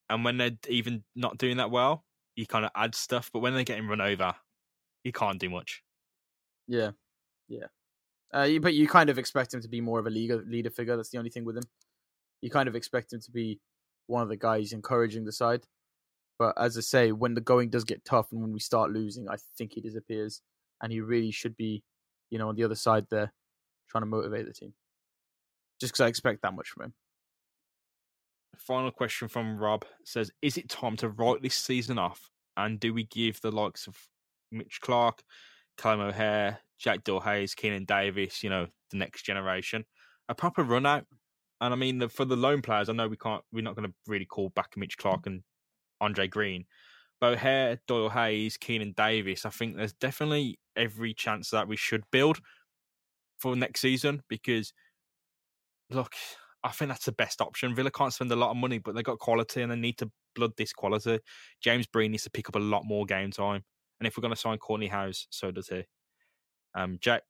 and 0.09 0.25
when 0.25 0.37
they're 0.37 0.57
even 0.69 1.03
not 1.15 1.37
doing 1.37 1.57
that 1.57 1.71
well, 1.71 2.05
he 2.35 2.45
kind 2.45 2.65
of 2.65 2.71
adds 2.75 2.97
stuff. 2.97 3.31
But 3.33 3.39
when 3.39 3.53
they're 3.53 3.63
getting 3.63 3.87
run 3.87 4.01
over, 4.01 4.35
he 5.03 5.11
can't 5.11 5.39
do 5.39 5.49
much. 5.49 5.83
Yeah, 6.67 6.91
yeah. 7.47 7.67
Uh, 8.35 8.43
you- 8.43 8.61
but 8.61 8.75
you 8.75 8.87
kind 8.87 9.09
of 9.09 9.19
expect 9.19 9.53
him 9.53 9.61
to 9.61 9.69
be 9.69 9.81
more 9.81 9.99
of 9.99 10.07
a 10.07 10.11
leader 10.11 10.43
leader 10.45 10.69
figure. 10.71 10.97
That's 10.97 11.09
the 11.11 11.17
only 11.19 11.31
thing 11.31 11.45
with 11.45 11.57
him. 11.57 11.63
You 12.41 12.49
kind 12.51 12.69
of 12.69 12.75
expect 12.75 13.13
him 13.13 13.21
to 13.21 13.31
be 13.31 13.61
one 14.07 14.23
of 14.23 14.29
the 14.29 14.37
guys 14.37 14.73
encouraging 14.73 15.25
the 15.25 15.31
side. 15.33 15.67
But 16.39 16.57
as 16.59 16.77
I 16.77 16.81
say, 16.81 17.11
when 17.13 17.35
the 17.35 17.41
going 17.41 17.69
does 17.71 17.83
get 17.85 18.05
tough 18.05 18.31
and 18.31 18.41
when 18.41 18.53
we 18.53 18.59
start 18.59 18.91
losing, 18.91 19.29
I 19.29 19.37
think 19.57 19.73
he 19.73 19.81
disappears, 19.81 20.41
and 20.81 20.91
he 20.91 21.01
really 21.01 21.31
should 21.31 21.57
be, 21.57 21.83
you 22.31 22.39
know, 22.39 22.49
on 22.49 22.55
the 22.55 22.63
other 22.65 22.75
side 22.75 23.07
there, 23.09 23.33
trying 23.89 24.03
to 24.03 24.07
motivate 24.07 24.45
the 24.45 24.53
team. 24.53 24.73
Just 25.79 25.93
because 25.93 26.05
I 26.05 26.07
expect 26.07 26.41
that 26.41 26.53
much 26.53 26.69
from 26.69 26.85
him. 26.85 26.93
Final 28.57 28.91
question 28.91 29.27
from 29.27 29.57
Rob 29.57 29.85
says: 30.03 30.31
Is 30.41 30.57
it 30.57 30.69
time 30.69 30.97
to 30.97 31.09
write 31.09 31.41
this 31.41 31.55
season 31.55 31.97
off? 31.97 32.29
And 32.55 32.79
do 32.79 32.93
we 32.93 33.03
give 33.05 33.39
the 33.41 33.51
likes 33.51 33.85
of 33.85 33.95
Mitch 34.51 34.79
Clark, 34.81 35.21
Callum 35.77 35.99
O'Hare, 35.99 36.59
Jack 36.79 37.03
Doyle 37.03 37.19
Hayes, 37.19 37.53
Keinan 37.53 37.85
Davis, 37.85 38.43
you 38.43 38.49
know, 38.49 38.65
the 38.89 38.97
next 38.97 39.23
generation, 39.23 39.85
a 40.27 40.33
proper 40.33 40.63
run 40.63 40.85
out? 40.85 41.05
And 41.61 41.73
I 41.73 41.77
mean, 41.77 41.99
the, 41.99 42.09
for 42.09 42.25
the 42.25 42.35
lone 42.35 42.61
players, 42.61 42.89
I 42.89 42.93
know 42.93 43.07
we 43.07 43.17
can't, 43.17 43.43
we're 43.51 43.63
not 43.63 43.75
going 43.75 43.87
to 43.87 43.93
really 44.07 44.25
call 44.25 44.49
back 44.49 44.73
Mitch 44.75 44.97
Clark 44.97 45.27
and 45.27 45.41
Andre 46.01 46.27
Green, 46.27 46.65
but 47.19 47.33
O'Hare, 47.33 47.79
Doyle 47.87 48.09
Hayes, 48.09 48.57
Keinan 48.57 48.95
Davis, 48.95 49.45
I 49.45 49.49
think 49.49 49.75
there's 49.75 49.93
definitely 49.93 50.59
every 50.75 51.13
chance 51.13 51.49
that 51.51 51.67
we 51.67 51.75
should 51.75 52.03
build 52.11 52.39
for 53.39 53.55
next 53.55 53.81
season 53.81 54.21
because 54.27 54.73
look, 55.89 56.13
I 56.63 56.69
think 56.69 56.89
that's 56.89 57.05
the 57.05 57.11
best 57.11 57.41
option. 57.41 57.75
Villa 57.75 57.91
can't 57.91 58.13
spend 58.13 58.31
a 58.31 58.35
lot 58.35 58.51
of 58.51 58.57
money, 58.57 58.77
but 58.79 58.95
they 58.95 59.03
got 59.03 59.19
quality 59.19 59.61
and 59.61 59.71
they 59.71 59.75
need 59.75 59.97
to 59.99 60.11
blood 60.35 60.51
this 60.57 60.73
quality. 60.73 61.19
James 61.61 61.87
Bree 61.87 62.07
needs 62.07 62.23
to 62.23 62.29
pick 62.29 62.49
up 62.49 62.55
a 62.55 62.59
lot 62.59 62.83
more 62.85 63.05
game 63.05 63.31
time. 63.31 63.63
And 63.99 64.07
if 64.07 64.17
we're 64.17 64.21
going 64.21 64.33
to 64.33 64.39
sign 64.39 64.57
Kortney 64.57 64.89
Hause, 64.89 65.27
so 65.29 65.51
does 65.51 65.69
he. 65.69 65.83
Um, 66.75 66.97
Jack 67.01 67.23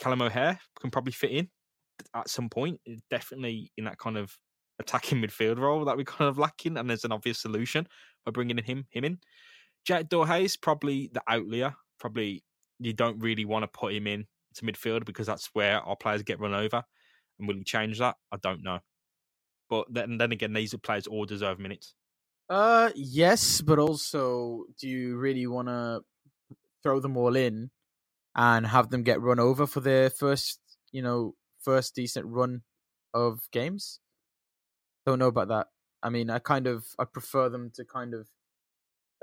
Callum 0.00 0.22
O'Hare 0.22 0.60
can 0.80 0.90
probably 0.90 1.12
fit 1.12 1.30
in 1.32 1.48
at 2.14 2.28
some 2.28 2.48
point. 2.48 2.80
eh, 2.86 2.96
Definitely 3.10 3.72
in 3.76 3.84
that 3.84 3.98
kind 3.98 4.16
of 4.16 4.36
attacking 4.78 5.18
midfield 5.22 5.58
role 5.58 5.84
that 5.84 5.96
we're 5.96 6.04
kind 6.04 6.28
of 6.28 6.38
lacking, 6.38 6.76
and 6.76 6.88
there's 6.88 7.04
an 7.04 7.12
obvious 7.12 7.40
solution 7.40 7.86
by 8.24 8.30
bringing 8.30 8.58
him 8.58 8.86
him 8.90 9.04
in. 9.04 9.18
Jack 9.84 10.08
Dorhay's 10.08 10.56
probably 10.56 11.10
the 11.12 11.22
outlier. 11.26 11.74
Probably 11.98 12.44
you 12.78 12.92
don't 12.92 13.18
really 13.18 13.44
want 13.44 13.64
to 13.64 13.68
put 13.68 13.92
him 13.92 14.06
in 14.06 14.26
to 14.56 14.64
midfield 14.64 15.04
because 15.04 15.26
that's 15.26 15.50
where 15.52 15.80
our 15.80 15.96
players 15.96 16.22
get 16.22 16.40
run 16.40 16.54
over. 16.54 16.82
And 17.38 17.48
will 17.48 17.56
he 17.56 17.64
change 17.64 17.98
that? 17.98 18.16
I 18.30 18.36
don't 18.42 18.62
know. 18.62 18.80
But 19.68 19.86
then, 19.92 20.18
then 20.18 20.32
again, 20.32 20.52
these 20.52 20.74
players 20.82 21.06
all 21.06 21.24
deserve 21.24 21.58
minutes. 21.58 21.94
Uh, 22.48 22.90
yes, 22.94 23.60
but 23.62 23.78
also, 23.78 24.64
do 24.78 24.88
you 24.88 25.16
really 25.16 25.46
want 25.46 25.68
to 25.68 26.02
throw 26.82 27.00
them 27.00 27.16
all 27.16 27.36
in 27.36 27.70
and 28.34 28.66
have 28.66 28.90
them 28.90 29.02
get 29.02 29.20
run 29.20 29.40
over 29.40 29.66
for 29.66 29.80
their 29.80 30.10
first, 30.10 30.60
you 30.90 31.00
know, 31.00 31.34
first 31.60 31.94
decent 31.94 32.26
run 32.26 32.62
of 33.14 33.48
games? 33.52 34.00
Don't 35.06 35.18
know 35.18 35.28
about 35.28 35.48
that. 35.48 35.68
I 36.02 36.10
mean, 36.10 36.30
I 36.30 36.38
kind 36.38 36.66
of 36.66 36.84
I 36.98 37.04
prefer 37.04 37.48
them 37.48 37.70
to 37.74 37.84
kind 37.84 38.12
of 38.12 38.28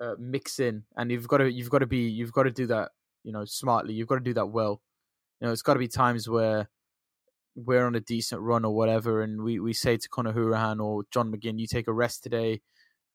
uh, 0.02 0.16
mix 0.18 0.60
in, 0.60 0.84
and 0.96 1.12
you've 1.12 1.28
got 1.28 1.38
to 1.38 1.52
you've 1.52 1.70
got 1.70 1.80
to 1.80 1.88
be 1.88 2.08
you've 2.10 2.32
got 2.32 2.44
to 2.44 2.52
do 2.52 2.66
that, 2.68 2.92
you 3.24 3.32
know, 3.32 3.46
smartly. 3.46 3.94
You've 3.94 4.08
got 4.08 4.16
to 4.16 4.22
do 4.22 4.34
that 4.34 4.48
well. 4.48 4.82
You 5.40 5.48
know, 5.48 5.54
it's 5.54 5.62
got 5.62 5.74
to 5.74 5.80
be 5.80 5.88
times 5.88 6.28
where 6.28 6.70
we're 7.56 7.86
on 7.86 7.96
a 7.96 8.00
decent 8.00 8.42
run 8.42 8.66
or 8.66 8.76
whatever, 8.76 9.22
and 9.22 9.42
we, 9.42 9.60
we 9.60 9.74
say 9.74 9.98
to 9.98 10.10
Conor 10.10 10.34
Hourihane 10.34 10.84
or 10.84 11.04
John 11.12 11.32
McGinn, 11.32 11.60
you 11.60 11.68
take 11.68 11.88
a 11.88 11.94
rest 11.94 12.24
today. 12.24 12.62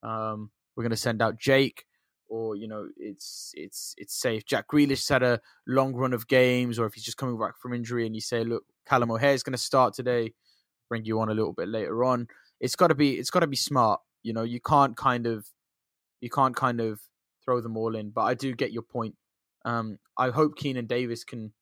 Um, 0.02 0.50
we're 0.76 0.84
going 0.84 0.90
to 0.90 0.96
send 0.96 1.22
out 1.22 1.38
Jake, 1.38 1.84
or 2.28 2.56
you 2.56 2.66
know, 2.66 2.88
it's 2.96 3.52
it's 3.54 3.94
it's 3.96 4.18
safe. 4.20 4.44
Jack 4.44 4.66
Grealish 4.72 5.08
had 5.08 5.22
a 5.22 5.40
long 5.66 5.94
run 5.94 6.12
of 6.12 6.26
games, 6.26 6.78
or 6.78 6.86
if 6.86 6.94
he's 6.94 7.04
just 7.04 7.16
coming 7.16 7.38
back 7.38 7.58
from 7.60 7.72
injury, 7.72 8.06
and 8.06 8.14
you 8.14 8.20
say, 8.20 8.44
look, 8.44 8.64
Callum 8.86 9.10
O'Hare 9.10 9.34
is 9.34 9.42
going 9.42 9.52
to 9.52 9.58
start 9.58 9.94
today, 9.94 10.32
bring 10.88 11.04
you 11.04 11.20
on 11.20 11.28
a 11.28 11.34
little 11.34 11.52
bit 11.52 11.68
later 11.68 12.04
on. 12.04 12.26
it's 12.60 12.76
got 12.76 12.88
to 12.88 12.94
be 12.94 13.18
it's 13.18 13.30
got 13.30 13.40
to 13.40 13.46
be 13.46 13.56
smart. 13.56 14.00
You 14.22 14.32
know, 14.32 14.42
you 14.42 14.60
can't 14.60 14.96
kind 14.96 15.26
of 15.26 15.46
you 16.20 16.30
can't 16.30 16.56
kind 16.56 16.80
of 16.80 17.00
throw 17.44 17.60
them 17.60 17.76
all 17.76 17.94
in. 17.94 18.10
But 18.10 18.22
I 18.22 18.34
do 18.34 18.54
get 18.54 18.72
your 18.72 18.82
point. 18.82 19.14
Um, 19.64 19.98
I 20.18 20.30
hope 20.30 20.58
Keinan 20.58 20.88
Davis 20.88 21.24
can 21.24 21.52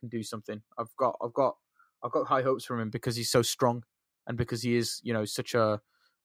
can 0.00 0.08
do 0.08 0.22
something. 0.22 0.62
I've 0.78 0.94
got 0.96 1.16
I've 1.22 1.32
got 1.32 1.56
I've 2.02 2.12
got 2.12 2.26
high 2.26 2.42
hopes 2.42 2.64
from 2.64 2.80
him 2.80 2.90
because 2.90 3.16
he's 3.16 3.30
so 3.30 3.42
strong 3.42 3.84
and 4.26 4.36
because 4.36 4.62
he 4.62 4.76
is 4.76 5.00
you 5.02 5.12
know 5.12 5.24
such 5.24 5.54
a 5.54 5.80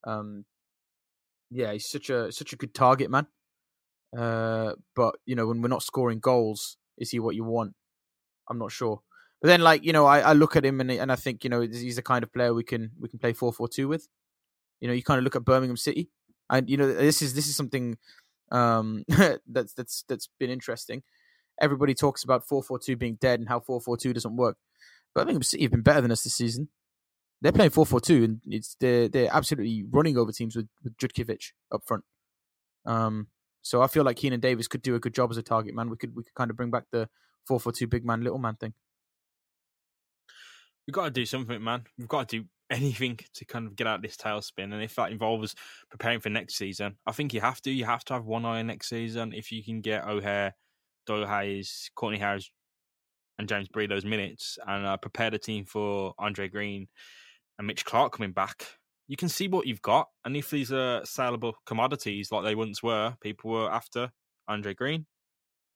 um, 0.06 0.46
yeah 1.52 1.74
he's 1.74 1.88
such 1.90 2.10
a 2.10 2.32
such 2.32 2.54
a 2.54 2.56
good 2.56 2.74
target 2.74 3.10
man. 3.10 3.28
Uh, 4.18 4.74
but 4.96 5.16
you 5.26 5.36
know 5.36 5.48
when 5.48 5.62
we're 5.62 5.68
not 5.68 5.84
scoring 5.84 6.20
goals, 6.20 6.78
is 6.98 7.12
he 7.12 7.20
what 7.20 7.36
you 7.36 7.44
want? 7.44 7.76
I'm 8.50 8.58
not 8.58 8.72
sure. 8.72 9.02
But 9.42 9.50
then, 9.50 9.62
like 9.62 9.84
you 9.84 9.94
know, 9.94 10.06
I, 10.06 10.20
I 10.20 10.34
look 10.34 10.56
at 10.56 10.66
him 10.66 10.82
and 10.82 10.90
and 10.92 11.12
I 11.12 11.16
think 11.16 11.44
you 11.44 11.50
know 11.50 11.62
he's 11.62 11.98
the 11.98 12.02
kind 12.02 12.24
of 12.24 12.32
player 12.32 12.54
we 12.54 12.64
can 12.64 12.92
we 13.00 13.10
can 13.10 13.20
play 13.20 13.34
four 13.34 13.52
four 13.52 13.68
two 13.68 13.88
with. 13.88 14.08
You 14.80 14.88
know, 14.88 14.94
you 14.94 15.04
kind 15.04 15.18
of 15.18 15.24
look 15.24 15.36
at 15.36 15.46
Birmingham 15.46 15.78
City, 15.78 16.10
and 16.50 16.70
you 16.70 16.78
know 16.78 16.92
this 16.92 17.22
is 17.22 17.34
this 17.34 17.48
is 17.48 17.56
something 17.56 17.98
um, 18.52 19.04
that's 19.48 19.74
that's 19.74 20.04
that's 20.08 20.30
been 20.40 20.50
interesting. 20.50 21.04
Everybody 21.60 21.94
talks 21.94 22.24
about 22.24 22.48
four 22.48 22.62
four 22.62 22.80
two 22.80 22.96
being 22.96 23.16
dead 23.16 23.40
and 23.40 23.50
how 23.50 23.60
four 23.60 23.80
four 23.80 23.98
two 23.98 24.14
doesn't 24.14 24.36
work. 24.36 24.58
But 25.14 25.28
I 25.28 25.32
think 25.32 25.44
City 25.44 25.64
have 25.64 25.72
been 25.72 25.82
better 25.82 26.02
than 26.02 26.12
us 26.12 26.24
this 26.24 26.36
season. 26.36 26.70
They're 27.42 27.52
playing 27.52 27.72
four 27.72 27.86
four 27.86 28.02
two, 28.02 28.24
and 28.24 28.42
it's 28.48 28.76
they're 28.80 29.08
they're 29.08 29.30
absolutely 29.32 29.86
running 29.90 30.18
over 30.18 30.32
teams 30.32 30.56
with 30.56 30.68
with 30.84 30.98
Jutkiewicz 30.98 31.52
up 31.72 31.84
front. 31.86 32.04
Um, 32.86 33.28
so 33.62 33.82
I 33.82 33.88
feel 33.88 34.04
like 34.04 34.18
Keinan 34.18 34.42
Davis 34.42 34.68
could 34.68 34.82
do 34.82 34.96
a 34.96 35.00
good 35.00 35.14
job 35.14 35.32
as 35.32 35.38
a 35.38 35.44
target 35.44 35.74
man. 35.74 35.90
We 35.90 35.98
could 35.98 36.16
we 36.16 36.24
could 36.24 36.36
kind 36.36 36.52
of 36.52 36.58
bring 36.58 36.72
back 36.72 36.84
the 36.92 37.10
four 37.46 37.60
four 37.60 37.72
two 37.72 37.88
big 37.88 38.06
man 38.06 38.22
little 38.22 38.40
man 38.40 38.56
thing. 38.56 38.74
We've 40.88 40.94
got 40.94 41.06
to 41.06 41.12
do 41.12 41.26
something, 41.26 41.64
man. 41.64 41.86
We've 41.98 42.08
got 42.08 42.30
to 42.30 42.42
do 42.42 42.46
anything 42.70 43.20
to 43.34 43.46
kind 43.46 43.68
of 43.68 43.76
get 43.76 43.88
out 43.88 43.98
of 43.98 44.02
this 44.02 44.18
tailspin. 44.18 44.74
And 44.74 44.84
if 44.84 44.96
that 44.96 45.12
involves 45.12 45.56
preparing 45.90 46.20
for 46.20 46.30
next 46.30 46.56
season, 46.56 46.98
I 47.06 47.12
think 47.12 47.34
you 47.34 47.42
have 47.42 47.62
to. 47.64 47.72
You 47.72 47.86
have 47.86 48.06
to 48.06 48.14
have 48.14 48.26
one 48.26 48.46
eye 48.46 48.62
next 48.62 48.90
season. 48.90 49.34
If 49.34 49.52
you 49.52 49.64
can 49.64 49.82
get 49.82 50.08
O'Hare, 50.08 50.54
Doyle 51.06 51.28
Hayes, 51.28 51.90
Kortney 51.98 52.20
Hause, 52.20 52.52
and 53.38 53.50
James 53.50 53.68
Bree 53.68 53.88
those 53.88 54.06
minutes 54.06 54.58
and 54.66 54.86
uh, 54.86 54.98
prepare 54.98 55.30
the 55.30 55.38
team 55.38 55.66
for 55.66 56.14
Andre 56.18 56.48
Green 56.48 56.88
and 57.58 57.68
Mitch 57.68 57.86
Clark 57.86 58.14
coming 58.14 58.32
back, 58.32 58.66
you 59.08 59.18
can 59.18 59.30
see 59.30 59.48
what 59.48 59.68
you've 59.68 59.82
got. 59.82 60.08
And 60.24 60.36
if 60.36 60.50
these 60.50 60.72
are 60.72 61.04
saleable 61.06 61.56
commodities 61.66 62.32
like 62.32 62.44
they 62.44 62.56
once 62.56 62.82
were, 62.82 63.16
people 63.22 63.52
were 63.52 63.72
after 63.72 64.12
Andre 64.48 64.74
Green, 64.74 65.06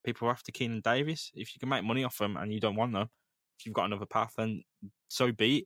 people 0.05 0.27
were 0.27 0.31
after 0.31 0.51
Keinan 0.51 0.83
Davis. 0.83 1.31
If 1.33 1.53
you 1.53 1.59
can 1.59 1.69
make 1.69 1.83
money 1.83 2.03
off 2.03 2.17
them 2.17 2.37
and 2.37 2.53
you 2.53 2.59
don't 2.59 2.75
want 2.75 2.93
them, 2.93 3.09
if 3.59 3.65
you've 3.65 3.75
got 3.75 3.85
another 3.85 4.05
path, 4.05 4.33
then 4.37 4.63
so 5.09 5.31
be 5.31 5.59
it. 5.59 5.65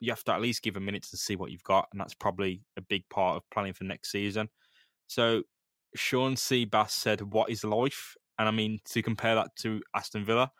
You 0.00 0.10
have 0.10 0.24
to 0.24 0.32
at 0.32 0.40
least 0.40 0.62
give 0.62 0.76
a 0.76 0.80
minute 0.80 1.04
to 1.10 1.16
see 1.16 1.36
what 1.36 1.50
you've 1.50 1.62
got, 1.62 1.88
and 1.92 2.00
that's 2.00 2.14
probably 2.14 2.62
a 2.76 2.82
big 2.82 3.04
part 3.08 3.36
of 3.36 3.42
planning 3.50 3.72
for 3.72 3.84
next 3.84 4.10
season. 4.10 4.48
So 5.06 5.44
Sean 5.94 6.36
C. 6.36 6.64
Bass 6.64 6.92
said, 6.92 7.32
"What 7.32 7.48
is 7.48 7.64
life?" 7.64 8.16
And 8.38 8.48
I 8.48 8.50
mean 8.50 8.80
to 8.86 9.02
compare 9.02 9.34
that 9.36 9.54
to 9.60 9.82
Aston 9.94 10.24
Villa, 10.24 10.50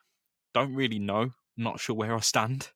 don't 0.54 0.74
really 0.74 0.98
know. 0.98 1.30
Not 1.56 1.80
sure 1.80 1.96
where 1.96 2.14
I 2.14 2.20
stand. 2.20 2.70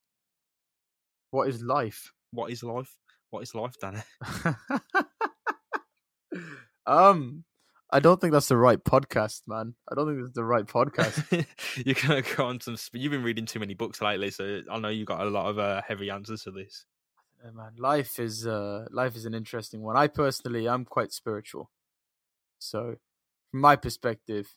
What 1.30 1.48
is 1.48 1.62
life? 1.62 2.12
What 2.32 2.50
is 2.50 2.62
life? 2.62 2.96
What 3.30 3.42
is 3.42 3.54
life, 3.54 3.74
Danny? 3.80 4.00
um, 6.86 7.44
I 7.90 8.00
don't 8.00 8.20
think 8.20 8.32
that's 8.32 8.48
the 8.48 8.56
right 8.56 8.82
podcast, 8.82 9.42
man. 9.46 9.74
I 9.90 9.94
don't 9.94 10.06
think 10.06 10.24
it's 10.24 10.34
the 10.34 10.44
right 10.44 10.66
podcast. 10.66 11.46
You're 11.84 11.94
gonna 11.94 12.22
go 12.22 12.46
on 12.46 12.60
some. 12.60 12.76
You've 12.92 13.12
been 13.12 13.22
reading 13.22 13.46
too 13.46 13.60
many 13.60 13.74
books 13.74 14.02
lately, 14.02 14.30
so 14.30 14.62
I 14.70 14.78
know 14.78 14.88
you 14.88 15.04
got 15.04 15.20
a 15.20 15.30
lot 15.30 15.46
of 15.46 15.58
uh, 15.58 15.82
heavy 15.86 16.10
answers 16.10 16.42
to 16.42 16.50
this. 16.50 16.84
Yeah, 17.42 17.50
man, 17.52 17.72
life 17.78 18.18
is 18.18 18.46
uh, 18.46 18.86
life 18.90 19.16
is 19.16 19.24
an 19.24 19.34
interesting 19.34 19.82
one. 19.82 19.96
I 19.96 20.08
personally, 20.08 20.68
I'm 20.68 20.84
quite 20.84 21.12
spiritual, 21.12 21.70
so 22.58 22.96
from 23.50 23.60
my 23.60 23.76
perspective, 23.76 24.54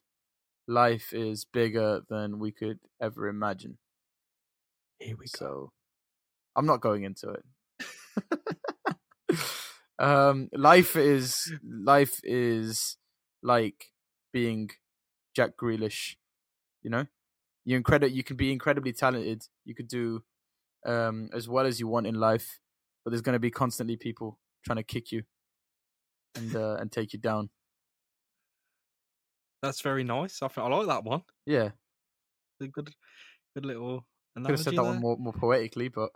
life 0.68 1.14
is 1.14 1.45
bigger 1.45 2.01
than 2.09 2.39
we 2.39 2.51
could 2.51 2.80
ever 3.01 3.28
imagine. 3.28 3.78
Here 4.99 5.16
we 5.18 5.26
go. 5.26 5.38
So, 5.38 5.72
I'm 6.55 6.66
not 6.66 6.82
going 6.82 7.03
into 7.03 7.32
it. 7.32 7.45
um, 9.99 10.49
life 10.53 10.95
is 10.95 11.53
life 11.64 12.20
is 12.24 12.97
like 13.41 13.86
being 14.32 14.70
Jack 15.36 15.51
Grealish. 15.62 16.16
You 16.84 16.89
know, 16.89 17.05
you 17.66 17.78
incredible. 17.78 18.14
You 18.14 18.24
can 18.24 18.38
be 18.38 18.51
incredibly 18.51 18.93
talented. 18.93 19.43
You 19.66 19.76
could 19.76 19.88
do 19.88 20.24
um, 20.86 21.30
as 21.34 21.47
well 21.47 21.66
as 21.66 21.80
you 21.80 21.88
want 21.88 22.07
in 22.07 22.16
life, 22.16 22.59
but 23.03 23.12
there's 23.12 23.22
going 23.22 23.34
to 23.34 23.39
be 23.39 23.51
constantly 23.51 23.97
people 23.97 24.39
trying 24.66 24.78
to 24.78 24.84
kick 24.84 25.12
you 25.12 25.24
and 26.36 26.55
uh, 26.55 26.78
and 26.80 26.91
take 26.91 27.14
you 27.14 27.20
down. 27.20 27.49
That's 29.62 29.82
very 29.82 30.03
nice. 30.03 30.41
I 30.41 30.47
think 30.47 30.66
I 30.66 30.70
like 30.70 30.88
that 30.88 31.03
one. 31.03 31.22
Yeah, 31.45 31.70
a 32.62 32.68
good, 32.68 32.89
good 33.55 33.66
little. 33.66 34.05
Could 34.36 34.49
have 34.49 34.59
said 34.59 34.74
that 34.74 34.82
there. 34.82 34.91
one 34.91 35.01
more 35.01 35.18
more 35.18 35.34
poetically, 35.34 35.89
but 35.89 36.09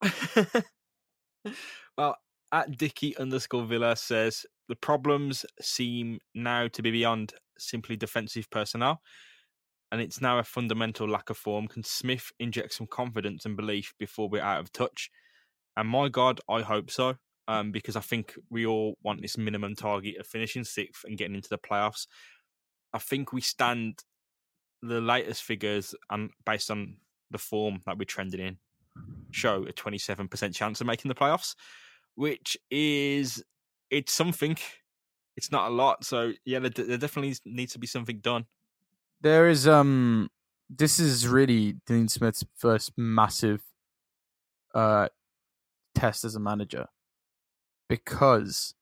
well, 1.98 2.16
at 2.52 2.76
Dicky 2.76 3.16
underscore 3.16 3.64
Villa 3.64 3.96
says 3.96 4.46
the 4.68 4.76
problems 4.76 5.44
seem 5.60 6.20
now 6.34 6.68
to 6.68 6.82
be 6.82 6.90
beyond 6.90 7.34
simply 7.58 7.96
defensive 7.96 8.48
personnel, 8.50 9.00
and 9.90 10.00
it's 10.00 10.20
now 10.20 10.38
a 10.38 10.44
fundamental 10.44 11.08
lack 11.08 11.30
of 11.30 11.36
form. 11.36 11.66
Can 11.66 11.82
Smith 11.82 12.30
inject 12.38 12.74
some 12.74 12.86
confidence 12.86 13.44
and 13.44 13.56
belief 13.56 13.94
before 13.98 14.28
we're 14.28 14.42
out 14.42 14.60
of 14.60 14.72
touch? 14.72 15.10
And 15.76 15.88
my 15.88 16.08
God, 16.08 16.40
I 16.48 16.60
hope 16.62 16.90
so, 16.90 17.16
um, 17.48 17.72
because 17.72 17.96
I 17.96 18.00
think 18.00 18.34
we 18.50 18.66
all 18.66 18.96
want 19.02 19.22
this 19.22 19.36
minimum 19.38 19.74
target 19.74 20.16
of 20.18 20.26
finishing 20.26 20.64
sixth 20.64 21.04
and 21.04 21.18
getting 21.18 21.34
into 21.34 21.48
the 21.48 21.58
playoffs. 21.58 22.06
I 22.92 22.98
think 22.98 23.32
we 23.32 23.40
stand 23.40 24.02
the 24.82 25.00
latest 25.00 25.42
figures 25.42 25.94
and 26.10 26.30
based 26.44 26.70
on 26.70 26.96
the 27.30 27.38
form 27.38 27.80
that 27.86 27.98
we're 27.98 28.04
trending 28.04 28.40
in 28.40 28.58
show 29.30 29.64
a 29.64 29.72
27% 29.72 30.54
chance 30.54 30.80
of 30.80 30.86
making 30.86 31.08
the 31.08 31.14
playoffs, 31.14 31.54
which 32.14 32.56
is 32.70 33.42
it's 33.90 34.12
something. 34.12 34.56
It's 35.36 35.50
not 35.50 35.70
a 35.70 35.74
lot, 35.74 36.04
so 36.04 36.32
yeah, 36.44 36.58
there, 36.58 36.70
there 36.70 36.98
definitely 36.98 37.34
needs 37.46 37.72
to 37.72 37.78
be 37.78 37.86
something 37.86 38.18
done. 38.18 38.46
there 39.20 39.48
is 39.48 39.66
um. 39.66 40.28
This 40.74 40.98
is 40.98 41.28
really 41.28 41.76
Dean 41.86 42.08
Smith's 42.08 42.44
first 42.56 42.92
massive 42.96 43.62
uh 44.74 45.08
test 45.94 46.24
as 46.24 46.34
a 46.34 46.40
manager 46.40 46.86
because 47.92 48.72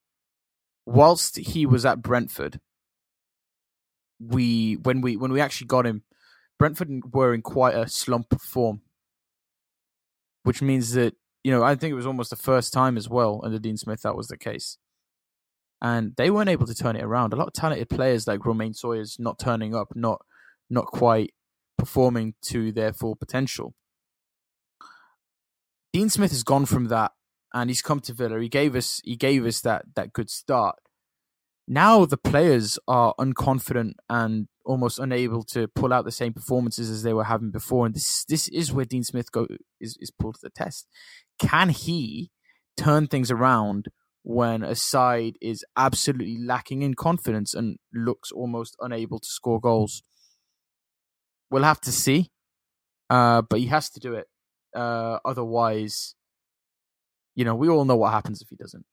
whilst 0.85 1.35
he 1.35 1.65
was 1.65 1.85
at 1.85 2.01
Brentford, 2.01 2.61
we 4.21 4.75
when 4.75 5.01
we 5.01 5.17
when 5.17 5.33
we 5.33 5.41
actually 5.41 5.67
got 5.67 5.85
him, 5.85 6.03
Brentford 6.57 7.13
were 7.13 7.33
in 7.33 7.41
quite 7.41 7.75
a 7.75 7.89
slump 7.89 8.39
form, 8.39 8.79
which 10.43 10.61
means 10.61 10.93
that 10.93 11.13
you 11.43 11.51
know 11.51 11.61
I 11.61 11.75
think 11.75 11.91
it 11.91 11.95
was 11.95 12.05
almost 12.05 12.29
the 12.29 12.37
first 12.37 12.71
time 12.71 12.95
as 12.95 13.09
well 13.09 13.41
under 13.43 13.59
Dean 13.59 13.75
Smith 13.75 14.03
that 14.03 14.15
was 14.15 14.29
the 14.29 14.37
case, 14.37 14.77
and 15.81 16.13
they 16.15 16.29
weren't 16.29 16.49
able 16.49 16.67
to 16.67 16.73
turn 16.73 16.95
it 16.95 17.03
around. 17.03 17.33
A 17.33 17.35
lot 17.35 17.47
of 17.47 17.53
talented 17.53 17.89
players 17.89 18.27
like 18.27 18.45
Romaine 18.45 18.73
Sawyers 18.73 19.17
not 19.19 19.39
turning 19.39 19.75
up, 19.75 19.93
not 19.93 20.21
not 20.69 20.85
quite 20.85 21.33
performing 21.77 22.35
to 22.43 22.71
their 22.71 22.93
full 22.93 23.17
potential. 23.17 23.73
Dean 25.91 26.09
Smith 26.09 26.31
has 26.31 26.43
gone 26.43 26.65
from 26.65 26.85
that 26.85 27.11
and 27.53 27.69
he's 27.69 27.81
come 27.81 27.99
to 28.01 28.13
Villa. 28.13 28.39
He 28.39 28.49
gave 28.49 28.75
us 28.75 29.01
he 29.03 29.15
gave 29.15 29.45
us 29.45 29.61
that 29.61 29.85
that 29.95 30.13
good 30.13 30.29
start. 30.29 30.75
Now 31.67 32.05
the 32.05 32.17
players 32.17 32.79
are 32.87 33.13
unconfident 33.19 33.93
and 34.09 34.47
almost 34.65 34.99
unable 34.99 35.43
to 35.43 35.67
pull 35.67 35.93
out 35.93 36.05
the 36.05 36.11
same 36.11 36.33
performances 36.33 36.89
as 36.89 37.03
they 37.03 37.13
were 37.13 37.25
having 37.25 37.51
before. 37.51 37.85
And 37.85 37.95
this 37.95 38.25
this 38.25 38.47
is 38.49 38.71
where 38.71 38.85
Dean 38.85 39.03
Smith 39.03 39.31
go 39.31 39.47
is, 39.79 39.97
is 39.99 40.11
pulled 40.11 40.35
to 40.35 40.41
the 40.43 40.49
test. 40.49 40.87
Can 41.39 41.69
he 41.69 42.31
turn 42.77 43.07
things 43.07 43.31
around 43.31 43.87
when 44.23 44.63
a 44.63 44.75
side 44.75 45.35
is 45.41 45.65
absolutely 45.75 46.37
lacking 46.39 46.83
in 46.83 46.93
confidence 46.93 47.53
and 47.53 47.77
looks 47.93 48.31
almost 48.31 48.75
unable 48.79 49.19
to 49.19 49.27
score 49.27 49.59
goals? 49.59 50.03
We'll 51.49 51.63
have 51.63 51.81
to 51.81 51.91
see. 51.91 52.31
Uh, 53.09 53.41
but 53.41 53.59
he 53.59 53.65
has 53.67 53.89
to 53.89 53.99
do 53.99 54.13
it. 54.13 54.27
Uh, 54.73 55.19
otherwise, 55.25 56.15
you 57.35 57.45
know, 57.45 57.55
we 57.55 57.69
all 57.69 57.85
know 57.85 57.95
what 57.95 58.13
happens 58.13 58.41
if 58.41 58.49
he 58.49 58.55
doesn't. 58.55 58.85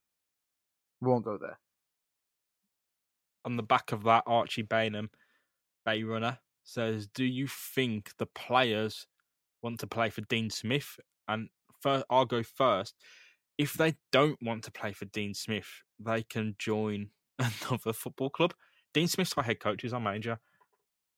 We 1.01 1.11
won't 1.11 1.25
go 1.25 1.39
there. 1.39 1.59
On 3.45 3.57
the 3.57 3.63
back 3.63 3.93
of 3.93 4.05
that, 4.05 4.25
Archie 4.27 4.63
Bainham, 4.63 5.09
Bay 5.85 6.03
Runner, 6.03 6.39
says, 6.65 7.07
Do 7.07 7.25
you 7.25 7.47
think 7.47 8.13
the 8.19 8.27
players 8.27 9.07
want 9.63 9.81
to 9.81 9.87
play 9.87 10.11
for 10.11 10.21
Dean 10.23 10.51
Smith? 10.51 10.99
And 11.27 11.49
first, 11.81 12.05
I'll 12.11 12.27
go 12.27 12.43
first. 12.43 12.95
If 13.57 13.75
they 13.75 13.97
don't 14.13 14.39
want 14.43 14.65
to 14.65 14.71
play 14.71 14.93
for 14.93 15.07
Dean 15.07 15.35
Smith, 15.35 15.83
they 15.99 16.23
can 16.23 16.55
join 16.59 17.11
another 17.39 17.93
football 17.93 18.31
club. 18.31 18.55
Dean 18.95 19.09
Smith's 19.09 19.35
our 19.37 19.45
head 19.45 19.61
coach, 19.61 19.83
he's 19.83 19.93
our 19.93 20.01
manager. 20.01 20.39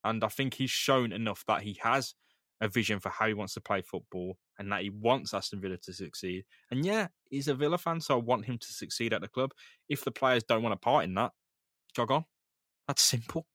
And 0.05 0.25
I 0.25 0.29
think 0.29 0.55
he's 0.55 0.71
shown 0.71 1.13
enough 1.13 1.45
that 1.47 1.63
he 1.63 1.79
has 1.83 2.15
a 2.61 2.69
vision 2.69 3.01
for 3.01 3.09
how 3.09 3.27
he 3.27 3.35
wants 3.35 3.55
to 3.55 3.61
play 3.61 3.81
football 3.81 4.37
and 4.59 4.71
that 4.71 4.83
he 4.83 4.91
wants 4.91 5.33
Aston 5.33 5.61
Villa 5.61 5.79
to 5.79 5.93
succeed. 5.93 6.45
And 6.71 6.85
yeah, 6.85 7.09
he's 7.31 7.49
a 7.49 7.55
Villa 7.55 7.79
fan, 7.79 8.01
so 8.01 8.15
I 8.15 8.23
want 8.23 8.45
him 8.45 8.59
to 8.59 8.73
succeed 8.73 9.13
at 9.13 9.23
the 9.23 9.29
club. 9.29 9.53
If 9.89 10.05
the 10.05 10.11
players 10.11 10.43
don't 10.43 10.63
want 10.63 10.75
to 10.75 10.77
part 10.79 11.05
in 11.05 11.15
that, 11.15 11.33
jog 11.95 12.11
on. 12.11 12.25
That's 12.87 13.03
simple. 13.03 13.47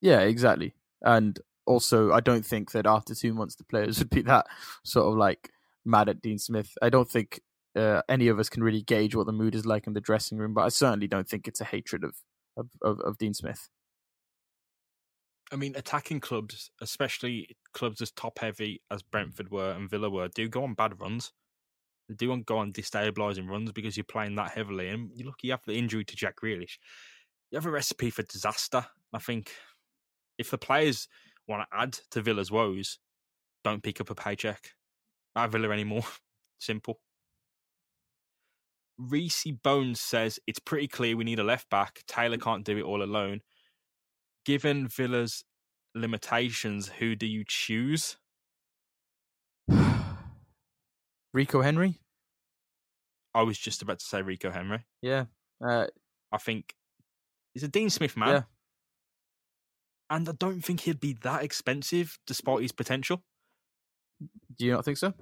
Yeah, 0.00 0.20
exactly. 0.20 0.74
And 1.02 1.38
also, 1.66 2.12
I 2.12 2.20
don't 2.20 2.44
think 2.44 2.72
that 2.72 2.86
after 2.86 3.14
two 3.14 3.34
months 3.34 3.56
the 3.56 3.64
players 3.64 3.98
would 4.00 4.10
be 4.10 4.22
that 4.22 4.46
sort 4.84 5.06
of 5.06 5.16
like 5.16 5.50
mad 5.84 6.08
at 6.08 6.20
Dean 6.20 6.38
Smith. 6.38 6.76
I 6.82 6.90
don't 6.90 7.08
think 7.08 7.40
uh, 7.76 8.02
any 8.08 8.28
of 8.28 8.38
us 8.38 8.48
can 8.48 8.64
really 8.64 8.82
gauge 8.82 9.14
what 9.14 9.26
the 9.26 9.32
mood 9.32 9.54
is 9.54 9.66
like 9.66 9.86
in 9.86 9.92
the 9.92 10.00
dressing 10.00 10.38
room, 10.38 10.54
but 10.54 10.62
I 10.62 10.68
certainly 10.68 11.06
don't 11.06 11.28
think 11.28 11.46
it's 11.46 11.60
a 11.60 11.64
hatred 11.64 12.02
of 12.04 12.16
of, 12.56 12.68
of, 12.82 13.00
of 13.00 13.18
Dean 13.18 13.34
Smith. 13.34 13.68
I 15.52 15.56
mean, 15.56 15.74
attacking 15.76 16.20
clubs, 16.20 16.70
especially 16.80 17.56
clubs 17.72 18.00
as 18.00 18.10
top 18.10 18.38
heavy 18.40 18.82
as 18.90 19.02
Brentford 19.02 19.50
were 19.50 19.70
and 19.70 19.88
Villa 19.88 20.10
were, 20.10 20.28
do 20.28 20.48
go 20.48 20.64
on 20.64 20.74
bad 20.74 21.00
runs. 21.00 21.32
They 22.08 22.14
do 22.14 22.36
go 22.44 22.58
on 22.58 22.72
destabilising 22.72 23.48
runs 23.48 23.72
because 23.72 23.96
you're 23.96 24.04
playing 24.04 24.36
that 24.36 24.52
heavily. 24.52 24.88
And 24.88 25.10
you 25.14 25.24
look, 25.24 25.36
you 25.42 25.52
have 25.52 25.62
the 25.66 25.78
injury 25.78 26.04
to 26.04 26.16
Jack 26.16 26.36
Grealish. 26.42 26.78
You 27.50 27.56
have 27.56 27.66
a 27.66 27.70
recipe 27.70 28.10
for 28.10 28.22
disaster. 28.22 28.86
I 29.12 29.18
think 29.18 29.52
if 30.38 30.50
the 30.50 30.58
players 30.58 31.08
want 31.48 31.62
to 31.62 31.76
add 31.76 31.98
to 32.10 32.22
Villa's 32.22 32.50
woes, 32.50 32.98
don't 33.62 33.82
pick 33.82 34.00
up 34.00 34.10
a 34.10 34.14
paycheck 34.14 34.70
at 35.36 35.50
Villa 35.50 35.70
anymore. 35.70 36.04
Simple. 36.58 36.98
Reese 38.98 39.46
Bones 39.62 40.00
says 40.00 40.40
it's 40.46 40.58
pretty 40.58 40.88
clear 40.88 41.16
we 41.16 41.24
need 41.24 41.38
a 41.38 41.44
left 41.44 41.68
back. 41.70 42.02
Taylor 42.08 42.38
mm. 42.38 42.42
can't 42.42 42.64
do 42.64 42.78
it 42.78 42.84
all 42.84 43.02
alone 43.02 43.40
given 44.46 44.86
Villa's 44.88 45.44
limitations, 45.94 46.88
who 47.00 47.14
do 47.14 47.26
you 47.26 47.44
choose? 47.46 48.16
Rico 51.34 51.60
Henry. 51.60 52.00
I 53.34 53.42
was 53.42 53.58
just 53.58 53.82
about 53.82 53.98
to 53.98 54.04
say 54.06 54.22
Rico 54.22 54.50
Henry. 54.50 54.86
Yeah, 55.02 55.26
uh, 55.62 55.88
I 56.32 56.38
think 56.38 56.74
he's 57.52 57.64
a 57.64 57.68
Dean 57.68 57.90
Smith 57.90 58.16
man, 58.16 58.28
Yeah. 58.28 58.42
and 60.08 60.26
I 60.26 60.32
don't 60.32 60.62
think 60.62 60.80
he'd 60.80 61.00
be 61.00 61.12
that 61.22 61.42
expensive 61.42 62.18
despite 62.26 62.62
his 62.62 62.72
potential. 62.72 63.22
do 64.56 64.64
you 64.64 64.72
not 64.72 64.86
think 64.86 64.96
so? 64.96 65.12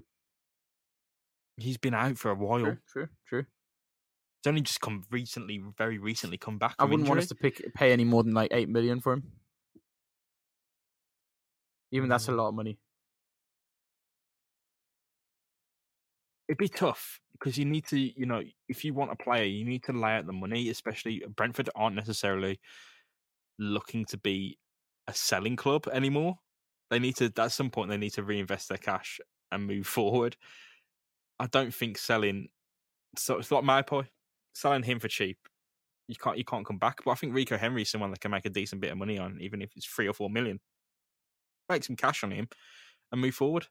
He's 1.57 1.77
been 1.79 1.95
out 1.95 2.16
for 2.18 2.31
a 2.31 2.35
while. 2.37 2.61
True, 2.61 2.79
true, 2.89 3.09
true. 3.27 3.47
He's 4.45 4.51
only 4.51 4.61
just 4.61 4.82
come 4.82 5.03
recently, 5.11 5.62
very 5.78 5.97
recently, 5.97 6.36
come 6.36 6.59
back. 6.59 6.74
I 6.78 6.84
wouldn't 6.84 7.09
want 7.09 7.18
us 7.18 7.28
to 7.28 7.34
pick 7.34 7.64
pay 7.72 7.92
any 7.92 8.05
more 8.05 8.22
than 8.22 8.34
like 8.34 8.53
eight 8.53 8.68
million 8.68 9.01
for 9.01 9.14
him. 9.14 9.32
Even 11.92 12.11
that's 12.11 12.28
a 12.28 12.32
Mm. 12.32 12.36
lot 12.36 12.49
of 12.49 12.55
money. 12.55 12.78
It'd 16.47 16.59
be 16.59 16.68
tough 16.68 17.20
because 17.32 17.57
you 17.57 17.64
need 17.64 17.86
to, 17.86 17.99
you 17.99 18.26
know, 18.26 18.42
if 18.68 18.84
you 18.84 18.92
want 18.92 19.12
a 19.12 19.16
player, 19.16 19.45
you 19.45 19.64
need 19.64 19.82
to 19.84 19.95
lay 19.95 20.12
out 20.12 20.26
the 20.26 20.34
money. 20.34 20.68
Especially 20.68 21.24
Brentford 21.26 21.70
aren't 21.74 21.97
necessarily 21.97 22.61
looking 23.59 24.05
to 24.07 24.18
be 24.18 24.59
a 25.07 25.14
selling 25.14 25.57
club 25.57 25.88
anymore. 25.90 26.38
They 26.90 26.99
need 26.99 27.16
to, 27.16 27.32
at 27.38 27.53
some 27.53 27.70
point, 27.70 27.88
they 27.88 27.97
need 27.97 28.12
to 28.12 28.22
reinvest 28.22 28.68
their 28.68 28.76
cash 28.76 29.20
and 29.51 29.66
move 29.66 29.86
forward. 29.86 30.36
I 31.40 31.47
don't 31.47 31.74
think 31.74 31.97
selling, 31.97 32.49
so 33.16 33.38
it's 33.38 33.51
like 33.51 33.64
Magpie, 33.64 34.03
selling 34.55 34.82
him 34.82 35.00
for 35.00 35.09
cheap. 35.09 35.38
You 36.09 36.16
can't, 36.16 36.38
you 36.38 36.44
can't 36.44 36.66
come 36.66 36.78
back. 36.78 37.00
But 37.05 37.12
I 37.12 37.14
think 37.14 37.34
Rico 37.34 37.57
Henry 37.57 37.82
is 37.82 37.90
someone 37.90 38.11
that 38.11 38.20
can 38.20 38.30
make 38.30 38.46
a 38.46 38.50
decent 38.50 38.80
bit 38.80 38.92
of 38.92 38.98
money 38.98 39.18
on, 39.18 39.38
even 39.40 39.62
if 39.62 39.70
it's 39.76 39.86
three 39.86 40.07
or 40.07 40.12
four 40.12 40.30
million. 40.30 40.61
Make 41.68 41.84
some 41.84 41.96
cash 41.96 42.22
on 42.22 42.30
him 42.30 42.48
and 43.11 43.20
move 43.20 43.34
forward. 43.34 43.66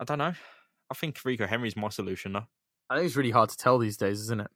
I 0.00 0.04
don't 0.04 0.18
know. 0.18 0.34
I 0.90 0.94
think 0.94 1.18
Rico 1.24 1.46
Henry's 1.46 1.76
my 1.76 1.88
solution 1.88 2.32
though. 2.32 2.46
I 2.90 2.96
think 2.96 3.06
it's 3.06 3.16
really 3.16 3.30
hard 3.30 3.48
to 3.50 3.56
tell 3.56 3.78
these 3.78 3.96
days, 3.96 4.20
isn't 4.22 4.40
it? 4.40 4.50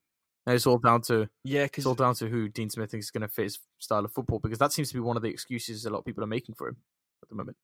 And 0.46 0.54
it's 0.54 0.66
all 0.66 0.78
down 0.78 1.02
to 1.02 1.28
Yeah, 1.44 1.66
it's 1.72 1.86
all 1.86 1.94
down 1.94 2.14
to 2.16 2.28
who 2.28 2.48
Dean 2.48 2.70
Smith 2.70 2.90
thinks 2.90 3.06
is 3.06 3.10
going 3.10 3.22
to 3.22 3.28
fit 3.28 3.44
his 3.44 3.58
style 3.78 4.04
of 4.04 4.12
football 4.12 4.40
because 4.40 4.58
that 4.58 4.72
seems 4.72 4.88
to 4.88 4.94
be 4.94 5.00
one 5.00 5.16
of 5.16 5.22
the 5.22 5.28
excuses 5.28 5.86
a 5.86 5.90
lot 5.90 6.00
of 6.00 6.04
people 6.04 6.22
are 6.24 6.28
making 6.28 6.54
for 6.54 6.68
him 6.68 6.76
at 7.22 7.28
the 7.28 7.34
moment. 7.34 7.56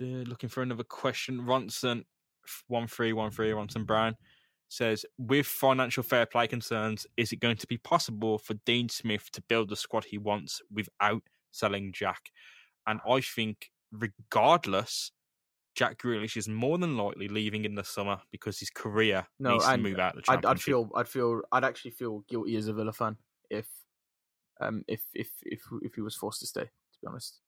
looking 0.00 0.48
for 0.48 0.62
another 0.62 0.84
question. 0.84 1.40
Ronson 1.42 2.04
one 2.68 2.86
three 2.86 3.12
one 3.12 3.30
three 3.30 3.50
Ronson 3.50 3.86
Brown 3.86 4.16
says, 4.68 5.04
with 5.18 5.46
financial 5.46 6.02
fair 6.02 6.24
play 6.26 6.48
concerns, 6.48 7.06
is 7.16 7.32
it 7.32 7.40
going 7.40 7.56
to 7.56 7.66
be 7.66 7.76
possible 7.78 8.38
for 8.38 8.54
Dean 8.64 8.88
Smith 8.88 9.30
to 9.32 9.42
build 9.42 9.68
the 9.68 9.76
squad 9.76 10.04
he 10.04 10.18
wants 10.18 10.62
without 10.72 11.22
selling 11.50 11.92
Jack? 11.92 12.30
And 12.86 13.00
I 13.08 13.20
think, 13.20 13.70
regardless, 13.92 15.12
Jack 15.74 15.98
Grealish 15.98 16.36
is 16.36 16.48
more 16.48 16.78
than 16.78 16.96
likely 16.96 17.28
leaving 17.28 17.64
in 17.64 17.74
the 17.74 17.84
summer 17.84 18.18
because 18.30 18.58
his 18.58 18.70
career 18.70 19.26
No, 19.38 19.52
needs 19.52 19.66
to 19.66 19.78
move 19.78 19.98
out 19.98 20.16
of 20.16 20.24
the 20.24 20.32
I'd. 20.32 20.44
I'd 20.44 20.60
feel 20.60 20.90
I'd 20.94 21.08
feel 21.08 21.42
I'd 21.50 21.64
actually 21.64 21.92
feel 21.92 22.24
guilty 22.28 22.56
as 22.56 22.68
a 22.68 22.72
Villa 22.72 22.92
fan 22.92 23.16
if 23.50 23.68
um 24.60 24.84
if 24.86 25.02
if 25.14 25.30
if 25.42 25.62
if 25.82 25.94
he 25.94 26.00
was 26.00 26.16
forced 26.16 26.40
to 26.40 26.46
stay. 26.46 26.64
To 26.64 26.98
be 27.00 27.06
honest, 27.06 27.40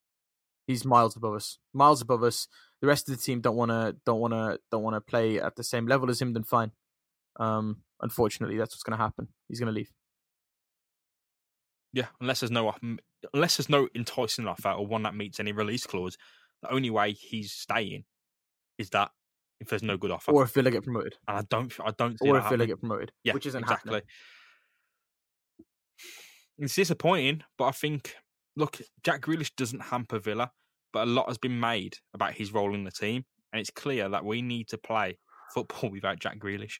he's 0.65 0.85
miles 0.85 1.15
above 1.15 1.35
us. 1.35 1.59
Miles 1.73 2.01
above 2.01 2.23
us. 2.23 2.47
The 2.85 2.89
rest 2.89 3.09
of 3.09 3.17
the 3.17 3.21
team 3.23 3.41
don't 3.41 3.55
want 3.55 3.71
to 3.71 3.95
don't 4.05 4.19
want 4.19 4.33
to 4.33 4.59
don't 4.69 4.83
want 4.83 4.95
to 4.95 5.01
play 5.01 5.39
at 5.41 5.55
the 5.55 5.63
same 5.63 5.87
level 5.87 6.07
as 6.11 6.21
him. 6.21 6.33
Then 6.33 6.43
fine. 6.43 6.71
Um, 7.39 7.77
unfortunately, 7.99 8.57
that's 8.57 8.75
what's 8.75 8.83
going 8.83 8.95
to 8.95 9.03
happen. 9.03 9.29
He's 9.49 9.59
going 9.59 9.73
to 9.73 9.75
leave. 9.75 9.91
Yeah, 11.93 12.05
unless 12.21 12.41
there's 12.41 12.51
no 12.51 12.75
unless 13.33 13.57
there's 13.57 13.69
no 13.69 13.89
enticing 13.95 14.45
offer 14.47 14.69
or 14.69 14.85
one 14.85 15.01
that 15.01 15.15
meets 15.15 15.39
any 15.39 15.51
release 15.51 15.87
clause, 15.87 16.15
the 16.61 16.71
only 16.71 16.91
way 16.91 17.13
he's 17.13 17.51
staying 17.53 18.03
is 18.77 18.91
that 18.91 19.09
if 19.59 19.67
there's 19.69 19.81
no 19.81 19.97
good 19.97 20.11
offer. 20.11 20.31
Or 20.31 20.43
if 20.43 20.51
Villa 20.51 20.69
get 20.69 20.83
promoted, 20.83 21.15
and 21.27 21.39
I 21.39 21.41
don't, 21.49 21.73
I 21.83 21.89
don't 21.97 22.19
see 22.19 22.29
or 22.29 22.37
if 22.37 22.47
Villa 22.49 22.67
get 22.67 22.81
promoted, 22.81 23.13
yeah, 23.23 23.33
which 23.33 23.47
isn't 23.47 23.63
exactly. 23.63 23.93
happening. 23.93 24.09
It's 26.59 26.75
disappointing, 26.75 27.41
but 27.57 27.65
I 27.65 27.71
think 27.71 28.15
look, 28.55 28.79
Jack 29.03 29.21
Grealish 29.21 29.55
doesn't 29.57 29.79
hamper 29.79 30.19
Villa, 30.19 30.51
but 30.95 31.09
a 31.09 31.11
lot 31.11 31.27
has 31.27 31.37
been 31.37 31.59
made 31.59 31.97
about 32.13 32.33
his 32.35 32.53
role 32.53 32.73
in 32.73 32.85
the 32.85 32.91
team, 32.91 33.25
and 33.51 33.59
it's 33.59 33.69
clear 33.69 34.07
that 34.07 34.23
we 34.23 34.41
need 34.41 34.69
to 34.69 34.77
play 34.77 35.17
football 35.53 35.89
without 35.91 36.19
Jack 36.19 36.39
Grealish. 36.39 36.79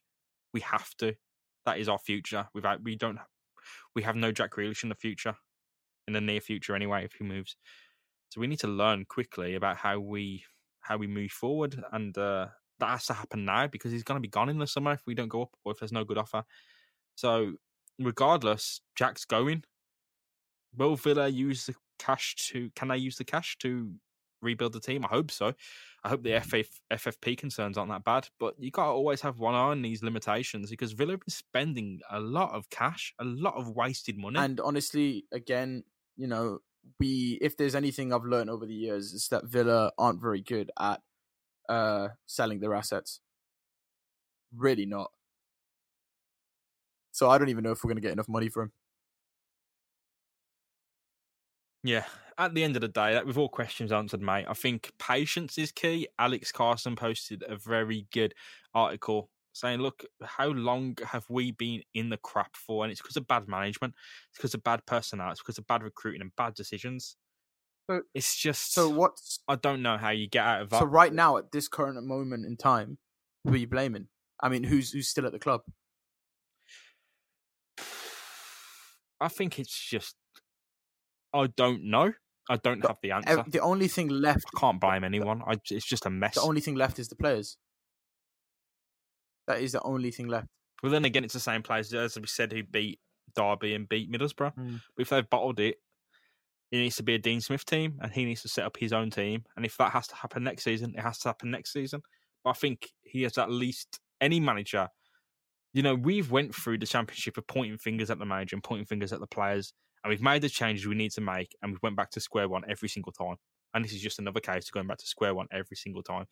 We 0.54 0.62
have 0.62 0.90
to. 1.00 1.16
That 1.66 1.80
is 1.80 1.90
our 1.90 2.00
future. 2.00 2.48
Without 2.54 2.82
we 2.82 2.96
don't, 2.96 3.20
we 3.94 4.04
have 4.04 4.16
no 4.16 4.32
Jack 4.32 4.54
Grealish 4.54 4.84
in 4.84 4.90
the 4.90 4.96
future, 4.96 5.36
in 6.08 6.14
the 6.14 6.22
near 6.22 6.40
future 6.40 6.78
anyway. 6.78 7.04
If 7.04 7.12
he 7.20 7.26
moves, 7.26 7.58
so 8.30 8.40
we 8.40 8.48
need 8.48 8.62
to 8.62 8.70
learn 8.70 9.04
quickly 9.04 9.56
about 9.56 9.76
how 9.76 10.00
we 10.00 10.46
how 10.80 10.96
we 10.96 11.08
move 11.08 11.32
forward, 11.32 11.84
and 11.92 12.18
uh, 12.18 12.48
that 12.80 12.92
has 12.92 13.08
to 13.08 13.14
happen 13.14 13.44
now 13.44 13.68
because 13.68 13.92
he's 13.92 14.04
going 14.04 14.16
to 14.16 14.26
be 14.26 14.30
gone 14.30 14.48
in 14.48 14.60
the 14.60 14.68
summer 14.68 14.94
if 14.94 15.02
we 15.06 15.14
don't 15.14 15.28
go 15.28 15.42
up 15.42 15.52
or 15.66 15.74
if 15.74 15.80
there's 15.80 15.92
no 15.92 16.06
good 16.06 16.18
offer. 16.18 16.46
So 17.16 17.56
regardless, 18.00 18.80
Jack's 18.96 19.26
going. 19.26 19.66
Will 20.78 20.96
Villa 20.96 21.28
use 21.28 21.66
the 21.66 21.76
cash 22.00 22.36
to? 22.52 22.70
Can 22.78 22.88
they 22.88 22.98
use 22.98 23.18
the 23.18 23.26
cash 23.26 23.58
to 23.60 23.92
rebuild 24.46 24.74
the 24.74 24.80
team? 24.80 25.04
I 25.04 25.10
hope 25.10 25.32
so. 25.32 25.54
I 26.04 26.10
hope 26.10 26.24
the 26.24 26.40
FF, 26.40 26.80
FFP 26.94 27.38
concerns 27.38 27.78
aren't 27.78 27.92
that 27.92 28.04
bad. 28.04 28.30
But 28.40 28.56
you 28.60 28.72
got 28.72 28.86
to 28.86 28.92
always 28.92 29.22
have 29.22 29.40
one 29.40 29.56
eye 29.56 29.72
on 29.72 29.82
these 29.82 30.04
limitations 30.04 30.70
because 30.70 30.92
Villa 30.94 31.14
have 31.14 31.22
been 31.22 31.30
spending 31.30 32.00
a 32.10 32.20
lot 32.20 32.54
of 32.54 32.70
cash, 32.70 33.14
a 33.20 33.26
lot 33.26 33.56
of 33.56 33.76
wasted 33.76 34.18
money. 34.18 34.40
And 34.40 34.60
honestly, 34.60 35.26
again, 35.34 35.84
you 36.16 36.28
know, 36.28 36.60
we 37.00 37.38
if 37.42 37.58
there's 37.58 37.76
anything 37.76 38.14
I've 38.14 38.24
learned 38.24 38.50
over 38.50 38.66
the 38.66 38.74
years 38.74 39.14
is 39.14 39.28
that 39.30 39.46
Villa 39.46 39.92
aren't 39.98 40.22
very 40.22 40.42
good 40.42 40.72
at 40.80 41.02
uh 41.68 42.10
selling 42.28 42.60
their 42.60 42.74
assets. 42.74 43.22
Really 44.56 44.86
not. 44.86 45.12
So 47.12 47.30
I 47.30 47.38
don't 47.38 47.50
even 47.50 47.64
know 47.64 47.72
if 47.72 47.84
we're 47.84 47.90
gonna 47.90 48.02
get 48.02 48.12
enough 48.12 48.30
money 48.30 48.50
for 48.50 48.64
him. 48.64 48.72
Yeah, 51.86 52.06
at 52.40 52.56
the 52.56 52.64
end 52.64 52.76
of 52.76 52.82
the 52.82 52.88
day, 52.88 53.14
that 53.14 53.28
with 53.28 53.38
all 53.38 53.48
questions 53.48 53.92
answered, 53.92 54.20
mate, 54.20 54.46
I 54.50 54.56
think 54.56 54.92
patience 54.98 55.60
is 55.60 55.72
key. 55.72 56.08
Alex 56.18 56.52
Carson 56.52 56.96
posted 56.96 57.44
a 57.48 57.56
very 57.56 58.08
good 58.12 58.34
article 58.74 59.30
saying, 59.54 59.82
"Look, 59.82 60.04
how 60.24 60.48
long 60.48 60.98
have 61.06 61.30
we 61.30 61.52
been 61.52 61.84
in 61.94 62.10
the 62.10 62.18
crap 62.18 62.56
for? 62.56 62.84
And 62.84 62.92
it's 62.92 63.02
because 63.02 63.18
of 63.18 63.28
bad 63.28 63.48
management, 63.48 63.94
it's 64.30 64.40
because 64.40 64.56
of 64.56 64.64
bad 64.64 64.84
personnel, 64.88 65.30
it's 65.30 65.42
because 65.42 65.60
of 65.60 65.68
bad 65.68 65.84
recruiting 65.84 66.22
and 66.22 66.36
bad 66.36 66.56
decisions. 66.56 67.18
So- 67.88 68.02
it's 68.16 68.36
just 68.36 68.74
So 68.74 68.90
what's 68.90 69.42
I 69.48 69.56
don't 69.56 69.84
know 69.84 69.98
how 69.98 70.10
you 70.10 70.28
get 70.28 70.44
out 70.44 70.64
of 70.64 70.72
that. 70.72 70.80
so 70.80 70.86
right 70.86 71.14
now 71.14 71.38
at 71.38 71.52
this 71.52 71.68
current 71.68 72.04
moment 72.04 72.48
in 72.48 72.58
time, 72.58 72.98
who 73.44 73.54
are 73.54 73.58
you 73.58 73.68
blaming? 73.68 74.08
I 74.42 74.50
mean, 74.50 74.64
who's 74.64 74.92
who's 74.92 75.08
still 75.08 75.28
at 75.28 75.34
the 75.34 75.40
club? 75.40 75.62
I 79.22 79.28
think 79.28 79.60
it's 79.60 79.78
just 79.78 80.16
I 81.36 81.48
don't 81.48 81.84
know. 81.84 82.14
I 82.50 82.58
don't 82.58 82.86
have 82.86 83.00
the 83.02 83.12
answer. 83.12 83.44
The 83.48 83.60
only 83.60 83.88
thing 83.88 84.08
left, 84.08 84.46
I 84.56 84.60
can't 84.60 84.80
blame 84.80 85.04
anyone. 85.04 85.42
I, 85.48 85.56
it's 85.70 85.86
just 85.86 86.06
a 86.06 86.10
mess. 86.10 86.36
the 86.36 86.42
only 86.42 86.62
thing 86.62 86.76
left 86.76 87.00
is 87.00 87.08
the 87.08 87.16
players. 87.16 87.58
That 89.48 89.62
is 89.62 89.72
the 89.72 89.82
only 89.82 90.12
thing 90.12 90.28
left. 90.28 90.48
Well, 90.84 90.92
then 90.92 91.06
again, 91.06 91.24
it's 91.24 91.34
the 91.34 91.40
same 91.40 91.64
players 91.64 91.94
as 91.94 92.18
we 92.18 92.28
said 92.28 92.52
who 92.52 92.64
beat 92.64 93.00
Derby 93.36 93.74
and 93.74 93.90
beat 93.90 94.12
Middlesbrough. 94.12 94.56
Mm. 94.56 94.82
But 94.96 95.02
if 95.02 95.10
they've 95.10 95.30
bottled 95.30 95.60
it, 95.60 95.78
it 96.72 96.78
needs 96.78 96.96
to 96.98 97.04
be 97.04 97.16
a 97.16 97.20
Dean 97.20 97.42
Smith 97.42 97.66
team, 97.66 98.00
and 98.02 98.12
he 98.12 98.26
needs 98.26 98.42
to 98.42 98.50
set 98.50 98.66
up 98.66 98.78
his 98.78 98.92
own 98.92 99.10
team. 99.10 99.44
And 99.56 99.66
if 99.66 99.78
that 99.78 99.92
has 99.92 100.08
to 100.08 100.16
happen 100.16 100.44
next 100.44 100.64
season, 100.64 100.94
it 100.96 101.02
has 101.02 101.20
to 101.20 101.30
happen 101.30 101.52
next 101.52 101.74
season. 101.74 102.02
But 102.44 102.52
I 102.52 102.54
think 102.54 102.90
he 103.04 103.24
has 103.24 103.38
at 103.38 103.52
least 103.52 104.00
any 104.20 104.40
manager. 104.40 104.90
You 105.74 105.84
know, 105.84 105.96
we've 105.96 106.32
went 106.32 106.56
through 106.56 106.80
the 106.80 106.86
championship 106.86 107.38
of 107.38 107.48
pointing 107.48 107.78
fingers 107.78 108.10
at 108.10 108.20
the 108.20 108.26
manager 108.26 108.56
and 108.56 108.64
pointing 108.64 108.86
fingers 108.86 109.14
at 109.14 109.20
the 109.20 109.28
players, 109.28 109.74
and 110.06 110.12
we've 110.12 110.22
made 110.22 110.44
the 110.44 110.50
changes 110.50 110.86
we 110.86 110.94
need 110.94 111.12
to 111.14 111.22
make, 111.22 111.56
and 111.64 111.72
we've 111.72 111.82
went 111.82 111.96
back 111.96 112.12
to 112.12 112.20
square 112.20 112.48
one 112.48 112.62
every 112.70 112.88
single 112.88 113.12
time. 113.12 113.38
And 113.74 113.84
this 113.84 113.92
is 113.92 114.02
just 114.02 114.20
another 114.20 114.40
case 114.40 114.68
of 114.68 114.72
going 114.72 114.86
back 114.86 115.00
to 115.00 115.08
square 115.08 115.34
one 115.34 115.48
every 115.52 115.76
single 115.76 116.04
time. 116.04 116.26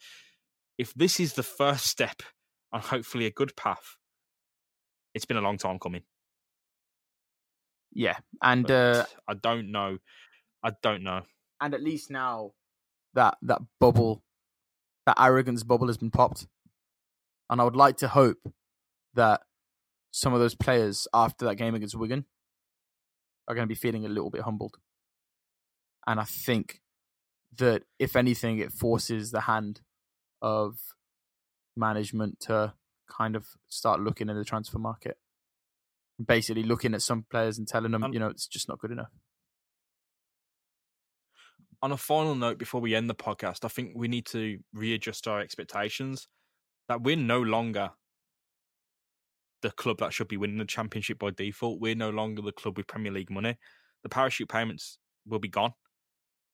If 0.77 0.93
this 0.93 1.19
is 1.19 1.33
the 1.33 1.41
first 1.41 1.87
step 1.87 2.21
on 2.71 2.81
hopefully 2.81 3.25
a 3.25 3.31
good 3.31 3.55
path, 3.55 3.97
it's 5.15 5.25
been 5.25 5.37
a 5.37 5.41
long 5.41 5.57
time 5.57 5.79
coming. 5.79 6.03
Yeah, 7.91 8.17
and 8.43 8.69
uh, 8.69 9.05
I 9.27 9.33
don't 9.33 9.71
know. 9.71 9.97
I 10.63 10.73
don't 10.83 11.01
know. 11.01 11.23
And 11.59 11.73
at 11.73 11.81
least 11.81 12.11
now 12.11 12.51
that 13.15 13.37
that 13.41 13.61
bubble, 13.79 14.21
that 15.07 15.17
arrogance 15.19 15.63
bubble 15.63 15.87
has 15.87 15.97
been 15.97 16.11
popped, 16.11 16.45
and 17.49 17.59
I 17.59 17.63
would 17.63 17.75
like 17.75 17.97
to 17.97 18.07
hope 18.07 18.53
that 19.15 19.41
some 20.11 20.31
of 20.31 20.39
those 20.39 20.53
players 20.53 21.07
after 21.11 21.45
that 21.45 21.55
game 21.55 21.73
against 21.73 21.95
Wigan 21.95 22.25
are 23.47 23.55
going 23.55 23.67
to 23.67 23.71
be 23.71 23.75
feeling 23.75 24.05
a 24.05 24.09
little 24.09 24.29
bit 24.29 24.41
humbled. 24.41 24.77
And 26.07 26.19
I 26.19 26.25
think 26.25 26.81
that 27.57 27.83
if 27.99 28.15
anything, 28.15 28.59
it 28.59 28.71
forces 28.71 29.31
the 29.31 29.41
hand 29.41 29.81
of 30.41 30.77
management 31.75 32.39
to 32.41 32.73
kind 33.09 33.35
of 33.35 33.47
start 33.69 34.01
looking 34.01 34.29
in 34.29 34.35
the 34.35 34.43
transfer 34.43 34.79
market 34.79 35.17
basically 36.23 36.63
looking 36.63 36.93
at 36.93 37.01
some 37.01 37.25
players 37.29 37.57
and 37.57 37.67
telling 37.67 37.91
them, 37.91 38.13
you 38.13 38.19
know, 38.19 38.27
it's 38.27 38.47
just 38.47 38.69
not 38.69 38.79
good 38.79 38.91
enough. 38.91 39.11
On 41.81 41.91
a 41.91 41.97
final 41.97 42.35
note, 42.35 42.57
before 42.57 42.79
we 42.79 42.95
end 42.95 43.09
the 43.09 43.15
podcast, 43.15 43.65
I 43.65 43.67
think 43.67 43.91
we 43.95 44.07
need 44.07 44.25
to 44.27 44.59
readjust 44.73 45.27
our 45.27 45.41
expectations 45.41 46.27
that 46.87 47.01
we're 47.01 47.17
no 47.17 47.41
longer 47.41 47.91
the 49.63 49.71
club 49.71 49.97
that 49.99 50.13
should 50.13 50.27
be 50.27 50.37
winning 50.37 50.59
the 50.59 50.65
championship 50.65 51.17
by 51.17 51.31
default. 51.31 51.79
We're 51.79 51.95
no 51.95 52.11
longer 52.11 52.43
the 52.43 52.51
club 52.51 52.77
with 52.77 52.85
Premier 52.85 53.11
League 53.11 53.31
money. 53.31 53.57
The 54.03 54.09
parachute 54.09 54.49
payments 54.49 54.99
will 55.25 55.39
be 55.39 55.49
gone. 55.49 55.73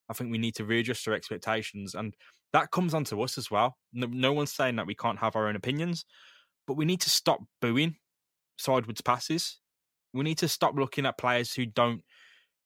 I 0.09 0.13
think 0.13 0.31
we 0.31 0.37
need 0.37 0.55
to 0.55 0.63
readjust 0.63 1.07
our 1.07 1.13
expectations, 1.13 1.95
and 1.95 2.15
that 2.53 2.71
comes 2.71 2.93
onto 2.93 3.21
us 3.21 3.37
as 3.37 3.51
well. 3.51 3.77
No, 3.91 4.07
no 4.07 4.31
one's 4.31 4.53
saying 4.53 4.77
that 4.77 4.87
we 4.87 4.95
can't 4.95 5.19
have 5.19 5.35
our 5.35 5.47
own 5.47 5.55
opinions, 5.55 6.05
but 6.67 6.77
we 6.77 6.85
need 6.85 7.01
to 7.01 7.09
stop 7.09 7.41
booing 7.61 7.95
sideways 8.57 9.01
passes. 9.01 9.59
We 10.13 10.23
need 10.23 10.37
to 10.39 10.47
stop 10.47 10.75
looking 10.75 11.05
at 11.05 11.17
players 11.17 11.53
who 11.53 11.65
don't 11.65 12.01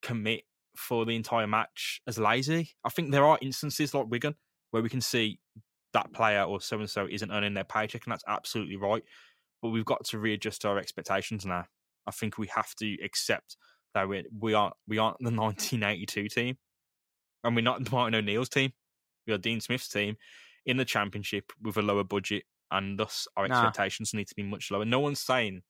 commit 0.01 0.43
for 0.75 1.05
the 1.05 1.15
entire 1.15 1.47
match 1.47 2.01
as 2.07 2.17
lazy. 2.17 2.71
I 2.83 2.89
think 2.89 3.11
there 3.11 3.25
are 3.25 3.37
instances 3.41 3.93
like 3.93 4.07
Wigan 4.09 4.35
where 4.71 4.83
we 4.83 4.89
can 4.89 5.01
see 5.01 5.39
that 5.93 6.11
player 6.13 6.43
or 6.43 6.59
so 6.59 6.79
and 6.79 6.89
so 6.89 7.07
isn't 7.09 7.31
earning 7.31 7.53
their 7.53 7.63
paycheck, 7.63 8.05
and 8.05 8.11
that's 8.11 8.23
absolutely 8.27 8.75
right. 8.75 9.03
But 9.63 9.69
we've 9.69 9.85
got 9.85 10.03
to 10.05 10.19
readjust 10.19 10.65
our 10.65 10.77
expectations 10.77 11.45
now. 11.45 11.65
I 12.05 12.11
think 12.11 12.37
we 12.37 12.47
have 12.47 12.75
to 12.75 12.97
accept 13.03 13.55
that 13.93 14.09
we 14.09 14.25
we 14.37 14.53
aren't 14.53 14.75
we 14.87 14.97
aren't 14.97 15.19
the 15.19 15.31
1982 15.35 16.27
team, 16.27 16.57
and 17.43 17.55
we're 17.55 17.61
not 17.63 17.89
Martin 17.91 18.13
O'Neill's 18.13 18.49
team. 18.49 18.73
We 19.25 19.33
are 19.33 19.37
Dean 19.37 19.61
Smith's 19.61 19.87
team 19.87 20.17
in 20.65 20.75
the 20.77 20.85
championship 20.85 21.53
with 21.61 21.77
a 21.77 21.81
lower 21.81 22.03
budget, 22.03 22.43
and 22.71 22.99
thus 22.99 23.25
our 23.37 23.47
nah. 23.47 23.55
expectations 23.55 24.13
need 24.13 24.27
to 24.27 24.35
be 24.35 24.43
much 24.43 24.69
lower. 24.69 24.83
No 24.83 24.99
one's 24.99 25.21
saying 25.21 25.61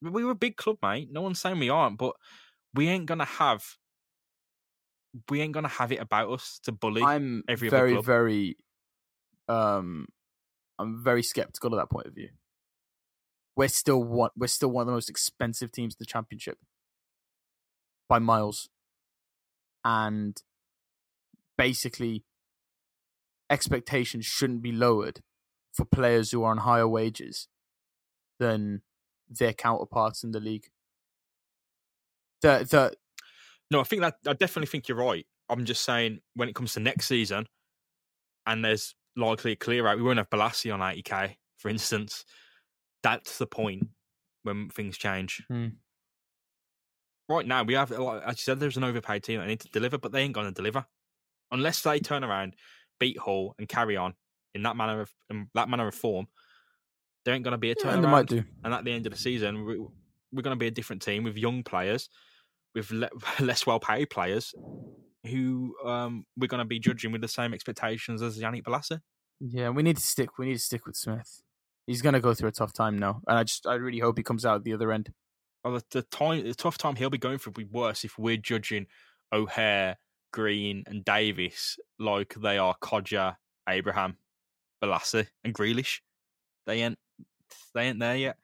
we 0.00 0.24
were 0.24 0.30
a 0.30 0.36
big 0.36 0.56
club, 0.56 0.76
mate. 0.80 1.08
No 1.10 1.22
one's 1.22 1.40
saying 1.40 1.58
we 1.58 1.68
aren't, 1.68 1.98
but 1.98 2.14
we 2.74 2.88
ain't 2.88 3.06
gonna 3.06 3.24
have 3.24 3.64
we 5.28 5.40
ain't 5.40 5.52
gonna 5.52 5.68
have 5.68 5.92
it 5.92 6.00
about 6.00 6.30
us 6.30 6.60
to 6.62 6.72
bully. 6.72 7.02
I'm 7.02 7.42
very, 7.48 8.00
very, 8.00 8.56
um, 9.48 10.06
I'm 10.78 11.02
very 11.02 11.22
skeptical 11.22 11.74
of 11.74 11.80
that 11.80 11.90
point 11.90 12.06
of 12.06 12.14
view. 12.14 12.30
We're 13.56 13.68
still 13.68 14.02
one. 14.02 14.30
We're 14.36 14.46
still 14.46 14.70
one 14.70 14.82
of 14.82 14.86
the 14.86 14.92
most 14.92 15.10
expensive 15.10 15.72
teams 15.72 15.94
in 15.94 15.98
the 15.98 16.06
championship 16.06 16.58
by 18.08 18.18
miles, 18.18 18.68
and 19.84 20.40
basically, 21.58 22.24
expectations 23.50 24.24
shouldn't 24.24 24.62
be 24.62 24.72
lowered 24.72 25.20
for 25.72 25.84
players 25.84 26.30
who 26.30 26.42
are 26.42 26.50
on 26.50 26.58
higher 26.58 26.88
wages 26.88 27.48
than 28.38 28.82
their 29.28 29.52
counterparts 29.52 30.24
in 30.24 30.32
the 30.32 30.40
league. 30.40 30.66
The 32.40 32.66
the 32.68 32.94
no, 33.70 33.80
I 33.80 33.84
think 33.84 34.02
that 34.02 34.16
I 34.26 34.32
definitely 34.32 34.66
think 34.66 34.88
you're 34.88 34.98
right. 34.98 35.26
I'm 35.48 35.64
just 35.64 35.84
saying 35.84 36.20
when 36.34 36.48
it 36.48 36.54
comes 36.54 36.74
to 36.74 36.80
next 36.80 37.06
season, 37.06 37.46
and 38.46 38.64
there's 38.64 38.94
likely 39.16 39.52
a 39.52 39.56
clear 39.56 39.86
out, 39.86 39.96
we 39.96 40.02
won't 40.02 40.18
have 40.18 40.30
Bolasie 40.30 40.72
on 40.72 40.80
80k, 40.80 41.36
for 41.58 41.68
instance. 41.68 42.24
That's 43.02 43.38
the 43.38 43.46
point 43.46 43.88
when 44.42 44.68
things 44.68 44.96
change. 44.98 45.42
Hmm. 45.48 45.68
Right 47.28 47.46
now, 47.46 47.62
we 47.62 47.74
have, 47.74 47.90
like, 47.90 48.22
as 48.22 48.34
you 48.34 48.42
said, 48.42 48.60
there's 48.60 48.76
an 48.76 48.84
overpaid 48.84 49.22
team 49.22 49.40
that 49.40 49.46
need 49.46 49.60
to 49.60 49.68
deliver, 49.68 49.96
but 49.96 50.12
they 50.12 50.22
ain't 50.22 50.34
going 50.34 50.46
to 50.46 50.52
deliver 50.52 50.84
unless 51.52 51.82
they 51.82 52.00
turn 52.00 52.24
around, 52.24 52.56
beat 52.98 53.18
Hull, 53.18 53.54
and 53.58 53.68
carry 53.68 53.96
on 53.96 54.14
in 54.54 54.62
that 54.64 54.76
manner 54.76 55.02
of 55.02 55.10
in 55.30 55.48
that 55.54 55.68
manner 55.68 55.86
of 55.86 55.94
form. 55.94 56.26
There 57.24 57.34
ain't 57.34 57.44
going 57.44 57.52
to 57.52 57.58
be 57.58 57.70
a 57.70 57.76
turnaround. 57.76 57.94
Yeah, 57.94 58.00
they 58.00 58.08
might 58.08 58.26
do. 58.26 58.42
And 58.64 58.74
at 58.74 58.84
the 58.84 58.92
end 58.92 59.06
of 59.06 59.12
the 59.12 59.18
season, 59.18 59.64
we, 59.64 59.78
we're 60.32 60.42
going 60.42 60.56
to 60.56 60.58
be 60.58 60.66
a 60.66 60.72
different 60.72 61.02
team 61.02 61.22
with 61.22 61.36
young 61.36 61.62
players, 61.62 62.08
with 62.74 62.90
le- 62.90 63.10
less 63.40 63.64
well 63.64 63.78
paid 63.78 64.06
players, 64.06 64.52
who 65.24 65.76
um, 65.84 66.24
we're 66.36 66.48
going 66.48 66.58
to 66.58 66.64
be 66.64 66.80
judging 66.80 67.12
with 67.12 67.20
the 67.20 67.28
same 67.28 67.54
expectations 67.54 68.22
as 68.22 68.38
Yannick 68.38 68.64
Bolasie. 68.64 69.00
Yeah, 69.40 69.68
we 69.70 69.82
need 69.82 69.96
to 69.96 70.02
stick. 70.02 70.38
We 70.38 70.46
need 70.46 70.54
to 70.54 70.58
stick 70.58 70.86
with 70.86 70.96
Smith. 70.96 71.42
He's 71.86 72.02
to 72.02 72.20
go 72.20 72.34
through 72.34 72.48
a 72.48 72.52
tough 72.52 72.72
time 72.72 72.98
now, 72.98 73.20
and 73.26 73.38
I 73.38 73.44
just, 73.44 73.66
I 73.66 73.74
really 73.74 73.98
hope 73.98 74.16
he 74.16 74.22
comes 74.22 74.46
out 74.46 74.62
the 74.62 74.74
other 74.74 74.92
end. 74.92 75.12
Well, 75.64 75.74
the, 75.74 75.84
the 75.90 76.02
time, 76.02 76.44
the 76.44 76.54
tough 76.54 76.78
time 76.78 76.96
he'll 76.96 77.10
be 77.10 77.18
going 77.18 77.38
through 77.38 77.52
will 77.56 77.64
be 77.64 77.70
worse 77.70 78.04
if 78.04 78.18
we're 78.18 78.36
judging 78.36 78.86
O'Hare, 79.32 79.96
Green, 80.32 80.84
and 80.86 81.04
Davis 81.04 81.78
like 81.98 82.34
they 82.34 82.58
are 82.58 82.76
Kodjia, 82.82 83.36
Abraham, 83.68 84.16
Bolasie, 84.82 85.28
and 85.44 85.54
Grealish. 85.54 86.00
They 86.66 86.82
ain't 86.82 86.98
they 87.74 87.82
ain't 87.82 88.00
there 88.00 88.16
yet. 88.16 88.36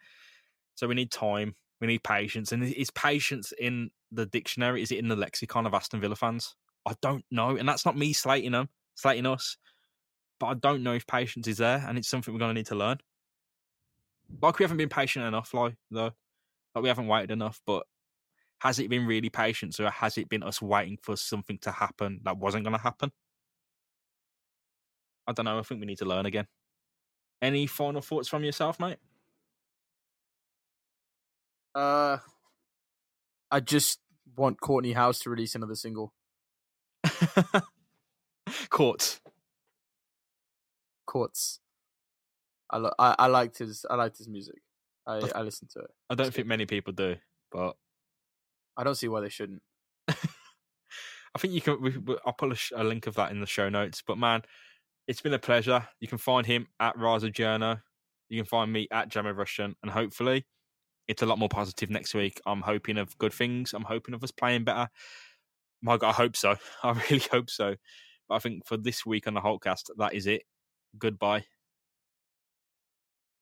So 0.74 0.86
we 0.86 0.94
need 0.94 1.10
time. 1.10 1.54
We 1.80 1.86
need 1.86 2.02
patience. 2.02 2.52
And 2.52 2.62
is 2.64 2.90
patience 2.90 3.52
in 3.58 3.90
the 4.12 4.26
dictionary? 4.26 4.82
Is 4.82 4.92
it 4.92 4.98
in 4.98 5.08
the 5.08 5.16
lexicon 5.16 5.66
of 5.66 5.74
Aston 5.74 6.00
Villa 6.00 6.16
fans? 6.16 6.54
I 6.86 6.94
don't 7.02 7.24
know. 7.30 7.56
And 7.56 7.68
that's 7.68 7.84
not 7.84 7.96
me 7.96 8.12
slating 8.12 8.52
them, 8.52 8.68
slating 8.94 9.26
us. 9.26 9.56
But 10.40 10.46
I 10.46 10.54
don't 10.54 10.82
know 10.82 10.94
if 10.94 11.06
patience 11.06 11.48
is 11.48 11.58
there, 11.58 11.84
and 11.86 11.98
it's 11.98 12.08
something 12.08 12.32
we're 12.32 12.38
going 12.38 12.54
to 12.54 12.58
need 12.60 12.66
to 12.66 12.76
learn. 12.76 12.98
Like 14.42 14.58
we 14.58 14.64
haven't 14.64 14.76
been 14.76 14.88
patient 14.88 15.24
enough, 15.24 15.54
like 15.54 15.74
though. 15.90 16.12
Like 16.74 16.82
we 16.82 16.88
haven't 16.88 17.06
waited 17.06 17.30
enough. 17.30 17.60
But 17.66 17.84
has 18.60 18.78
it 18.78 18.90
been 18.90 19.06
really 19.06 19.30
patient, 19.30 19.78
or 19.80 19.90
has 19.90 20.18
it 20.18 20.28
been 20.28 20.42
us 20.42 20.60
waiting 20.60 20.98
for 21.02 21.16
something 21.16 21.58
to 21.58 21.70
happen 21.70 22.20
that 22.24 22.38
wasn't 22.38 22.64
going 22.64 22.76
to 22.76 22.82
happen? 22.82 23.12
I 25.26 25.32
don't 25.32 25.44
know. 25.44 25.58
I 25.58 25.62
think 25.62 25.80
we 25.80 25.86
need 25.86 25.98
to 25.98 26.04
learn 26.04 26.26
again. 26.26 26.46
Any 27.40 27.66
final 27.66 28.00
thoughts 28.00 28.28
from 28.28 28.44
yourself, 28.44 28.80
mate? 28.80 28.98
Uh, 31.74 32.18
I 33.50 33.60
just 33.60 34.00
want 34.36 34.60
Kortney 34.60 34.94
Hause 34.94 35.20
to 35.20 35.30
release 35.30 35.54
another 35.54 35.74
single. 35.74 36.12
Courts. 38.70 39.20
Courts. 41.06 41.60
I, 42.70 42.90
I 42.98 43.14
I 43.18 43.26
liked 43.26 43.58
his 43.58 43.84
I 43.88 43.94
liked 43.94 44.18
his 44.18 44.28
music. 44.28 44.60
I 45.06 45.20
I 45.34 45.42
listened 45.42 45.70
to 45.70 45.80
it. 45.80 45.90
I 46.10 46.14
don't 46.14 46.32
think 46.32 46.46
many 46.46 46.66
people 46.66 46.92
do, 46.92 47.16
but 47.50 47.76
I 48.76 48.84
don't 48.84 48.94
see 48.94 49.08
why 49.08 49.20
they 49.20 49.28
shouldn't. 49.28 49.62
I 50.08 51.38
think 51.38 51.54
you 51.54 51.60
can. 51.60 51.80
We, 51.80 51.96
we, 51.98 52.16
I'll 52.24 52.32
put 52.32 52.52
a, 52.52 52.54
sh- 52.54 52.72
a, 52.74 52.84
link 52.84 53.06
of 53.06 53.14
that 53.16 53.30
in 53.30 53.40
the 53.40 53.46
show 53.46 53.68
notes. 53.68 54.02
But 54.06 54.18
man, 54.18 54.42
it's 55.06 55.20
been 55.20 55.34
a 55.34 55.38
pleasure. 55.38 55.86
You 56.00 56.08
can 56.08 56.18
find 56.18 56.46
him 56.46 56.68
at 56.80 56.96
Raza 56.96 57.32
Journo. 57.32 57.80
You 58.28 58.38
can 58.38 58.46
find 58.46 58.72
me 58.72 58.88
at 58.90 59.08
Jammer 59.08 59.34
Russian, 59.34 59.74
and 59.82 59.90
hopefully 59.90 60.46
it's 61.06 61.22
a 61.22 61.26
lot 61.26 61.38
more 61.38 61.48
positive 61.48 61.90
next 61.90 62.14
week. 62.14 62.40
I'm 62.46 62.60
hoping 62.60 62.98
of 62.98 63.16
good 63.18 63.32
things. 63.32 63.72
I'm 63.72 63.84
hoping 63.84 64.14
of 64.14 64.22
us 64.22 64.30
playing 64.30 64.64
better. 64.64 64.88
My 65.82 65.96
God, 65.96 66.10
I 66.10 66.12
hope 66.12 66.36
so. 66.36 66.56
I 66.82 66.92
really 67.10 67.24
hope 67.30 67.50
so. 67.50 67.74
But 68.28 68.34
I 68.34 68.38
think 68.38 68.66
for 68.66 68.76
this 68.76 69.06
week 69.06 69.26
on 69.26 69.34
the 69.34 69.40
Holtecast, 69.40 69.90
that 69.96 70.14
is 70.14 70.26
it. 70.26 70.42
Goodbye. 70.98 71.44